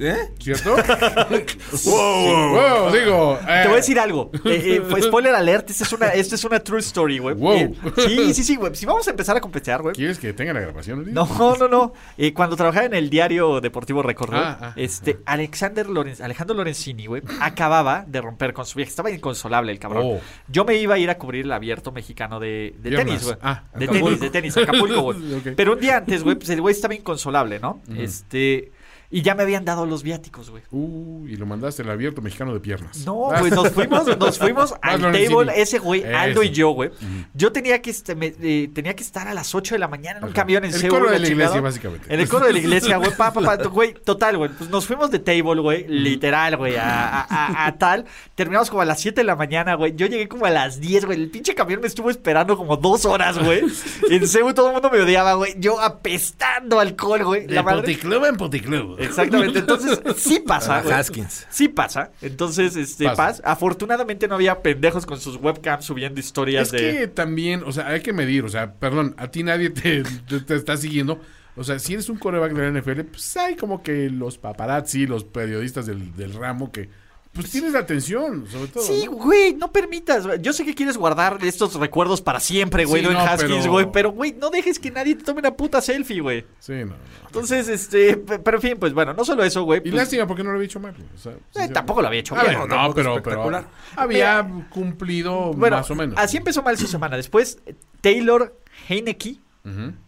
[0.01, 0.31] ¿Eh?
[0.39, 0.75] ¿Cierto?
[1.85, 3.37] wow, wow, digo.
[3.39, 4.31] Te voy a eh, decir algo.
[4.51, 5.69] Eh, eh, fue spoiler alert.
[5.69, 7.35] Esta es una, esta es una true story, güey.
[7.35, 7.53] Wow.
[7.53, 8.75] Eh, sí, sí, sí, güey.
[8.75, 9.95] Si vamos a empezar a competir, güey.
[9.95, 10.99] ¿Quieres que tenga la grabación?
[10.99, 11.11] Uri?
[11.13, 11.93] No, no, no.
[12.17, 17.05] Eh, cuando trabajaba en el diario Deportivo Record, Ah, ah, este, Alexander Lorenz, Alejandro Lorenzini,
[17.05, 18.89] güey, acababa de romper con su vieja.
[18.89, 20.03] Estaba inconsolable el cabrón.
[20.05, 20.19] Oh.
[20.47, 23.37] Yo me iba a ir a cubrir el abierto mexicano de, tenis, güey.
[23.41, 25.19] Ah, de tenis, de tenis, Acapulco, güey.
[25.55, 27.81] Pero un día antes, güey, pues el güey estaba inconsolable, ¿no?
[27.95, 28.71] Este.
[29.13, 30.63] Y ya me habían dado los viáticos, güey.
[30.71, 33.05] Uh, y lo mandaste al abierto mexicano de piernas.
[33.05, 36.91] No, pues nos fuimos, nos fuimos al table, ese güey, Aldo y yo, güey.
[37.33, 40.19] Yo tenía que, este, me- eh, tenía que estar a las 8 de la mañana
[40.19, 40.35] en un Ajá.
[40.41, 40.91] camión en El Seúl.
[40.99, 42.13] coro de la iglesia, básicamente.
[42.13, 44.49] En el coro de la iglesia, güey, pa, pa, pa, güey, total, güey.
[44.57, 48.05] Pues nos fuimos de table, güey, literal, güey, a, a- a- a tal.
[48.35, 49.93] Terminamos como a las 7 de la mañana, güey.
[49.95, 51.21] Yo llegué como a las 10, güey.
[51.21, 53.61] El pinche camión me estuvo esperando como dos horas, güey.
[54.09, 55.55] En Seúl todo el mundo me odiaba, güey.
[55.57, 57.47] Yo apestando alcohol, güey.
[57.47, 59.00] De La madre- puticlub en puticlub.
[59.03, 60.81] Exactamente, entonces sí pasa.
[60.81, 60.93] Güey.
[60.93, 61.47] Haskins.
[61.49, 62.11] Sí pasa.
[62.21, 63.41] Entonces, este, Pasa.
[63.45, 66.91] Afortunadamente no había pendejos con sus webcams subiendo historias Es de.
[66.99, 70.39] que también, o sea, hay que medir, o sea, perdón, a ti nadie te, te-
[70.41, 71.19] te está siguiendo.
[71.55, 75.05] O sea, si eres un coreback de la NFL, pues hay como que los paparazzi,
[75.05, 76.89] los periodistas del, del ramo que,
[77.33, 78.83] pues tienes la atención, sobre todo.
[78.83, 79.11] Sí, ¿no?
[79.13, 80.25] güey, no permitas.
[80.41, 83.91] Yo sé que quieres guardar estos recuerdos para siempre, güey, Sí, no, Haskins, pero- güey.
[83.91, 86.45] Pero, güey, no dejes que nadie te tome una puta selfie, güey.
[86.59, 86.95] Sí, no, no.
[87.27, 88.17] Entonces, este.
[88.17, 89.79] pe- Pero en fin, pues bueno, no solo eso, güey.
[89.79, 90.93] Y pues, lástima porque no lo había hecho mal.
[91.15, 91.33] O sea,
[91.63, 92.67] eh, tampoco lo había hecho A ver, bien.
[92.67, 93.63] no, pero, pero
[93.95, 96.17] había cumplido Bueno, más o menos.
[96.17, 97.15] así empezó mal su semana.
[97.15, 97.59] Después,
[98.01, 98.57] Taylor
[98.89, 99.37] Heineke,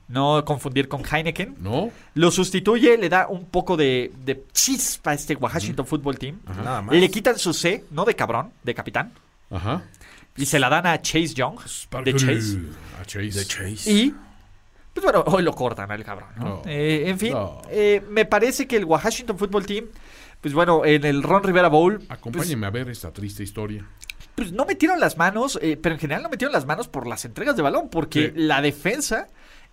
[0.08, 1.56] No confundir con Heineken.
[1.60, 1.92] No.
[2.16, 6.40] Lo sustituye, le da un poco de, de chispa a este Washington Football Team.
[6.64, 6.96] Nada más.
[6.96, 9.12] Le quitan su C, no de cabrón, de capitán.
[9.52, 9.84] Ajá.
[10.36, 11.60] Y se la dan a Chase Young,
[12.04, 12.58] de Chase.
[13.00, 13.40] A Chase.
[13.40, 13.92] De Chase.
[13.92, 14.16] Y,
[14.94, 16.44] pues bueno, hoy lo cortan al cabrón, ¿no?
[16.46, 16.62] No.
[16.66, 17.62] Eh, en fin, No.
[17.70, 19.86] eh, me parece que el Washington Football Team,
[20.42, 23.86] pues bueno, en el Ron Rivera Bowl, pues, Acompáñeme a ver esta triste historia.
[24.36, 27.24] pues no metieron las manos, eh, pero en general no metieron las manos por las
[27.26, 28.32] entregas de balón, porque Sí.
[28.36, 29.28] la defensa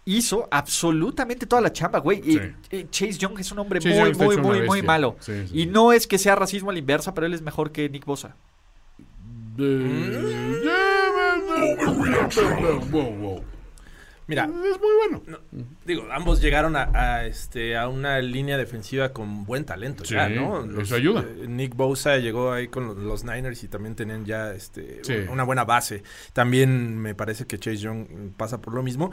[0.04, 2.18] hizo absolutamente toda la chamba, güey.
[2.24, 2.40] Y, Sí.
[2.70, 5.16] eh, Chase Young es un hombre Chase muy, muy, muy, muy malo.
[5.20, 5.66] Sí, sí, y sí.
[5.66, 8.34] no es que sea racismo a la inversa, pero él es mejor que Nick Bosa.
[14.26, 14.50] Mira, Es
[14.80, 15.38] muy bueno.
[15.84, 20.28] digo, ambos llegaron a, a, este, a una línea defensiva con buen talento Sí, ya,
[20.28, 20.64] ¿no?
[20.80, 21.22] eso ayuda.
[21.28, 25.14] eh, Nick Bosa llegó ahí con los, los Niners y también tenían ya este, Sí.
[25.32, 26.04] una buena base.
[26.32, 28.06] También me parece que Chase Young
[28.36, 29.10] pasa por lo mismo.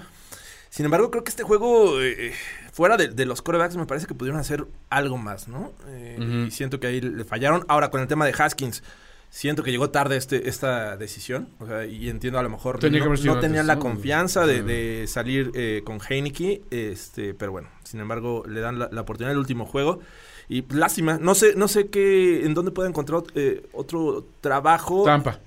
[0.78, 2.34] Sin embargo, creo que este juego, eh,
[2.72, 5.72] fuera de, de los corebacks, me parece que pudieron hacer algo más, ¿no?
[5.88, 6.46] Eh.
[6.48, 7.66] Y siento que ahí le fallaron.
[7.68, 8.84] Ahora, con el tema de Haskins,
[9.32, 11.50] siento que llegó tarde este, esta decisión.
[11.58, 15.50] O sea, y entiendo a lo mejor Tenía no, no tenían la confianza de, salir
[15.56, 19.66] eh, con Heineke, este, pero bueno, sin embargo, le dan la, la oportunidad del último
[19.66, 20.02] juego.
[20.50, 25.40] Y lástima, no sé, no sé qué, en dónde puede encontrar eh, otro trabajo, Tampa.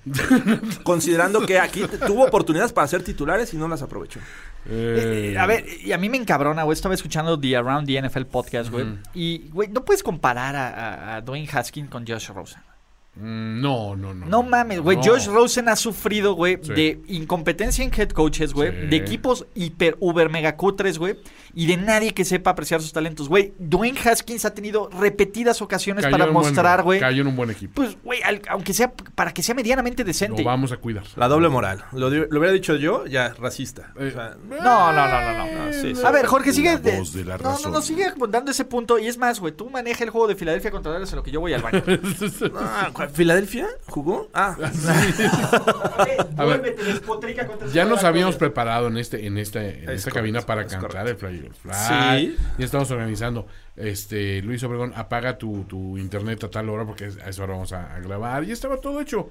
[0.82, 4.20] considerando que aquí tuvo oportunidades para ser titulares y no las aprovechó.
[4.68, 6.74] Eh, a ver, y a mí me encabrona, güey.
[6.74, 8.84] Estaba escuchando The Around the NFL podcast, güey.
[9.14, 12.60] Y, güey, no puedes comparar a, a- a Dwayne Haskins con Josh Rosen.
[13.16, 14.26] Mm, No, no, no.
[14.26, 14.96] No mames, güey.
[14.96, 15.02] No.
[15.02, 16.72] Josh Rosen ha sufrido, güey, Sí.
[16.72, 18.70] de incompetencia en head coaches, güey.
[18.70, 18.86] Sí.
[18.86, 21.18] De equipos hiper, uber, mega cutres, güey.
[21.52, 23.52] Y de nadie que sepa apreciar sus talentos, güey.
[23.58, 27.00] Dwayne Haskins ha tenido repetidas ocasiones Cayó para mostrar, güey.
[27.00, 27.72] Cayó en un buen equipo.
[27.74, 30.42] Pues, güey, aunque sea, para que sea medianamente decente.
[30.42, 31.02] Lo vamos a cuidar.
[31.16, 31.84] La doble moral.
[31.92, 33.92] Lo, hubiera dicho yo, ya, racista.
[33.98, 35.66] O Eh, sea, No, no, no, no, no.
[35.66, 36.02] no, sí, sí.
[36.04, 36.70] A ver, Jorge, sigue.
[36.74, 37.72] La de- voz de la no, no, razón.
[37.72, 38.98] no, sigue dando ese punto.
[39.00, 41.32] Y es más, güey, tú maneja el juego de Filadelfia contra Dallas en lo que
[41.32, 41.82] yo voy al baño.
[43.12, 44.28] ¿Filadelfia jugó?
[44.32, 44.56] Ah,
[46.36, 49.72] A ver, Vuélvete despotrica contra Ya nos habíamos preparado en este en esta, en Es
[49.80, 51.26] esta correcto, cabina para es cantar correcto.
[51.28, 51.72] el Fly.
[51.72, 52.36] Sí.
[52.58, 53.46] Ya estamos organizando.
[53.76, 57.72] Este Luis Obregón, apaga tu, tu internet a tal hora porque a esa hora vamos
[57.72, 58.44] a, a grabar.
[58.44, 59.30] Y estaba todo hecho.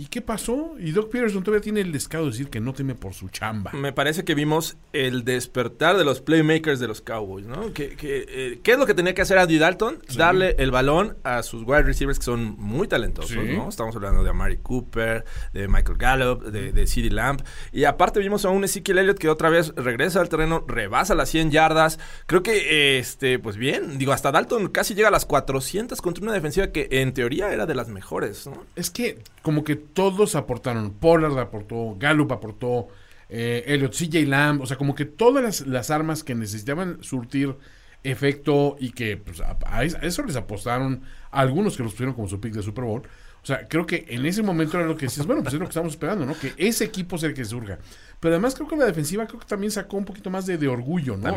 [0.00, 0.76] ¿Y qué pasó?
[0.78, 3.72] Y Doc Peterson todavía tiene el descaro de decir que no teme por su chamba.
[3.74, 7.74] me parece que vimos el despertar de los playmakers de los Cowboys, ¿no?
[7.74, 9.98] Que, que, eh, ¿Qué es lo que tenía que hacer Andy Dalton?
[10.16, 13.36] Darle el balón a sus wide receivers que son muy talentosos, Sí.
[13.54, 13.68] ¿no?
[13.68, 17.42] Estamos hablando de Amari Cooper, de Michael Gallup, de, de CeeDee Lamb.
[17.70, 21.28] Y aparte vimos a un Ezekiel Elliott que otra vez regresa al terreno, rebasa las
[21.28, 21.98] 100 yardas.
[22.24, 22.56] Creo que,
[22.96, 26.68] eh, este, pues bien, digo, hasta Dalton casi llega a las 400 contra una defensiva
[26.68, 28.64] que en teoría era de las mejores, ¿no?
[28.76, 30.92] Es que como que todos aportaron.
[30.94, 32.88] Pollard aportó, Gallup aportó,
[33.28, 34.60] eh, Elliot, CJ Lamb.
[34.62, 37.56] O sea, como que todas las, armas que necesitaban surtir
[38.02, 42.14] efecto y que pues, a, a es- a eso les apostaron algunos que los pusieron
[42.14, 43.02] como su pick de Super Bowl.
[43.42, 45.66] O sea, creo que en ese momento era lo que decías, bueno, pues es lo
[45.66, 46.38] que estamos esperando, ¿no?
[46.38, 47.78] Que ese equipo sea el que surja.
[48.20, 50.68] Pero además creo que la defensiva creo que también sacó un poquito más de, de
[50.68, 51.28] orgullo, ¿no?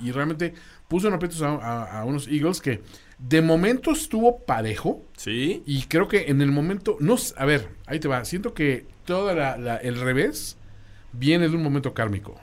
[0.00, 0.54] Y, realmente
[0.86, 2.80] puso en aprietos a, a- a unos Eagles que
[3.18, 5.04] de momento estuvo parejo.
[5.16, 5.64] Sí.
[5.66, 8.24] Y creo que en el momento, no, a ver, ahí te va.
[8.24, 10.56] Siento que todo el revés
[11.12, 12.40] viene de un momento kármico.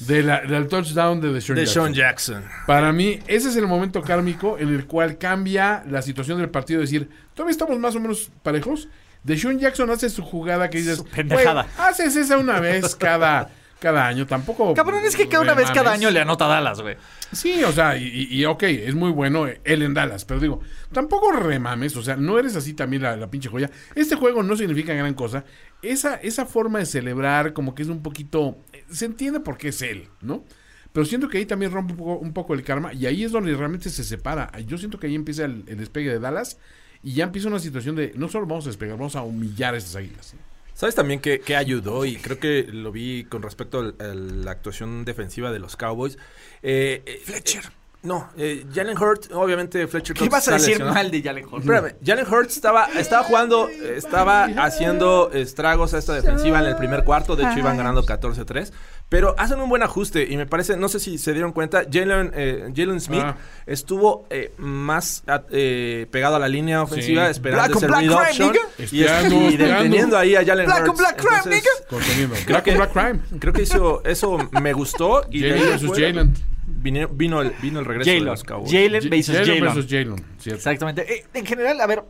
[0.00, 1.82] De la- del touchdown de Deshaun De Jackson.
[1.84, 2.44] Sean Jackson.
[2.66, 6.82] Para mí, ese es el momento kármico en el cual cambia la situación del partido.
[6.82, 8.88] Es decir, todavía estamos más o menos parejos.
[9.24, 11.62] Deshaun Jackson hace su jugada que dices, Su pendejada.
[11.64, 13.50] "Güey, haces esa una vez cada,
[13.80, 14.26] cada año.
[14.26, 14.72] Tampoco.
[14.74, 16.00] Cabrón, es que cada una vez cada remames".
[16.00, 16.96] año le anota a Dallas, güey.
[17.32, 20.60] Sí, o sea, y, y- y ok, es muy bueno él en Dallas, pero digo,
[20.92, 23.68] tampoco remames, o sea, no eres así también la, la pinche joya.
[23.94, 25.44] Este juego no significa gran cosa.
[25.82, 28.56] Esa, esa forma de celebrar, como que es un poquito.
[28.88, 30.44] Eh, Se entiende por qué es él, ¿no?
[30.92, 33.32] Pero siento que ahí también rompe un poco, un poco el karma y ahí es
[33.32, 34.50] donde realmente se separa.
[34.66, 36.58] Yo siento que ahí empieza el, el despegue de Dallas
[37.02, 39.78] y ya empieza una situación de no solo vamos a despegar, vamos a humillar a
[39.78, 40.34] estas águilas.
[40.74, 42.04] ¿Sabes también que, que ayudó?
[42.04, 46.18] Y creo que lo vi con respecto a la actuación defensiva de los Cowboys.
[46.62, 47.64] Eh, Fletcher.
[48.02, 50.14] No, eh, Jalen Hurts, obviamente Fletcher.
[50.14, 50.94] ¿Qué Cox vas a decir lesionado.
[50.94, 51.64] mal de Jalen Hurts?
[51.64, 56.76] Espérame, Jalen Hurts estaba, estaba jugando, eh, estaba haciendo estragos a esta defensiva en el
[56.76, 57.34] primer cuarto.
[57.36, 58.72] De hecho, iban ganando 14-3.
[59.08, 62.30] Pero hacen un buen ajuste y me parece, no sé si se dieron cuenta, Jalen
[62.34, 63.36] eh, Jalen Smith Ah.
[63.66, 67.30] estuvo eh, más eh, pegado a la línea ofensiva, Sí.
[67.32, 69.28] esperando Black ese black crime, option nigga.
[69.48, 70.98] y, y deteniendo ahí a Jalen Black on Hurts.
[70.98, 71.88] black crime, Entonces, nigga.
[71.88, 72.34] Conteniendo.
[72.34, 73.40] Creo Black que- on Black Crime.
[73.40, 76.34] Creo que eso, eso me gustó y Jalen en versus Jalen.
[76.80, 78.30] Vino, vino, el, vino el regreso de Jalen.
[78.30, 78.70] los Cowboys.
[78.72, 79.64] Jalen versus Jalen Jalen.
[79.64, 80.24] versus Jalen.
[80.38, 80.56] cierto.
[80.58, 81.12] Exactamente.
[81.14, 82.04] Eh, en general, a ver,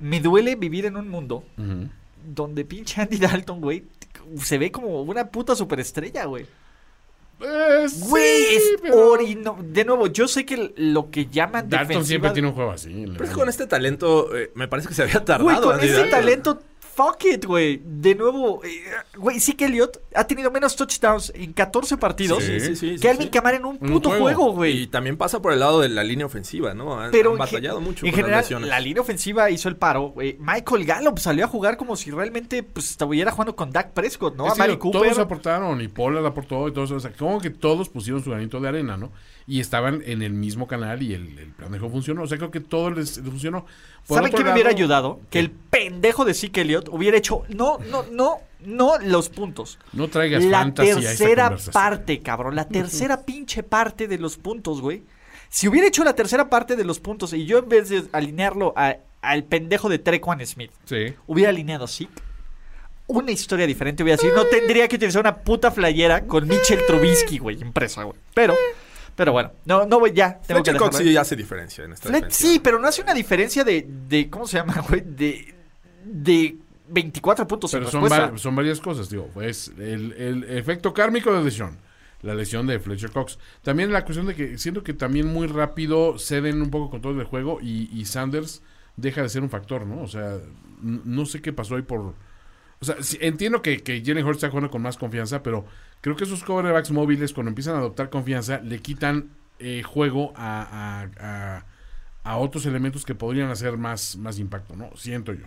[0.00, 1.44] me duele vivir en un mundo
[2.26, 3.84] donde pinche Andy Dalton, güey,
[4.40, 6.46] se ve como una puta superestrella, güey.
[7.40, 11.88] Eh, sí, Güey, es pero- orino- De nuevo, yo sé que lo que llaman Dalton
[11.88, 12.04] defensiva...
[12.06, 13.04] siempre tiene un juego así.
[13.12, 15.44] Pero es con este talento, eh, me parece que se había tardado.
[15.44, 16.10] Güey, con Andy ese Dalton.
[16.10, 16.62] talento,
[16.94, 17.80] fuck it, güey.
[17.84, 18.82] De nuevo, eh,
[19.16, 22.98] güey, sí que Elliot ha tenido menos touchdowns en 14 partidos Sí, sí, sí, que
[22.98, 23.30] sí, Alvin sí.
[23.30, 24.24] Kamara en un un puto juego.
[24.24, 24.86] juego, Y güey.
[24.86, 27.00] también pasa por el lado de la línea ofensiva, ¿no?
[27.00, 28.68] Han, Pero han en batallado ge- mucho en con las general, lesiones.
[28.68, 30.08] la línea ofensiva hizo el paro.
[30.10, 30.36] güey.
[30.40, 34.46] Michael Gallup salió a jugar como si realmente pues, estuviera jugando con Dak Prescott, ¿no?
[34.46, 35.00] Es a Mari Cooper.
[35.02, 36.90] Todos aportaron y Pollard aportó y todos.
[36.92, 39.10] O sea, como que todos pusieron su granito de arena, ¿no?
[39.46, 42.22] Y estaban en el mismo canal y el, el plan de juego funcionó.
[42.22, 43.66] O sea, creo que todo les, les funcionó.
[44.06, 45.20] Por ¿Saben qué me hubiera ayudado?
[45.30, 47.42] Que el pendejo de Zeke Elliott hubiera hecho.
[47.48, 49.78] No, no, no, no los puntos.
[49.92, 52.56] No traigas La a esta tercera parte, cabrón.
[52.56, 55.02] La tercera pinche parte de los puntos, güey.
[55.50, 58.72] Si hubiera hecho la tercera parte de los puntos y yo en vez de alinearlo
[58.76, 61.14] a- al pendejo de Trequan Smith, Sí.
[61.26, 62.10] hubiera alineado a Zeke,
[63.06, 64.34] una historia diferente hubiera sido.
[64.34, 68.18] No tendría que utilizar una puta flayera con Mitchell Trubisky, güey, impresa, güey.
[68.34, 68.54] Pero,
[69.16, 70.40] pero bueno, no, no, güey, ya.
[70.40, 72.52] Tengo que Fletcher Cox sí hace diferencia en esta Flet- defensiva.
[72.52, 75.02] sí, pero no hace una diferencia de, de ¿cómo se llama, güey?
[75.06, 75.54] De,
[76.04, 76.56] de
[76.88, 78.30] 24 puntos en Pero son, respuesta.
[78.32, 79.28] va- son varias cosas, digo.
[79.34, 81.78] Pues el, el efecto kármico de lesión.
[82.22, 83.38] La lesión de Fletcher Cox.
[83.62, 87.26] También la cuestión de que siento que también muy rápido ceden un poco control del
[87.26, 88.62] juego y, y Sanders
[88.96, 90.00] deja de ser un factor, ¿no?
[90.02, 90.38] O sea,
[90.80, 92.00] no sé qué pasó ahí por...
[92.80, 95.64] O sea, sí, entiendo que, que Jalen Hurts está jugando con más confianza, pero
[96.04, 101.08] creo que esos quarterbacks móviles, cuando empiezan a adoptar confianza, le quitan eh, juego a,
[101.18, 101.64] a, a-
[102.26, 104.90] a otros elementos que podrían hacer más, más impacto, ¿no?
[104.96, 105.44] Siento yo.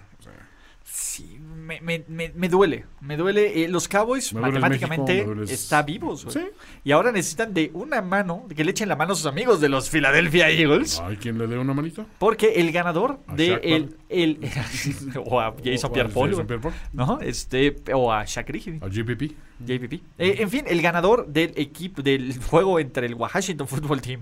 [0.89, 2.85] Sí, me, me, me, me duele.
[3.01, 3.64] Me duele.
[3.64, 6.26] Eh, los Cowboys duele matemáticamente México, está vivos.
[6.30, 6.39] Sí.
[6.85, 9.59] Y ahora necesitan de una mano, de que le echen la mano a sus amigos
[9.59, 11.01] de los Philadelphia Eagles.
[11.01, 12.05] ¿Hay quien le dé una manita?
[12.19, 14.39] Porque el ganador A de Shaq el, el
[15.26, 16.47] o a Jason O a Pierre-Paul, Jason güey.
[16.47, 16.73] Pierre-Paul.
[16.93, 17.19] ¿no?
[17.19, 18.80] Este o a Shaq Griffin.
[18.81, 19.34] ¿A GPP?
[19.59, 19.93] JPP.
[20.19, 24.22] Eh, en fin, el ganador del equipo del juego entre el Washington Football Team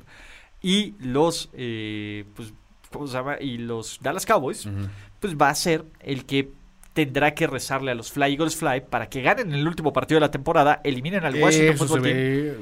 [0.62, 2.54] y los eh, pues,
[2.96, 3.36] ¿cómo se llama?
[3.40, 4.68] y los Dallas Cowboys,
[5.20, 6.52] pues va a ser el que
[6.94, 10.22] tendrá que rezarle a los Fly Eagles Fly para que ganen el último partido de
[10.22, 12.16] la temporada, eliminen al Washington Eso se Football Team.
[12.18, 12.58] ve...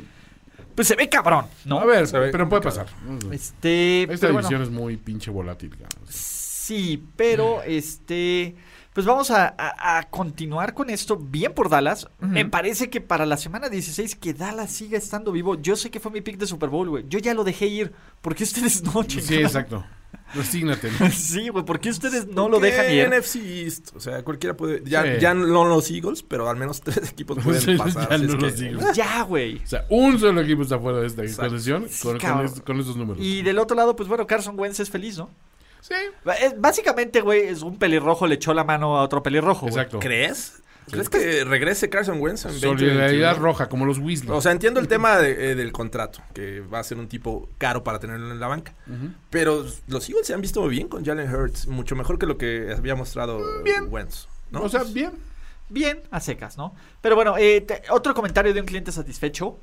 [0.76, 1.80] Pues se ve cabrón, ¿no?
[1.80, 2.88] A ver, Se ve pero puede pasar.
[3.32, 4.48] Este, Esta pero bueno.
[4.50, 5.72] división es muy pinche volátil.
[6.10, 8.56] Sí, pero este.
[8.94, 12.08] Pues vamos a, a- a continuar con esto bien por Dallas.
[12.20, 15.60] Me parece que para la semana 16 que Dallas siga estando vivo.
[15.62, 17.06] Yo sé que fue mi pick de Super Bowl, güey.
[17.08, 17.92] Yo ya lo dejé ir.
[18.22, 19.84] ¿Por qué ustedes no, Sí, exacto.
[20.34, 20.90] Resígnate.
[21.00, 21.10] ¿no?
[21.12, 21.64] Sí, güey.
[21.66, 23.08] ¿Por qué ustedes no lo dejan ir?
[23.10, 24.82] NFC East, o sea, cualquiera puede.
[24.86, 25.10] Ya, Sí.
[25.20, 28.10] ya no los Eagles, pero al menos tres equipos pueden Sí, pasar.
[28.10, 28.96] ya no los que- Eagles.
[28.96, 29.62] Ya, güey.
[29.64, 31.36] O sea, un solo equipo está fuera de esta Sí,
[31.72, 32.46] con, con cabrón.
[32.46, 33.24] es- con esos números.
[33.24, 35.30] Y del otro lado, pues bueno, Carson Wentz es feliz, ¿no?
[35.82, 35.96] Sí.
[36.42, 39.68] Es- Básicamente, güey, es un pelirrojo le echó la mano a otro pelirrojo.
[39.68, 40.00] Exacto.
[40.00, 40.63] ¿Crees?
[40.92, 43.40] ¿Crees que regrese Carson Wentz en Solidaridad 2021?
[43.40, 44.30] roja, como los Weasley.
[44.32, 47.50] O sea, entiendo el tema de- eh, del contrato, que va a ser un tipo
[47.58, 48.74] caro para tenerlo en la banca.
[49.30, 52.38] Pero los Eagles se han visto muy bien con Jalen Hurts, mucho mejor que lo
[52.38, 53.88] que había mostrado Bien.
[53.90, 54.28] Wentz.
[54.52, 54.62] ¿no?
[54.64, 55.12] O sea, bien.
[55.70, 56.76] Bien, a secas, ¿no?
[57.02, 59.58] Pero bueno, eh, te- otro comentario de un cliente satisfecho.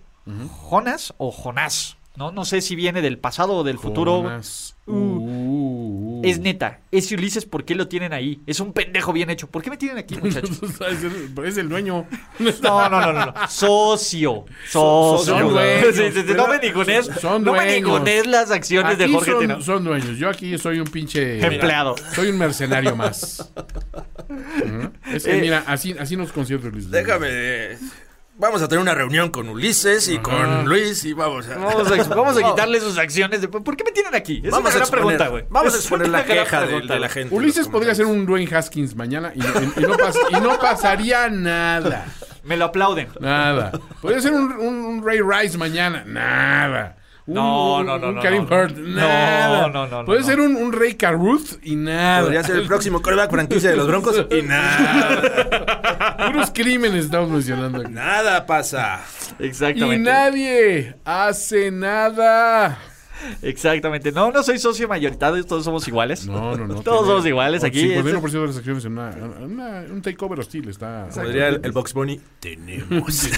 [0.71, 2.33] Jonas o Jonás, ¿no?
[2.33, 4.21] No sé si viene del pasado o del futuro.
[4.21, 4.93] Uh.
[4.93, 6.23] Uh, uh.
[6.25, 8.41] Es neta, ese Ulises, ¿por qué lo tienen ahí?
[8.47, 9.47] Es un pendejo bien hecho.
[9.49, 10.61] ¿Por qué me tienen aquí, muchachos?
[10.63, 12.07] es, el, es dueño.
[12.63, 13.27] No, no, no, no.
[13.27, 13.35] no.
[13.49, 14.45] Socio.
[14.69, 15.35] Socio.
[15.35, 17.07] son dueños, Sí, sí, sí, no me ningunees.
[17.21, 19.63] son no me ningunees las acciones de Jorge son, Tino.
[19.63, 20.19] son dueños.
[20.19, 21.95] Yo aquí soy un pinche Empleado.
[22.15, 23.51] Soy un mercenario más.
[25.13, 26.91] Es que Eh, mira, así, así nos concierto Luis.
[26.91, 27.79] Déjame.
[28.41, 31.59] Vamos a tener una reunión con Ulises y con Luis y vamos a.
[31.59, 33.41] Vamos a, vamos a quitarle sus acciones.
[33.43, 34.41] De, ¿Por qué me tienen aquí?
[34.43, 35.45] Es Vamos una a exponer- pregunta, güey.
[35.51, 37.35] Vamos a exponer la queja de, la gente.
[37.35, 41.29] Ulises podría ser un Dwayne Haskins mañana y, y- y no pas- y no pasaría
[41.29, 42.07] nada.
[42.43, 43.09] Me lo aplauden.
[43.21, 43.73] Nada.
[44.01, 46.05] Podría ser un, un- un Ray Rice mañana.
[46.07, 46.97] Nada.
[47.31, 48.57] Un, No, no, no, un no, Karim no, no.
[48.57, 48.77] Hurt.
[48.77, 49.69] Nada.
[49.69, 50.27] No, no, no, Puede no.
[50.27, 52.23] ser un, un Ray Caruth y nada.
[52.23, 56.17] Podría ser el próximo coreback franquicia de los Broncos y nada.
[56.27, 57.93] Puros crímenes estamos mencionando aquí.
[57.93, 59.01] Nada pasa.
[59.39, 60.11] Y Exactamente.
[60.11, 62.79] nadie hace nada.
[63.43, 64.13] Exactamente.
[64.13, 66.27] No, no soy socio mayoritario, todos somos iguales.
[66.27, 66.75] No, no, no.
[66.83, 67.87] Todos tiene- somos iguales aquí.
[67.89, 69.11] 51% de las acciones en una,
[69.41, 71.09] una- un takeover hostil está.
[71.15, 72.21] Podría el, el Box Bunny.
[72.41, 73.21] Tenemos.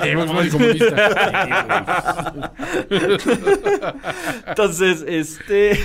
[0.00, 2.52] Tenemos muy comunista.
[4.48, 5.78] Entonces, este.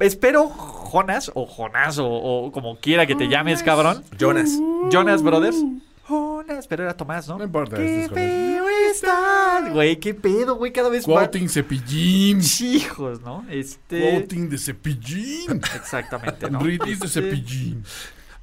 [0.00, 4.02] espero, Jonas, o Jonás, o, o como quiera que te llames, cabrón.
[4.18, 4.50] Jonas.
[4.90, 5.56] Jonas Brothers.
[6.08, 7.38] Jonas, pero era Tomás, ¿no?
[7.38, 9.70] No importa, ¿Qué feo está?
[9.72, 11.28] Güey, qué pedo, güey, cada vez más.
[11.28, 12.40] Quoting cepillín.
[12.60, 13.46] Hijos, ¿no?
[13.48, 14.00] Este.
[14.00, 15.62] Quoting de cepillín.
[15.74, 16.60] Exactamente, ¿no?
[16.60, 17.84] Ritis de cepillín.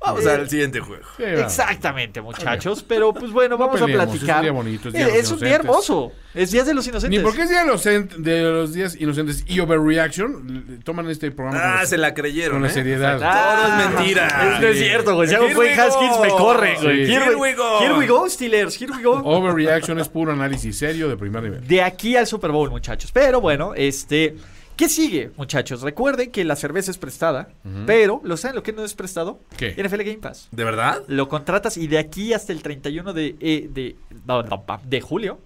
[0.04, 1.04] Vamos al siguiente juego.
[1.18, 1.24] Sí.
[1.24, 2.84] Exactamente, muchachos.
[2.88, 4.30] Pero pues bueno, No vamos peleemos, a platicar.
[4.30, 5.66] es un día bonito, es Día de los es un día Inocentes.
[5.70, 6.12] hermoso.
[6.34, 7.20] Es Día de los Inocentes.
[7.20, 11.30] Ni porque es día de los, cent- de los días inocentes y overreaction, toman este
[11.32, 12.54] programa Ah, la- se la creyeron.
[12.56, 12.72] con la ¿eh?
[12.74, 13.20] seriedad.
[13.20, 14.28] Todo es mentira.
[14.56, 15.28] Es, no es cierto, güey.
[15.30, 17.06] Si hago we Haskins, me corren, güey.
[17.06, 17.12] Sí.
[17.14, 17.80] Here, we go.
[17.82, 18.82] Here we go, Steelers.
[18.82, 19.22] Here we go.
[19.24, 21.68] Overreaction es puro análisis serio de primer nivel.
[21.68, 23.12] De aquí al Super Bowl, muchachos.
[23.12, 24.36] Pero bueno, este.
[24.82, 25.84] ¿Qué sigue, muchachos?
[25.84, 27.50] Recuerden que la cerveza es prestada,
[27.86, 29.40] pero ¿lo saben lo que no es prestado?
[29.56, 29.76] ¿Qué?
[29.78, 30.48] NFL Game Pass.
[30.50, 31.04] ¿De verdad?
[31.06, 33.96] Lo contratas y de aquí hasta el 31 de, eh, de,
[34.26, 35.38] no, de julio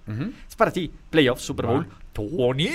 [0.47, 0.89] es para ti.
[1.09, 2.69] Playoffs, Super Bowl, Tony,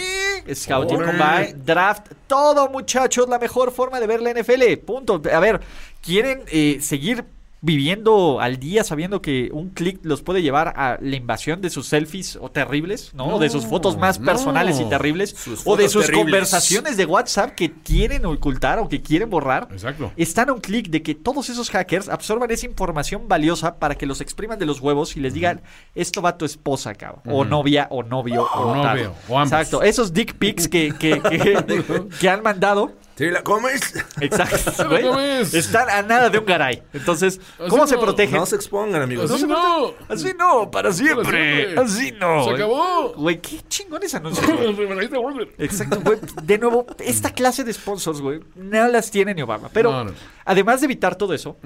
[0.52, 0.98] Scouting.
[0.98, 3.26] Combine, Draft, todo, muchachos.
[3.26, 4.76] La mejor forma de ver la NFL.
[4.84, 5.22] Punto.
[5.32, 5.62] A ver,
[6.02, 7.24] ¿quieren eh, seguir
[7.62, 11.86] viviendo al día sabiendo que un clic los puede llevar a la invasión de sus
[11.86, 13.26] selfies o terribles, ¿no?
[13.26, 14.26] o de sus fotos más no.
[14.26, 16.24] personales y terribles, o de sus terribles.
[16.24, 19.68] conversaciones de WhatsApp que quieren ocultar o que quieren borrar.
[19.70, 20.12] Exacto.
[20.16, 24.06] Están a un clic de que todos esos hackers absorban esa información valiosa para que
[24.06, 25.60] los expriman de los huevos y les digan,
[25.94, 27.22] esto va a tu esposa, cabrón.
[27.26, 28.96] O novia, o novio, o, O tal".
[28.96, 29.52] novio, o ambos.
[29.52, 29.82] Exacto.
[29.82, 32.92] Esos dick pics que, que, que, que han mandado.
[33.20, 33.82] ¿Sí la comes?
[34.18, 34.88] Exacto.
[35.12, 35.42] güey.
[35.42, 36.82] Están a nada de un garay.
[36.94, 37.38] Entonces,
[37.68, 38.00] ¿cómo Así se no.
[38.00, 38.34] protegen?
[38.36, 39.30] No se expongan, amigos.
[39.30, 39.92] Así no.
[40.08, 41.66] Así no, para siempre.
[41.66, 41.82] siempre.
[41.82, 42.38] Así no.
[42.44, 42.54] Se güey.
[42.54, 43.12] acabó.
[43.16, 44.46] Güey, qué chingones anuncios.
[44.46, 45.48] güey.
[45.58, 46.18] Exacto, güey.
[46.44, 49.68] De nuevo, esta clase de sponsors, güey, no las tiene ni Obama.
[49.70, 50.12] Pero No, no.
[50.46, 51.58] además de evitar todo eso,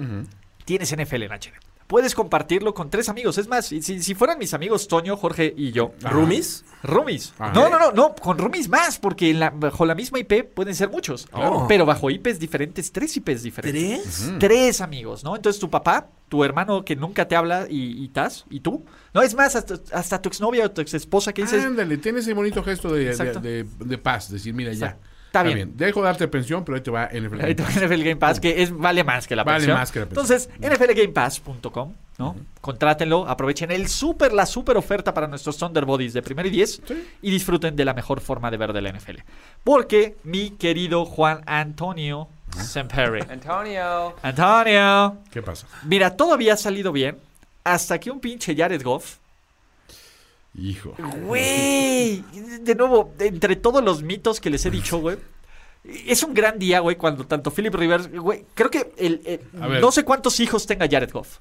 [0.65, 1.53] tienes NFL en HD.
[1.87, 3.37] Puedes compartirlo con tres amigos.
[3.37, 5.91] Es más, si, si fueran mis amigos Toño, Jorge y yo.
[6.01, 6.65] ¿Roomies?
[6.81, 7.33] Roomies.
[7.37, 7.51] Ah.
[7.53, 10.89] No, no, no, no, con roomies más, porque la- bajo la misma IP pueden ser
[10.89, 11.27] muchos.
[11.27, 11.65] Claro.
[11.67, 14.03] Pero bajo IPs diferentes, tres IPs diferentes.
[14.03, 14.33] ¿Tres?
[14.39, 15.35] Tres amigos, ¿no?
[15.35, 18.83] Entonces tu papá, tu hermano que nunca te habla y, y Taz, y tú.
[19.13, 22.33] No, es más, hasta, hasta tu exnovia o tu exesposa que dices, Ándale, tiene ese
[22.33, 23.39] bonito gesto de, de, Exacto.
[23.39, 24.97] de- de paz, decir, mira ya.
[25.39, 25.75] Está bien.
[25.75, 27.41] Dejo de darte pensión, pero ahí te va NFL.
[27.41, 29.77] Ahí te va NFL Game Pass, que es, vale más que la Vale pensión.
[29.77, 30.25] más que la pensión.
[30.25, 32.35] Entonces, nflgamepass.com, ¿no?
[32.61, 36.81] Contrátenlo, aprovechen el super, la super oferta para nuestros Thunder Bodies de primero y 10
[37.21, 39.17] y disfruten de la mejor forma de ver de la NFL.
[39.63, 43.25] Porque mi querido Juan Antonio Sempere.
[43.29, 44.15] Antonio.
[44.21, 45.17] Antonio.
[45.31, 45.67] ¿Qué pasa?
[45.83, 47.17] Mira, todo había salido bien
[47.65, 49.17] hasta que un pinche Jared Goff
[50.57, 50.95] Hijo.
[51.23, 52.23] Güey,
[52.61, 55.17] de nuevo, entre todos los mitos que les he dicho, güey.
[56.07, 60.03] Es un gran día, güey, cuando tanto Philip Rivers, güey, creo que el, no sé
[60.03, 61.39] cuántos hijos tenga Jared Goff.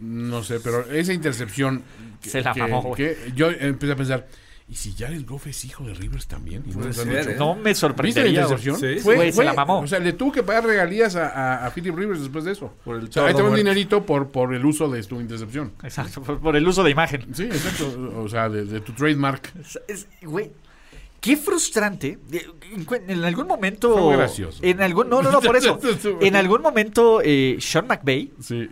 [0.00, 1.84] No sé, pero esa intercepción.
[2.20, 3.16] que- Se la mamó, güey.
[3.36, 4.26] yo empecé a pensar,
[4.70, 6.62] ¿y si Jared Goff es hijo de Rivers también?
[6.66, 7.30] Y no ser.
[7.30, 7.36] ¿eh?
[7.38, 8.22] No me ¿Viste la sorprendería.
[8.46, 8.52] güey.
[8.58, 8.76] intercepción?
[8.78, 9.00] Sí, sí.
[9.00, 9.80] Fue, se la mamó.
[9.80, 12.72] O sea, le tuvo que pagar regalías a, a, a Philip Rivers después de eso.
[12.84, 15.20] Por el o sea, ahí te va un dinerito por, por el uso de tu
[15.20, 15.72] intercepción.
[15.82, 17.34] Exacto, por, por el uso de imagen.
[17.34, 18.12] Sí, exacto.
[18.16, 19.52] O sea, de, de tu trademark.
[19.60, 20.50] Es- es- Güey,
[21.20, 22.18] qué frustrante.
[23.08, 23.92] En, algún momento.
[23.92, 24.58] Fue muy gracioso.
[24.62, 25.78] En algún, no, no, no, por eso.
[26.20, 28.68] En algún momento, eh, Sean McVay Sí.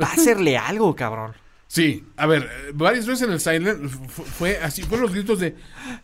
[0.00, 1.32] va a hacerle algo, cabrón.
[1.74, 5.54] Sí, a ver, varias veces en el Silent fu- fue así, fueron los gritos de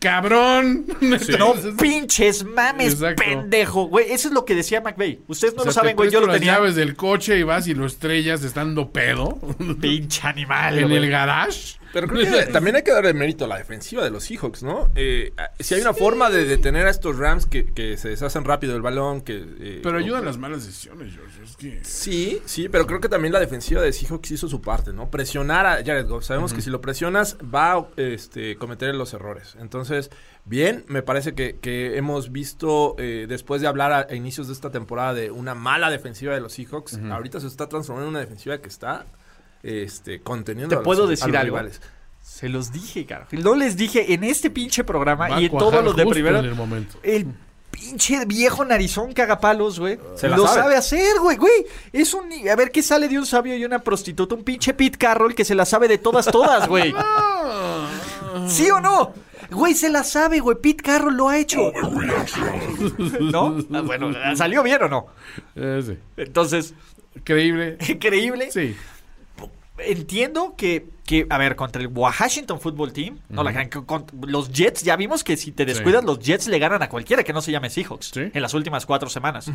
[0.01, 0.87] ¡Cabrón!
[1.39, 3.23] No pinches mames, Exacto.
[3.23, 3.85] pendejo.
[3.89, 5.21] Güey, eso es lo que decía McVay.
[5.29, 6.11] Ustedes no O sea, lo saben, güey.
[6.11, 6.55] Yo lo las tenía.
[6.55, 9.39] llaves del coche y vas y lo estrellas estando pedo
[9.79, 10.79] Pinche animal.
[10.79, 10.97] en güey.
[11.05, 11.78] el garage.
[11.93, 14.91] Pero creo que también hay que darle mérito a la defensiva de los Seahawks, ¿no?
[14.95, 18.73] Eh, si hay una forma de detener a estos Rams que, que se deshacen rápido
[18.75, 19.45] del balón, que...
[19.61, 21.43] eh, Pero ayudan las malas decisiones, George.
[21.43, 21.81] Es que...
[21.85, 25.11] Sí, sí, pero creo que también la defensiva de Seahawks hizo su parte, ¿no?
[25.11, 26.25] Presionar a Jared Goff.
[26.25, 29.57] Sabemos que si lo presionas va a este, cometer los errores.
[29.61, 30.11] Entonces,
[30.45, 34.53] bien, me parece que, que hemos visto, eh, después de hablar a, a inicios de
[34.53, 38.21] esta temporada de una mala defensiva de los Seahawks, ahorita se está transformando en una
[38.21, 39.07] defensiva que está
[39.63, 41.57] este, conteniendo Te a los- puedo a decir los algo.
[41.57, 41.81] rivales.
[42.23, 43.31] Se los dije, carajo.
[43.33, 46.03] No les dije en este pinche programa Va a y en cuajar todos los de
[46.05, 46.39] justo primero.
[46.41, 46.99] en el momento.
[47.03, 47.27] El
[47.71, 49.99] pinche viejo narizón cagapalos, güey.
[50.15, 50.61] Se la Lo sabe.
[50.63, 50.77] sabe.
[50.77, 51.67] hacer, güey, güey.
[51.93, 52.27] Es un.
[52.51, 54.35] A ver, ¿qué sale de un sabio y una prostituta?
[54.35, 56.95] Un pinche Pete Carroll que se la sabe de todas, todas, güey.
[58.47, 59.15] ¿Sí o no?
[59.51, 60.59] Güey, se la sabe, güey.
[60.61, 61.73] Pete Carroll lo ha hecho.
[63.21, 63.57] ¿No?
[63.73, 65.07] Ah, bueno, ¿salió bien o no?
[65.57, 65.97] Eh, sí.
[66.17, 66.75] Entonces,
[67.25, 67.79] Creíble.
[67.89, 68.51] increíble.
[68.51, 68.77] Sí.
[69.81, 73.53] Entiendo que, que, a ver, contra el Washington Football Team, no la
[73.87, 77.23] con- los Jets, ya vimos que si te descuidas, los Jets le ganan a cualquiera
[77.25, 78.31] que no se llame Seahawks Sí.
[78.33, 79.51] en las últimas cuatro semanas.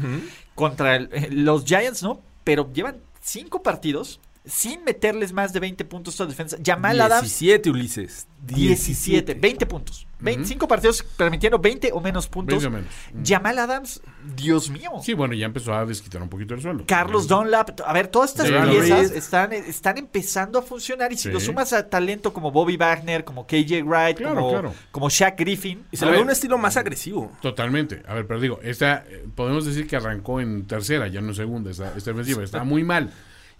[0.55, 2.21] Contra el- eh, los Giants, ¿no?
[2.43, 6.57] Pero llevan cinco partidos sin meterles más de 20 puntos a defensa.
[6.63, 8.27] Jamal Adams 17, Ulises.
[8.45, 10.05] 17, 20 puntos.
[10.19, 12.61] 25 partidos permitiendo 20 o menos puntos.
[12.61, 12.93] 20 o menos.
[13.27, 14.01] Jamal Adams,
[14.35, 14.91] Dios mío.
[15.01, 16.83] Sí, bueno, ya empezó a desquitar un poquito el suelo.
[16.87, 21.29] Carlos Dunlap, a ver, todas estas piezas están, están empezando a funcionar y si Sí.
[21.31, 24.73] lo sumas a talento como Bobby Wagner, como KJ Wright, Claro, como, claro.
[24.91, 27.31] como Shaq Griffin, Y se A le ve un estilo más agresivo.
[27.41, 28.03] Totalmente.
[28.07, 31.35] A ver, pero digo, esta, eh, podemos decir que arrancó en tercera, ya no en
[31.35, 32.43] segunda, esta, esta defensiva.
[32.43, 33.11] Está muy mal.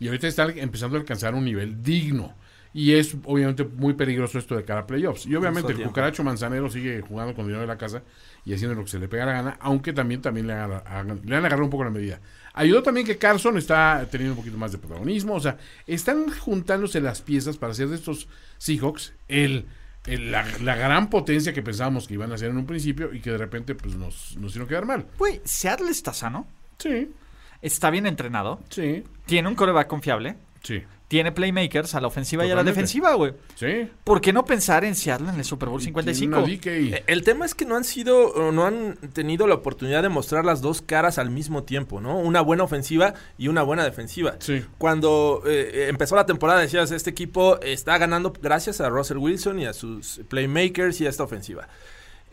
[0.04, 2.36] Y ahorita está empezando a alcanzar un nivel digno.
[2.76, 5.28] Y es obviamente muy peligroso esto de cara a playoffs.
[5.28, 8.02] Y obviamente el cucaracho manzanero sigue jugando con dinero de la casa
[8.46, 11.36] y haciendo lo que se le pega la gana, aunque también, también le, hagan- le
[11.36, 12.20] han agarrado un poco la medida.
[12.56, 15.36] Ayudó también que Carson está teniendo un poquito más de protagonismo.
[15.36, 18.28] O sea, están juntándose las piezas para hacer de estos
[18.58, 19.68] Seahawks el,
[20.08, 23.20] el- la, la gran potencia que pensábamos que iban a ser en un principio y
[23.22, 25.06] que de repente pues nos, nos hicieron quedar mal.
[25.20, 26.48] güey, Seattle está sano,
[26.80, 27.12] Sí,
[27.64, 32.50] está bien entrenado, sí, tiene un coreback confiable, sí, tiene playmakers a la ofensiva y
[32.50, 33.34] a la defensiva, güey.
[33.56, 33.88] sí.
[34.04, 36.38] ¿Por qué no pensar en Seattle en el Super Bowl Tiene 55?
[36.40, 36.66] una DK.
[36.66, 40.10] Eh, El tema es que no han sido, o no han tenido la oportunidad de
[40.10, 42.18] mostrar las dos caras al mismo tiempo, ¿no?
[42.18, 44.38] Una buena ofensiva y una buena defensiva.
[44.40, 44.66] Sí.
[44.80, 49.66] Cuando eh, empezó la temporada decías, este equipo está ganando gracias a Russell Wilson y
[49.68, 51.68] a sus playmakers y a esta ofensiva.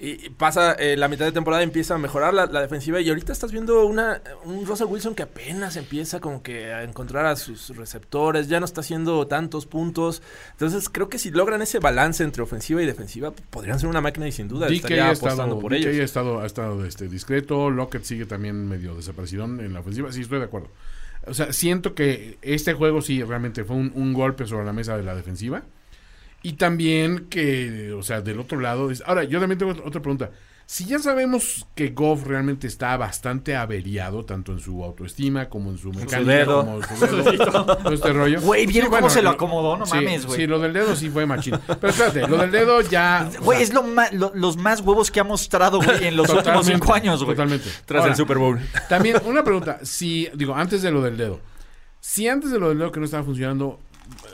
[0.02, 3.32] Y pasa eh, la mitad de temporada empieza a mejorar la, la defensiva y ahorita
[3.32, 7.76] estás viendo una un Russell Wilson que apenas empieza como que a encontrar a sus
[7.76, 10.22] receptores, ya no está haciendo tantos puntos.
[10.52, 14.26] Entonces creo que si logran ese balance entre ofensiva y defensiva, podrían ser una máquina
[14.26, 16.04] y sin duda DK estaría ha apostando estado, por DK ha ellos.
[16.04, 17.68] estado, ha estado este, discreto.
[17.68, 20.10] Lockett sigue también medio desaparecido en la ofensiva.
[20.12, 20.70] Sí, estoy de acuerdo.
[21.26, 24.96] O sea, siento que este juego sí realmente fue un, un golpe sobre la mesa
[24.96, 25.62] de la defensiva.
[26.42, 28.90] Y también que, o sea, del otro lado.
[28.90, 30.30] es- Ahora, yo también tengo otra pregunta.
[30.64, 35.78] Si ya sabemos que Goff realmente está bastante averiado, tanto en su autoestima como en
[35.78, 36.60] su mecánica, dedo.
[36.64, 38.40] como su dedo, todo este rollo.
[38.40, 39.76] Güey, ¿vieron Sí, cómo se lo acomodó?
[39.76, 40.38] No sí, mames, güey.
[40.42, 41.58] Sí, lo del dedo sí fue machín.
[41.66, 43.28] Pero espérate, lo del dedo ya.
[43.40, 46.64] Güey, es lo ma- lo- los más huevos que ha mostrado, güey, en los últimos
[46.64, 47.34] cinco años, güey.
[47.36, 47.68] Totalmente.
[47.84, 48.60] Tras Ahora, el Super Bowl.
[48.88, 49.80] También, una pregunta.
[49.82, 51.40] Si, digo, antes de lo del dedo.
[51.98, 53.80] Si antes de lo del dedo que no estaba funcionando,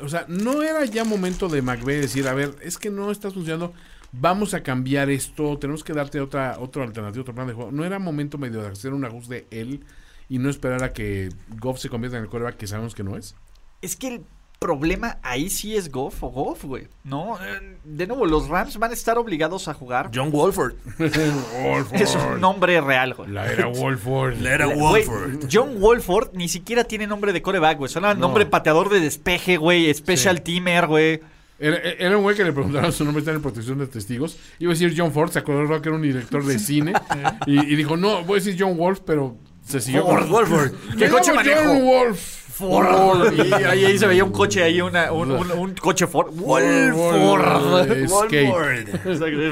[0.03, 3.31] o sea, ¿no era ya momento de McVeigh decir, a ver, es que no está
[3.31, 3.73] funcionando,
[4.13, 7.71] vamos a cambiar esto, tenemos que darte otra, otra alternativa, otro plan de juego?
[7.73, 9.85] ¿No era momento medio de hacer un ajuste él
[10.29, 11.29] y no esperar a que
[11.61, 13.37] Goff se convierta en el coreback que sabemos que no es?
[13.83, 14.25] Es que el
[14.59, 16.89] problema ahí sí es Goff o Goff, güey.
[17.05, 20.11] No, eh, de nuevo, los Rams van a estar obligados a jugar.
[20.15, 20.75] John Wolford.
[21.93, 23.31] Es un nombre real, güey.
[23.31, 24.37] La era Wolford.
[24.41, 25.05] Güey,
[25.51, 27.91] John Wolford ni siquiera tiene nombre de coreback, güey.
[27.91, 29.93] Suena nombre pateador de despeje, güey.
[29.93, 31.21] Special teamer, güey.
[31.59, 34.39] Era, era un güey que le preguntaron su nombre, está en protección de testigos.
[34.59, 36.93] Iba a decir John Ford, se acordó que era un director de cine.
[37.47, 40.73] y, y dijo, no, voy a decir John Wolf, pero se siguió Ford, con Wolford.
[40.91, 41.61] Me ¿Qué coche manejo?
[41.65, 42.46] John Wolf.
[42.57, 43.33] Ford.
[43.37, 46.31] Y ahí, ahí se veía un coche ahí, una, un, un- un coche Ford.
[46.33, 46.95] Wolford.
[47.21, 48.09] Wolford.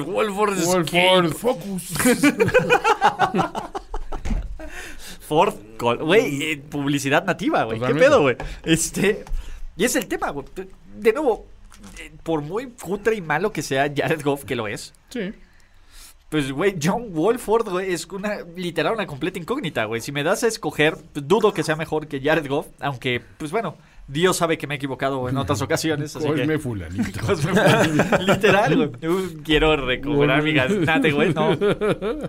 [0.07, 0.55] Wolford.
[0.65, 1.33] Wolford.
[1.35, 1.93] Focus.
[5.29, 7.81] Ford, güey, eh, publicidad nativa, güey.
[7.81, 8.37] ¿Qué pedo, güey?
[8.63, 9.25] Este,
[9.77, 10.47] y es el tema, güey.
[10.99, 11.47] De nuevo,
[11.99, 15.33] eh, por muy cutre y malo que sea Jared Goff, que lo es, Sí.
[16.35, 20.01] Pues, güey, John Wolford, güey, es una, literal, una completa incógnita, güey.
[20.01, 23.53] Si me das a escoger, pues, dudo que sea mejor que Jared Goff, aunque, pues,
[23.53, 23.77] bueno,
[24.09, 26.59] Dios sabe que me he equivocado en otras ocasiones, así Cosme que...
[26.59, 27.21] fulanito.
[28.27, 29.09] Literal, güey.
[29.13, 31.33] Uh, Quiero recuperar mi gaznate, güey.
[31.33, 31.57] No.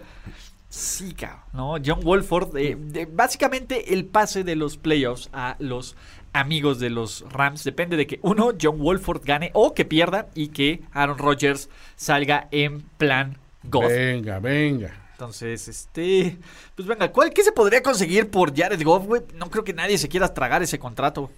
[0.69, 1.39] Sí, cabrón.
[1.53, 2.55] No, John Wolford.
[2.57, 5.95] eh, de- básicamente, el pase de los playoffs a los
[6.33, 10.49] amigos de los Rams depende de que, uno, John Wolford gane o que pierda y
[10.49, 13.37] que Aaron Rodgers salga en plan
[13.69, 13.87] Goff.
[13.87, 14.93] Venga, venga.
[15.11, 16.37] Entonces, este.
[16.75, 19.21] Pues venga, ¿cuál, ¿qué se podría conseguir por Jared Goff, güey?
[19.35, 21.29] No creo que nadie se quiera tragar ese contrato.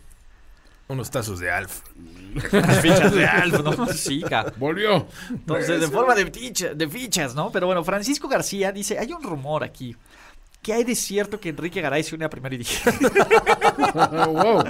[0.87, 1.81] Unos tazos de Alf.
[2.81, 3.87] Fichas de Alf, ¿no?
[3.87, 4.53] Sí, cabrón.
[4.57, 5.05] Volvió.
[5.29, 7.51] Entonces, de forma de, ficha- de fichas, ¿no?
[7.51, 9.95] Pero bueno, Francisco García dice, hay un rumor aquí.
[10.67, 12.57] ¿Qué hay de cierto que Enrique Garay se une a primera y
[13.93, 14.61] wow.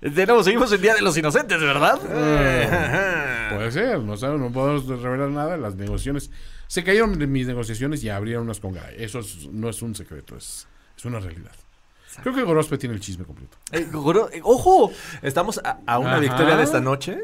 [0.00, 1.98] De nuevo, seguimos el Día de los Inocentes, ¿verdad?
[3.54, 5.58] Puede ser, no, sabemos, no podemos revelar nada.
[5.58, 6.30] Las negociaciones.
[6.66, 8.96] Se cayeron de mis negociaciones y abrieron unas con Garay.
[8.98, 10.66] Eso es- no es un secreto, es,
[10.96, 11.52] es una realidad.
[12.22, 13.58] Creo que Gorospe tiene el chisme completo.
[13.70, 14.92] Eh, goro- eh, ¡Ojo!
[15.20, 16.20] Estamos a, a una Ajá.
[16.20, 17.18] victoria de esta noche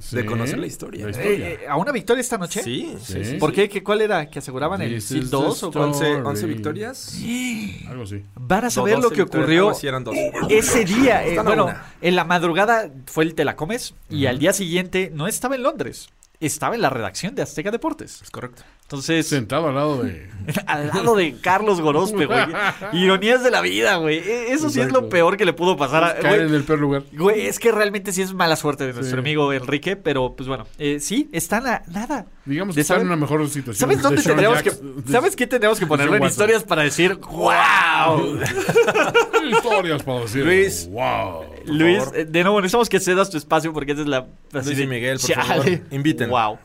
[0.00, 1.04] Sí, de conocer la historia.
[1.06, 1.48] la Eh, historia.
[1.50, 2.62] eh, ¿A una victoria esta noche?
[2.62, 3.34] Sí, sí, sí.
[3.36, 3.68] ¿Por qué?
[3.68, 4.28] ¿Qué- ¿Cuál era?
[4.30, 5.90] ¿Que aseguraban el This SID is 2 the o cuál?
[5.90, 6.10] story.
[6.14, 7.18] 11, 11 victorias.
[7.88, 8.22] Algo así.
[8.34, 10.32] Van a No, saber lo 12 que ocurrió eran 12.
[10.48, 11.26] ese día.
[11.26, 15.26] eh, bueno, en la madrugada fue el Te la comes y al día siguiente no
[15.28, 16.08] estaba en Londres.
[16.46, 18.22] Estaba en la redacción de Azteca Deportes.
[18.22, 18.62] Es correcto.
[18.82, 20.28] Entonces, Sentado al lado de.
[20.66, 22.40] al lado de Carlos Gorospe, güey.
[22.92, 24.18] Ironías de la vida, güey.
[24.18, 26.14] E- Eso sí es lo peor que le pudo pasar a.
[26.18, 26.48] caer güey.
[26.48, 27.02] en el peor lugar.
[27.12, 29.20] Güey, es que realmente sí es mala suerte de nuestro Sí.
[29.20, 32.26] amigo Enrique, pero pues bueno, eh, sí, están a nada.
[32.44, 33.76] Digamos que está en una mejor situación.
[33.76, 34.72] ¿Sabes de dónde tendríamos que,
[35.10, 38.38] ¿Sabes qué tendríamos que ponerlo en historias para decir wow?
[39.50, 40.44] Historias para decir.
[40.44, 40.88] Luis.
[40.90, 41.44] Wow.
[41.66, 42.18] Luis, favor.
[42.18, 44.26] eh, de nuevo, necesitamos que cedas tu espacio porque esa es la.
[44.52, 45.46] así Luis de- y Miguel, por Chale.
[45.48, 46.30] favor, inviten.
[46.30, 46.58] Wow.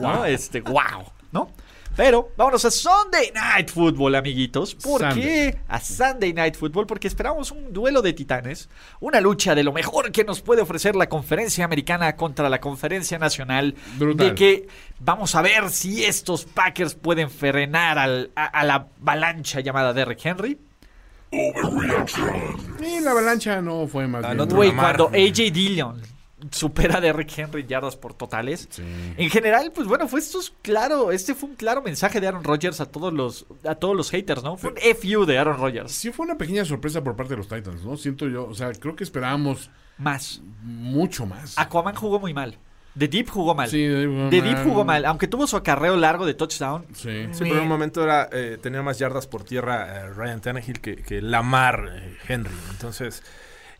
[0.00, 0.24] ¿No?
[0.24, 1.04] Este, wow.
[1.32, 1.50] ¿No?
[2.00, 4.74] Pero vámonos a Sunday Night Football, amiguitos.
[4.74, 5.20] ¿Por Sunday.
[5.22, 6.86] qué a Sunday Night Football?
[6.86, 8.70] Porque esperamos un duelo de titanes,
[9.00, 13.18] una lucha de lo mejor que nos puede ofrecer la conferencia americana contra la conferencia
[13.18, 13.74] nacional.
[13.98, 14.28] Brutal.
[14.30, 14.66] De que
[14.98, 20.24] vamos a ver si estos Packers pueden frenar al- a, a la avalancha llamada Derrick
[20.24, 20.58] Henry.
[21.30, 26.00] Y la avalancha no fue más Güey, cuando AJ Dillon
[26.50, 28.68] supera a Derrick Henry en yardas por totales.
[29.16, 32.44] En general, pues bueno, fue esto es claro, este fue un claro mensaje de Aaron
[32.44, 34.56] Rodgers a todos los a todos los haters, ¿no?
[34.56, 35.92] Fue un FU de Aaron Rodgers.
[35.92, 37.96] Sí fue una pequeña sorpresa por parte de los Titans, ¿no?
[37.96, 40.40] Siento yo, o sea, creo que esperábamos Más.
[40.62, 41.58] mucho más.
[41.58, 42.56] Aquaman jugó muy mal.
[42.98, 43.68] The Deep jugó mal.
[43.70, 44.54] Sí, The Deep jugó The mal.
[44.54, 46.86] Deep jugó mal, aunque tuvo su acarreo largo de touchdown.
[46.92, 47.28] Sí.
[47.30, 50.80] Sí, pero en un momento era, eh, tenía más yardas por tierra eh, Ryan Tannehill
[50.80, 52.50] que, que Lamar eh, Henry.
[52.70, 53.22] Entonces,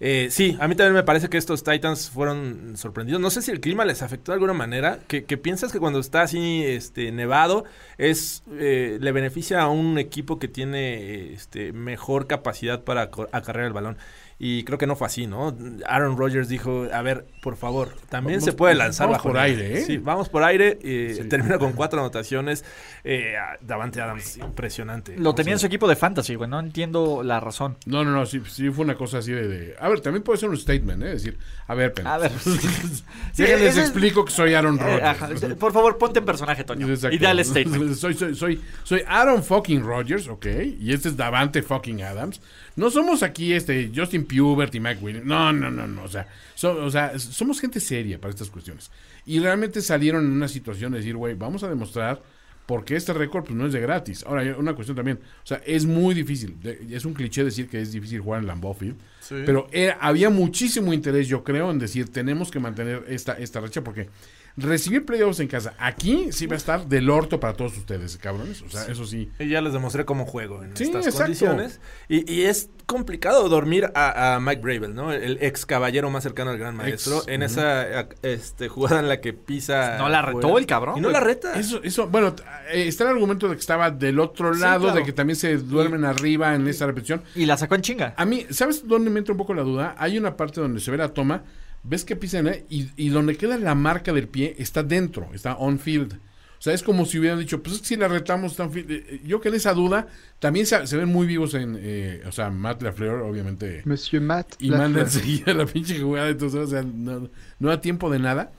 [0.02, 3.20] eh, sí, a mí también me parece que estos Titans fueron sorprendidos.
[3.20, 5.00] No sé si el clima les afectó de alguna manera.
[5.06, 7.64] Que, piensas que cuando está así este, nevado
[7.98, 13.74] es eh, le beneficia a un equipo que tiene este, mejor capacidad para acarrear el
[13.74, 13.98] balón.
[14.42, 15.54] Y creo que no fue así, ¿no?
[15.86, 19.36] Aaron Rodgers dijo, a ver, por favor, también Vamos- se puede lanzar vamos bajo por
[19.36, 19.62] nieve".
[19.66, 19.84] aire, ¿eh?
[19.84, 20.78] Sí, vamos por aire.
[20.82, 22.64] eh, Termina con cuatro anotaciones.
[23.04, 25.18] Eh, Davante Adams, impresionante.
[25.18, 26.48] Lo tenía en su equipo de fantasy, güey.
[26.48, 27.76] No entiendo la razón.
[27.84, 30.38] No, no, no, sí, sí fue una cosa así de, de- A ver, también puede
[30.38, 31.06] ser un statement, ¿eh?
[31.10, 31.36] Decir,
[31.66, 32.06] a ver, pen.
[32.06, 32.32] A ver.
[32.40, 32.50] Sí,
[33.42, 35.02] Déjenles ese es- explico que soy Aaron Eh, Rodgers.
[35.44, 35.54] ajá.
[35.58, 36.88] Por favor, ponte en personaje, Toño.
[36.88, 37.14] Exacto.
[37.14, 37.94] Y dale statement.
[37.94, 40.46] soy, soy, soy, soy Aaron fucking Rodgers, ok.
[40.80, 42.40] Y este es Davante fucking Adams.
[42.76, 45.26] No somos aquí este Justin Pubert y Mike Williams.
[45.26, 46.04] No, no, no, no.
[46.04, 48.90] O sea, so- o sea, somos gente seria para estas cuestiones.
[49.26, 52.22] Y realmente salieron en una situación de decir, güey, vamos a demostrar
[52.66, 54.24] por qué este récord pues, no es de gratis.
[54.26, 55.18] Ahora, una cuestión también.
[55.42, 56.56] O sea, es muy difícil.
[56.90, 58.96] Es un cliché decir que es difícil jugar en Lambeau Field.
[59.44, 63.82] Pero era- había muchísimo interés, yo creo, en decir, tenemos que mantener esta, esta racha
[63.82, 64.08] porque
[64.56, 68.62] recibir playoffs en casa aquí sí va a estar del orto para todos ustedes, cabrones.
[68.62, 69.30] O sea, eso sí.
[69.38, 71.22] y ya les demostré cómo juego en Sí, estas exacto.
[71.24, 71.80] condiciones.
[72.08, 75.12] Y, y es complicado dormir a, a Mike Bravel, ¿no?
[75.12, 77.18] El ex caballero más cercano al gran maestro.
[77.18, 79.96] Ex, en esa este, jugada en la que pisa.
[79.98, 80.58] No la retó fuera.
[80.58, 81.58] el cabrón, Y no la reta.
[81.58, 82.34] Eso, eso, bueno,
[82.72, 84.96] eh, está el argumento de que estaba del otro Sí, lado, claro.
[84.98, 87.22] de que también se duermen arriba en esa repetición.
[87.34, 88.14] Y la sacó en chinga.
[88.16, 89.94] A mí, ¿sabes dónde me entra un poco la duda?
[89.98, 91.44] Hay una parte donde se ve la toma,
[91.82, 92.64] ves que pisan ¿eh?
[92.68, 96.14] y, y donde queda la marca del pie está dentro, está on field.
[96.58, 98.72] O sea, es como si hubieran dicho, pues es que si la retamos está on
[98.72, 98.90] field.
[98.90, 100.08] Eh, eh, Yo que en esa duda,
[100.40, 103.80] también se, se ven muy vivos en, eh, o sea, Matt LaFleur, obviamente.
[103.86, 108.10] Monsieur Matt Y manda enseguida la pinche jugada, entonces, o sea, no, no da tiempo
[108.10, 108.52] de nada.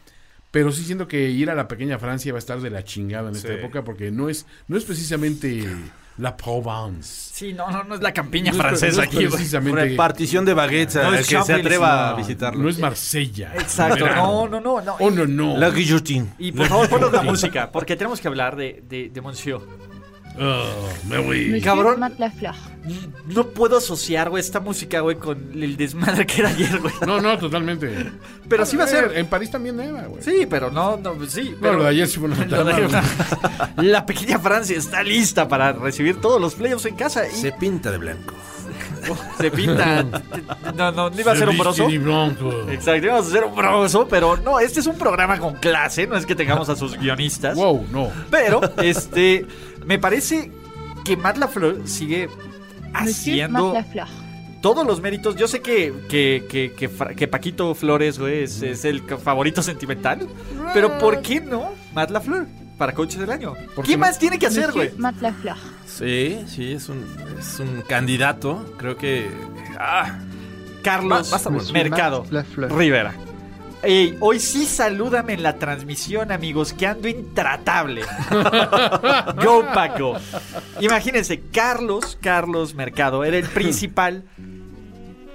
[0.49, 3.29] Pero sí siento que ir a la pequeña Francia va a estar de la chingada
[3.29, 3.53] en esta Sí.
[3.53, 5.65] época porque no es, no es precisamente
[6.17, 7.31] la Provence.
[7.33, 9.29] Sí, no, no, no es la campiña No es- francesa no es aquí, güey.
[9.29, 12.17] precisamente- Repartición de baguettes No al es que se atreva a no.
[12.17, 12.61] visitarlo.
[12.63, 13.53] No es Marsella.
[13.55, 14.95] Exacto, no, no, no, no.
[14.99, 15.57] Oh, no, no.
[15.57, 16.27] La guillotine.
[16.37, 19.61] Y por favor, ponnos la música, porque tenemos que hablar de, de, de Monsieur.
[20.39, 20.63] Oh,
[21.09, 21.61] me voy.
[21.61, 21.99] Cabrón.
[23.27, 26.93] No puedo asociar, güey, esta música, güey, con el desmadre que era ayer, güey.
[27.05, 28.11] No, no, totalmente.
[28.47, 29.11] Pero sí va a ser.
[29.17, 30.23] En París también era, güey.
[30.23, 31.51] Sí, pero no, no, sí.
[31.51, 33.03] No, pero- lo de ayer sí fue una Lo de- nota.
[33.77, 37.91] La pequeña Francia está lista para recibir todos los playoffs en casa y Se pinta
[37.91, 38.33] de blanco.
[39.39, 40.03] se pinta.
[40.75, 41.85] No, no, no iba a ser un broso.
[41.87, 42.51] Viste de blanco.
[42.69, 46.15] Exacto, íbamos a hacer un broso, pero no, este es un programa con clase, no
[46.15, 47.55] es que tengamos a sus guionistas.
[47.55, 48.09] Wow, no.
[48.29, 49.45] Pero, este,
[49.85, 50.51] me parece
[51.03, 52.29] que Matt LaFleur sigue
[52.93, 54.07] haciendo Lafleur.
[54.61, 55.35] todos los méritos.
[55.35, 60.27] Yo sé que, que, que, que, Paquito Flores, güey, es, es el favorito sentimental.
[60.73, 62.47] Pero ¿por qué no Matt LaFleur
[62.77, 63.53] para coach del año?
[63.75, 64.91] ¿Por ¿Qué más tiene que hacer, güey?
[64.97, 65.57] Matt Lafleur.
[65.85, 67.05] Sí, sí, es un,
[67.39, 68.75] es un candidato.
[68.77, 69.29] Creo que.
[69.77, 70.19] Ah,
[70.83, 72.25] Carlos Mercado.
[72.69, 73.13] Rivera.
[73.83, 78.03] Ey, hoy sí salúdame en la transmisión, amigos, que ando intratable.
[79.43, 80.17] Go Paco.
[80.79, 84.23] Imagínense, Carlos, Carlos Mercado era el principal,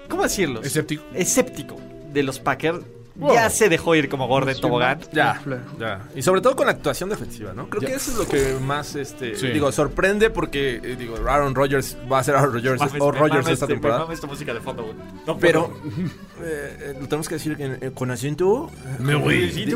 [0.08, 0.62] ¿cómo decirlo?
[0.62, 1.02] Escéptico.
[1.14, 1.80] Escéptico
[2.12, 2.84] de los Packers
[3.32, 5.00] ya se dejó ir como gordo en tobogán.
[5.12, 5.40] Ya,
[5.78, 6.02] ya.
[6.14, 7.68] Y sobre todo con la actuación defensiva, ¿no?
[7.68, 7.88] Creo Ya.
[7.88, 9.48] que eso es lo que más, este, Sí.
[9.48, 13.48] digo, sorprende porque, eh, digo, Aaron Rodgers va a ser Aaron Rodgers Mames, o Rodgers
[13.48, 14.06] esta temporada.
[14.12, 14.94] esta música de fondo, güey.
[15.26, 15.72] No Pero
[16.42, 18.70] eh, eh, lo tenemos que decir en- eh, con acento.
[18.98, 19.48] Me voy.
[19.50, 19.66] Di-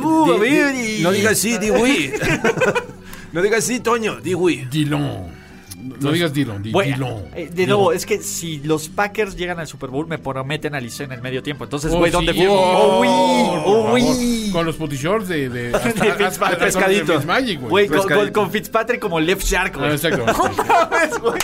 [1.03, 2.13] No digas sí, di oui.
[3.33, 4.69] no digas sí, Toño, di oui.
[5.83, 7.25] No digas Dillon, di Bueno, Dillon.
[7.35, 10.81] eh, de nuevo, es que si los Packers llegan al Super Bowl, me prometen a
[10.81, 11.65] Liceo en el medio tiempo.
[11.65, 13.01] Entonces, Oh, güey, sí, ¿dónde por ¡Oh,
[13.65, 14.01] ¡Oh, uy!
[14.03, 14.53] favor.
[14.53, 15.75] Con los puti-shorts de, de,
[16.27, 17.13] hasta- Pescadito.
[17.13, 18.33] de Fitzmagic, Güey, con, Pescadito.
[18.33, 19.91] con- con Fitzpatrick como Left Shark, güey.
[19.91, 20.25] Ah, exacto.
[21.23, 21.39] Güey.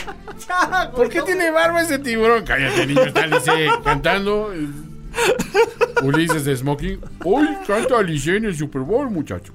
[0.94, 2.44] ¿Por qué tiene barba ese tiburón?
[2.44, 3.50] Cállate, niño, está Alice
[3.84, 4.52] cantando.
[6.02, 7.00] Ulises de Smoking.
[7.24, 9.52] Hoy canta Alice en el Super Bowl, muchacho.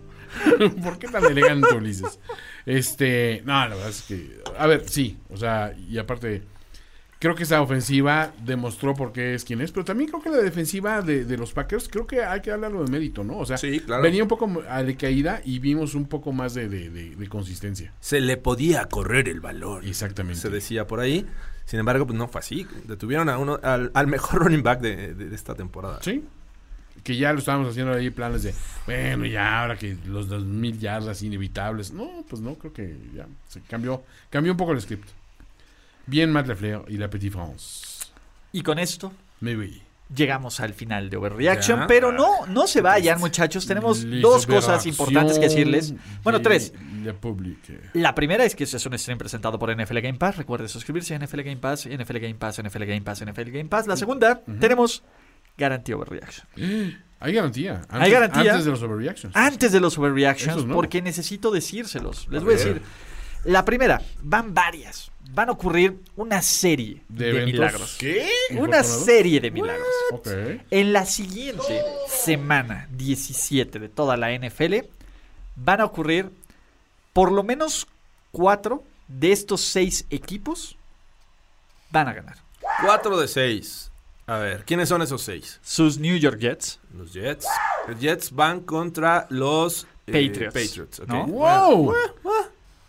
[0.84, 2.20] ¿Por qué tan elegante, Ulises?
[2.66, 6.44] Este, no, la verdad es que, a ver, sí, o sea, y aparte,
[7.20, 10.38] creo que esa ofensiva demostró por qué es quien es, pero también creo que la
[10.38, 13.38] defensiva de, de los Packers, creo que hay que darle algo de mérito, ¿no?
[13.40, 14.04] O sea, Sí, claro.
[14.04, 17.94] venía un poco a de caída y vimos un poco más de, de- consistencia.
[18.00, 19.86] Se le podía correr el balón.
[19.88, 20.40] Exactamente.
[20.42, 21.26] Se decía por ahí.
[21.66, 22.68] Sin embargo, pues no fue así.
[22.86, 26.00] Detuvieron a uno, al, al mejor running back de, de- de esta temporada.
[26.02, 26.24] Sí.
[27.04, 28.54] Que ya lo estábamos haciendo ahí planes de,
[28.86, 31.92] bueno, ya ahora que los dos mil yardas inevitables.
[31.92, 35.08] No, pues no, creo que ya se cambió, cambió un poco el script.
[36.06, 38.08] Bien Matt Lefleur y la Petite France.
[38.52, 39.82] Y con esto Me voy.
[40.14, 41.88] llegamos al final de Overreaction, Ya.
[41.88, 43.66] pero no, no se vayan, muchachos.
[43.66, 45.94] Tenemos Les dos cosas importantes que decirles.
[46.24, 46.74] Bueno, de tres.
[47.04, 47.16] La.
[47.94, 50.38] La primera es que este es un stream presentado por NFL Game Pass.
[50.38, 53.88] Recuerde suscribirse a NFL Game Pass, NFL Game Pass, NFL Game Pass, NFL Game Pass.
[53.88, 55.02] La segunda, tenemos
[55.62, 56.48] garantía Overreaction.
[57.22, 57.82] Hay garantía.
[57.88, 58.52] Antes, Hay garantía.
[58.52, 59.36] Antes de los overreactions.
[59.36, 60.74] Antes de los Overreactions, no.
[60.74, 62.28] porque necesito decírselos.
[62.32, 62.82] Les A voy a decir.
[63.44, 65.12] La primera, van varias.
[65.32, 67.98] Van a ocurrir una serie de, milagros.
[68.00, 68.28] ¿Qué?
[68.58, 69.88] Una serie de milagros.
[70.72, 74.78] En la siguiente semana 17 de toda la NFL
[75.56, 76.32] van a ocurrir
[77.14, 77.88] por lo menos
[78.32, 80.76] cuatro de estos seis equipos
[81.92, 82.38] van a ganar.
[82.84, 83.91] 4 de 6.
[84.32, 85.60] A ver, ¿quiénes son esos seis?
[85.62, 87.46] Sus New York Jets, Los Jets.
[87.88, 91.08] Los Jets van contra los eh, Patriots, Patriots, ok.
[91.10, 91.28] ¿no?
[91.28, 91.94] ¡Wow!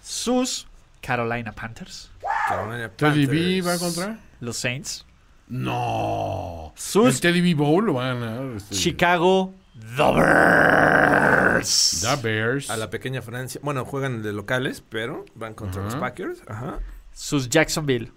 [0.02, 0.66] sus
[1.00, 2.10] Carolina Panthers,
[2.48, 3.30] Carolina ¿Teddy Panthers.
[3.30, 4.20] B va a contra?
[4.40, 5.04] los Saints,
[5.48, 6.72] No.
[6.76, 8.56] Sus- El Teddy B Bowl lo van a ganar.
[8.56, 9.52] este, Chicago
[9.96, 12.00] The Bears.
[12.02, 12.70] The Bears.
[12.70, 13.60] A la pequeña Francia.
[13.64, 16.40] Bueno, juegan de locales, pero van contra los Packers.
[16.46, 16.78] Ajá.
[17.12, 18.12] Sus Jacksonville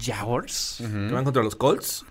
[0.00, 2.04] Jaguars, Que van contra los Colts.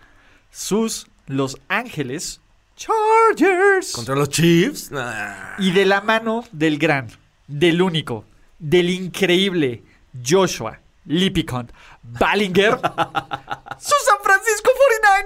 [0.60, 2.40] Sus Los Ángeles
[2.78, 3.92] Chargers.
[3.92, 4.90] Contra los Chiefs.
[4.92, 5.56] Nah.
[5.60, 7.08] Y de la mano del gran,
[7.48, 8.24] del único,
[8.60, 9.84] del increíble
[10.26, 11.70] Joshua Lipicon
[12.04, 12.72] Ballinger,
[13.80, 14.72] sus San Francisco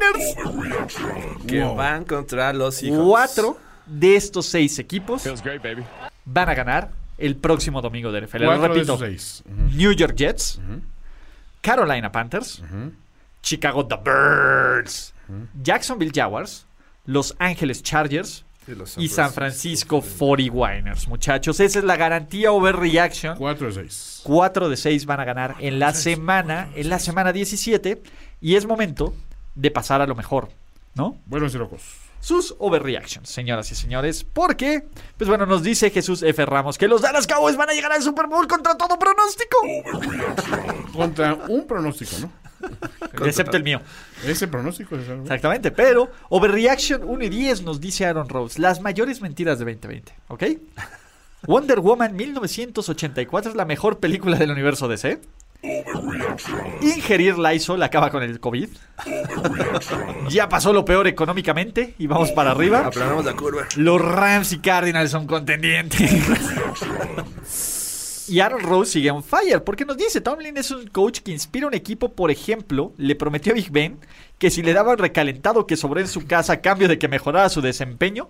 [0.10, 1.46] 49ers.
[1.46, 1.76] Que Wow.
[1.76, 2.82] van contra los.
[2.82, 5.24] Cuatro de estos seis equipos
[6.26, 8.38] van a ganar el próximo domingo de NFL.
[8.44, 9.44] Lo Cuatro repito, seis.
[9.48, 10.60] New York Jets,
[11.62, 12.62] Carolina Panthers,
[13.42, 15.14] Chicago The Birds,
[15.62, 16.66] Jacksonville Jaguars,
[17.06, 21.08] Los Ángeles Chargers Y los San y San Francisco 49ers.
[21.08, 23.38] Muchachos, esa es la garantía Overreaction.
[23.38, 24.22] Cuatro de seis.
[24.24, 28.02] 4 de 6 van a ganar en la semana, en la semana 17
[28.42, 29.14] y es momento
[29.56, 30.50] de pasar a lo mejor,
[30.94, 31.18] ¿no?
[31.26, 31.82] Buenos y locos.
[32.22, 34.84] Sus overreactions, señoras y señores, porque,
[35.18, 36.46] pues bueno, nos dice Jesús F.
[36.46, 39.58] Ramos que los Dallas Cowboys van a llegar al Super Bowl contra todo pronóstico,
[40.94, 42.32] Contra un pronóstico, ¿no?
[43.26, 43.82] Excepto el mío.
[44.26, 45.24] Ese pronóstico es algo.
[45.24, 50.14] Exactamente, pero Overreaction 1 y 10 nos dice Aaron Rose, las mayores mentiras de 2020,
[50.28, 50.44] ¿ok?
[51.48, 55.20] Wonder Woman 1984 es la mejor película del universo DC.
[56.82, 58.70] Ingerir Lysol acaba con el COVID.
[60.30, 62.86] ya pasó lo peor económicamente y vamos para arriba.
[62.86, 63.68] Aplanamos la curva.
[63.76, 66.10] Los Rams y Cardinals son contendientes.
[68.30, 71.68] Y Aaron Rose sigue on fire porque nos dice, Tomlin es un coach que inspira
[71.68, 73.98] un equipo, por ejemplo, le prometió a Big Ben
[74.38, 77.50] que si le daban recalentado que sobró en su casa a cambio de que mejorara
[77.50, 78.30] su desempeño,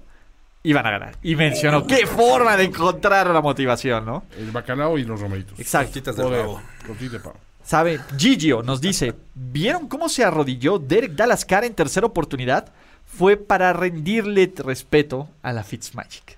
[0.64, 1.16] iban a ganar.
[1.22, 4.24] Y mencionó, qué forma de encontrar la motivación, ¿no?
[4.38, 5.60] El bacalao y los romeritos.
[5.60, 6.00] Exacto.
[6.00, 6.62] De pavo.
[7.00, 7.38] de pavo.
[7.64, 8.00] ¿Sabe?
[8.18, 12.72] Gigio nos dice, ¿vieron cómo se arrodilló Derek Dallas Carr en tercera oportunidad?
[13.06, 16.38] Fue para rendirle respeto a la Fitzmagic.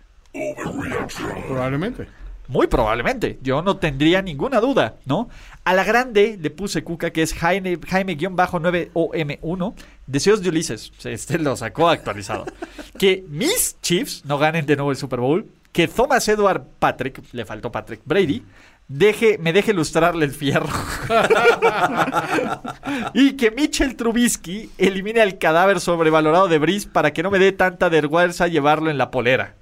[1.48, 2.21] Probablemente.
[2.52, 5.30] Muy probablemente, yo no tendría ninguna duda, ¿no?
[5.64, 9.74] A la grande le puse cuca, que es Jaime- Jaime-9OM1,
[10.06, 12.44] Deseos de Ulises, este lo sacó actualizado.
[13.00, 17.46] que mis Chiefs no ganen de nuevo el Super Bowl, que Thomas Edward Patrick, le
[17.46, 18.44] faltó Patrick Brady,
[18.90, 20.68] deje, me deje lustrarle el fierro.
[23.14, 27.54] y que Mitchell Trubisky elimine al cadáver sobrevalorado de Brice para que no me dé
[27.54, 29.56] tanta vergüenza llevarlo en la polera.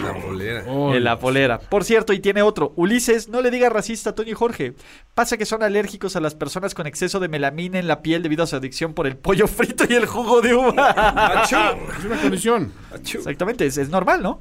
[0.00, 0.96] La.
[0.96, 1.58] En la polera.
[1.58, 2.72] Por cierto, y tiene otro.
[2.76, 4.74] Ulises, no le diga racista a Toño y Jorge.
[5.14, 8.44] Pasa que son alérgicos a las personas con exceso de melamina en la piel debido
[8.44, 11.44] a su adicción por el pollo frito y el jugo de uva.
[11.98, 12.72] Es una condición.
[12.94, 14.40] Exactamente, es, es normal, ¿no?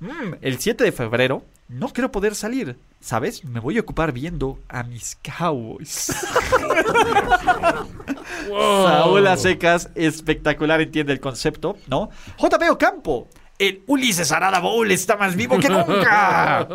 [0.00, 2.76] Mm, el 7 de febrero no quiero poder salir.
[3.00, 3.44] ¿Sabes?
[3.44, 5.90] Me voy a ocupar viendo a mis Cowboys.
[8.48, 12.08] Saúl a secas, espectacular, entiende el concepto, ¿no?
[12.38, 13.28] JP Ocampo.
[13.58, 16.66] El Ulises Arada Bowl está más vivo que nunca.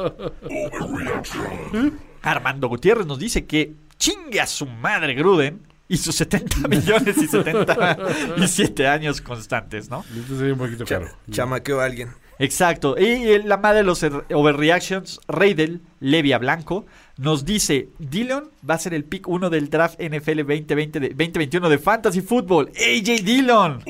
[2.21, 7.27] Armando Gutiérrez nos dice que chingue a su madre Gruden y sus 70 millones y
[7.27, 10.05] 77 años constantes, ¿no?
[10.17, 11.07] Esto sería un poquito caro.
[11.29, 12.09] Chamaqueo a alguien.
[12.37, 12.95] Exacto.
[12.97, 16.85] Y la madre de los er- overreactions, Reidel, Levia Blanco,
[17.17, 21.67] nos dice, Dillon va a ser el pick 1 del draft NFL 2020 de, 2021
[21.67, 22.69] de Fantasy Football.
[22.69, 23.83] AJ Dillon.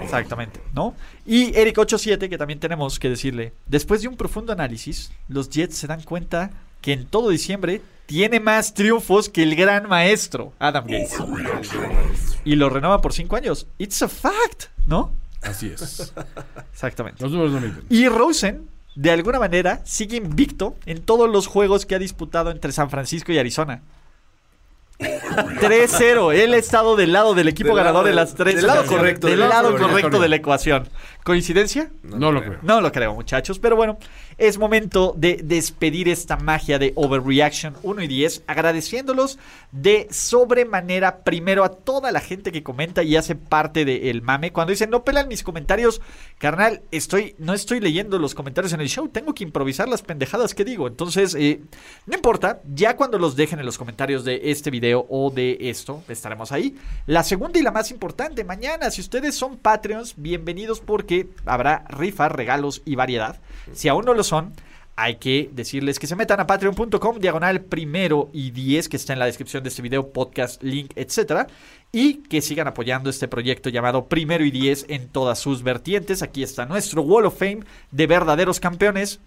[0.00, 0.94] Exactamente, ¿no?
[1.26, 5.86] Y Eric87, que también tenemos que decirle, después de un profundo análisis, los Jets se
[5.86, 6.50] dan cuenta
[6.82, 11.16] que en todo diciembre tiene más triunfos que el gran maestro, Adam Gates.
[12.44, 13.66] Y lo renova por 5 años.
[13.78, 15.12] It's a fact, ¿no?
[15.40, 16.12] Así es.
[16.72, 17.22] Exactamente.
[17.22, 17.84] Los números no mienten.
[17.88, 22.72] Y Rosen, de alguna manera, sigue invicto en todos los juegos que ha disputado entre
[22.72, 23.80] San Francisco y Arizona.
[24.98, 26.32] 3-0.
[26.34, 28.56] Él ha estado del lado del equipo Del lado ganador de las tres.
[28.56, 29.90] del lado correcto, Del del lado lado correcto.
[29.90, 30.88] correcto de la ecuación.
[31.24, 31.92] ¿Coincidencia?
[32.02, 32.58] No, lo creo.
[32.62, 33.60] No lo creo, muchachos.
[33.60, 33.96] Pero bueno,
[34.38, 39.38] es momento de despedir esta magia de Overreaction 1 y 10, agradeciéndolos
[39.70, 44.52] de sobremanera primero a toda la gente que comenta y hace parte del mame.
[44.52, 46.00] Cuando dicen, no pelan mis comentarios,
[46.38, 50.54] carnal, estoy, no estoy leyendo los comentarios en el show, tengo que improvisar las pendejadas
[50.54, 50.88] que digo.
[50.88, 51.60] Entonces, eh,
[52.06, 56.02] no importa, ya cuando los dejen en los comentarios de este video o de esto,
[56.08, 56.76] estaremos ahí.
[57.06, 61.11] La segunda y la más importante, mañana, si ustedes son Patreons, bienvenidos porque
[61.46, 63.40] habrá rifas, regalos y variedad.
[63.72, 64.52] Si aún no lo son,
[64.94, 69.18] hay que decirles que se metan a patreon.com, diagonal primero y 10, que está en
[69.18, 71.46] la descripción de este video, podcast, link, etcétera.
[71.92, 76.22] Y que sigan apoyando este proyecto llamado Primero y 10 en todas sus vertientes.
[76.22, 77.60] Aquí está nuestro Wall of Fame
[77.90, 79.20] de verdaderos campeones.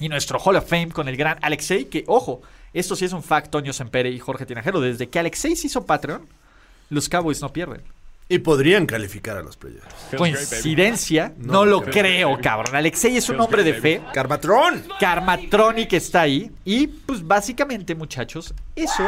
[0.00, 2.42] Y nuestro Hall of Fame con el gran Alexei, que ojo,
[2.72, 4.80] esto sí es un fact, Toño Sempere y Jorge Tinajero.
[4.80, 6.26] Desde que Alexei se hizo Patreon,
[6.90, 7.82] los Cowboys no pierden.
[8.32, 10.16] Y podrían calificar a los playoffs.
[10.16, 12.74] Coincidencia, no, No lo creo, cabrón.
[12.74, 14.00] Alexei es un hombre de fe.
[14.14, 14.84] Carmatrón.
[14.98, 16.50] Karmatronic está ahí.
[16.64, 19.04] Y pues básicamente, muchachos, eso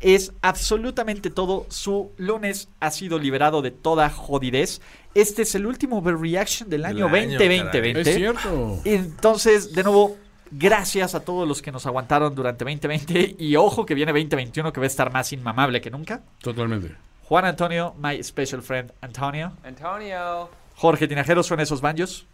[0.00, 1.64] es absolutamente todo.
[1.70, 4.82] Su lunes ha sido liberado de toda jodidez.
[5.14, 8.00] Este es el último overreaction del año año, 2020.
[8.02, 8.82] Es cierto.
[8.84, 10.18] Entonces, de nuevo,
[10.50, 13.36] gracias a todos los que nos aguantaron durante 2020.
[13.38, 16.20] Y ojo que viene 2021 que va a estar más inmamable que nunca.
[16.42, 17.05] Totalmente.
[17.28, 19.52] Juan Antonio, my special friend Antonio.
[19.64, 20.48] Antonio.
[20.76, 22.24] Jorge Tinajero, ¿suenan esos banjos?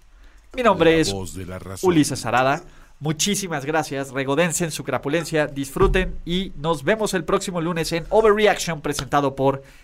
[0.55, 1.89] Mi nombre La es voz de la razón.
[1.89, 2.63] Ulises Arada.
[3.01, 4.11] Muchísimas gracias.
[4.11, 9.63] Regodense en su crapulencia, disfruten y nos vemos el próximo lunes en Overreaction presentado por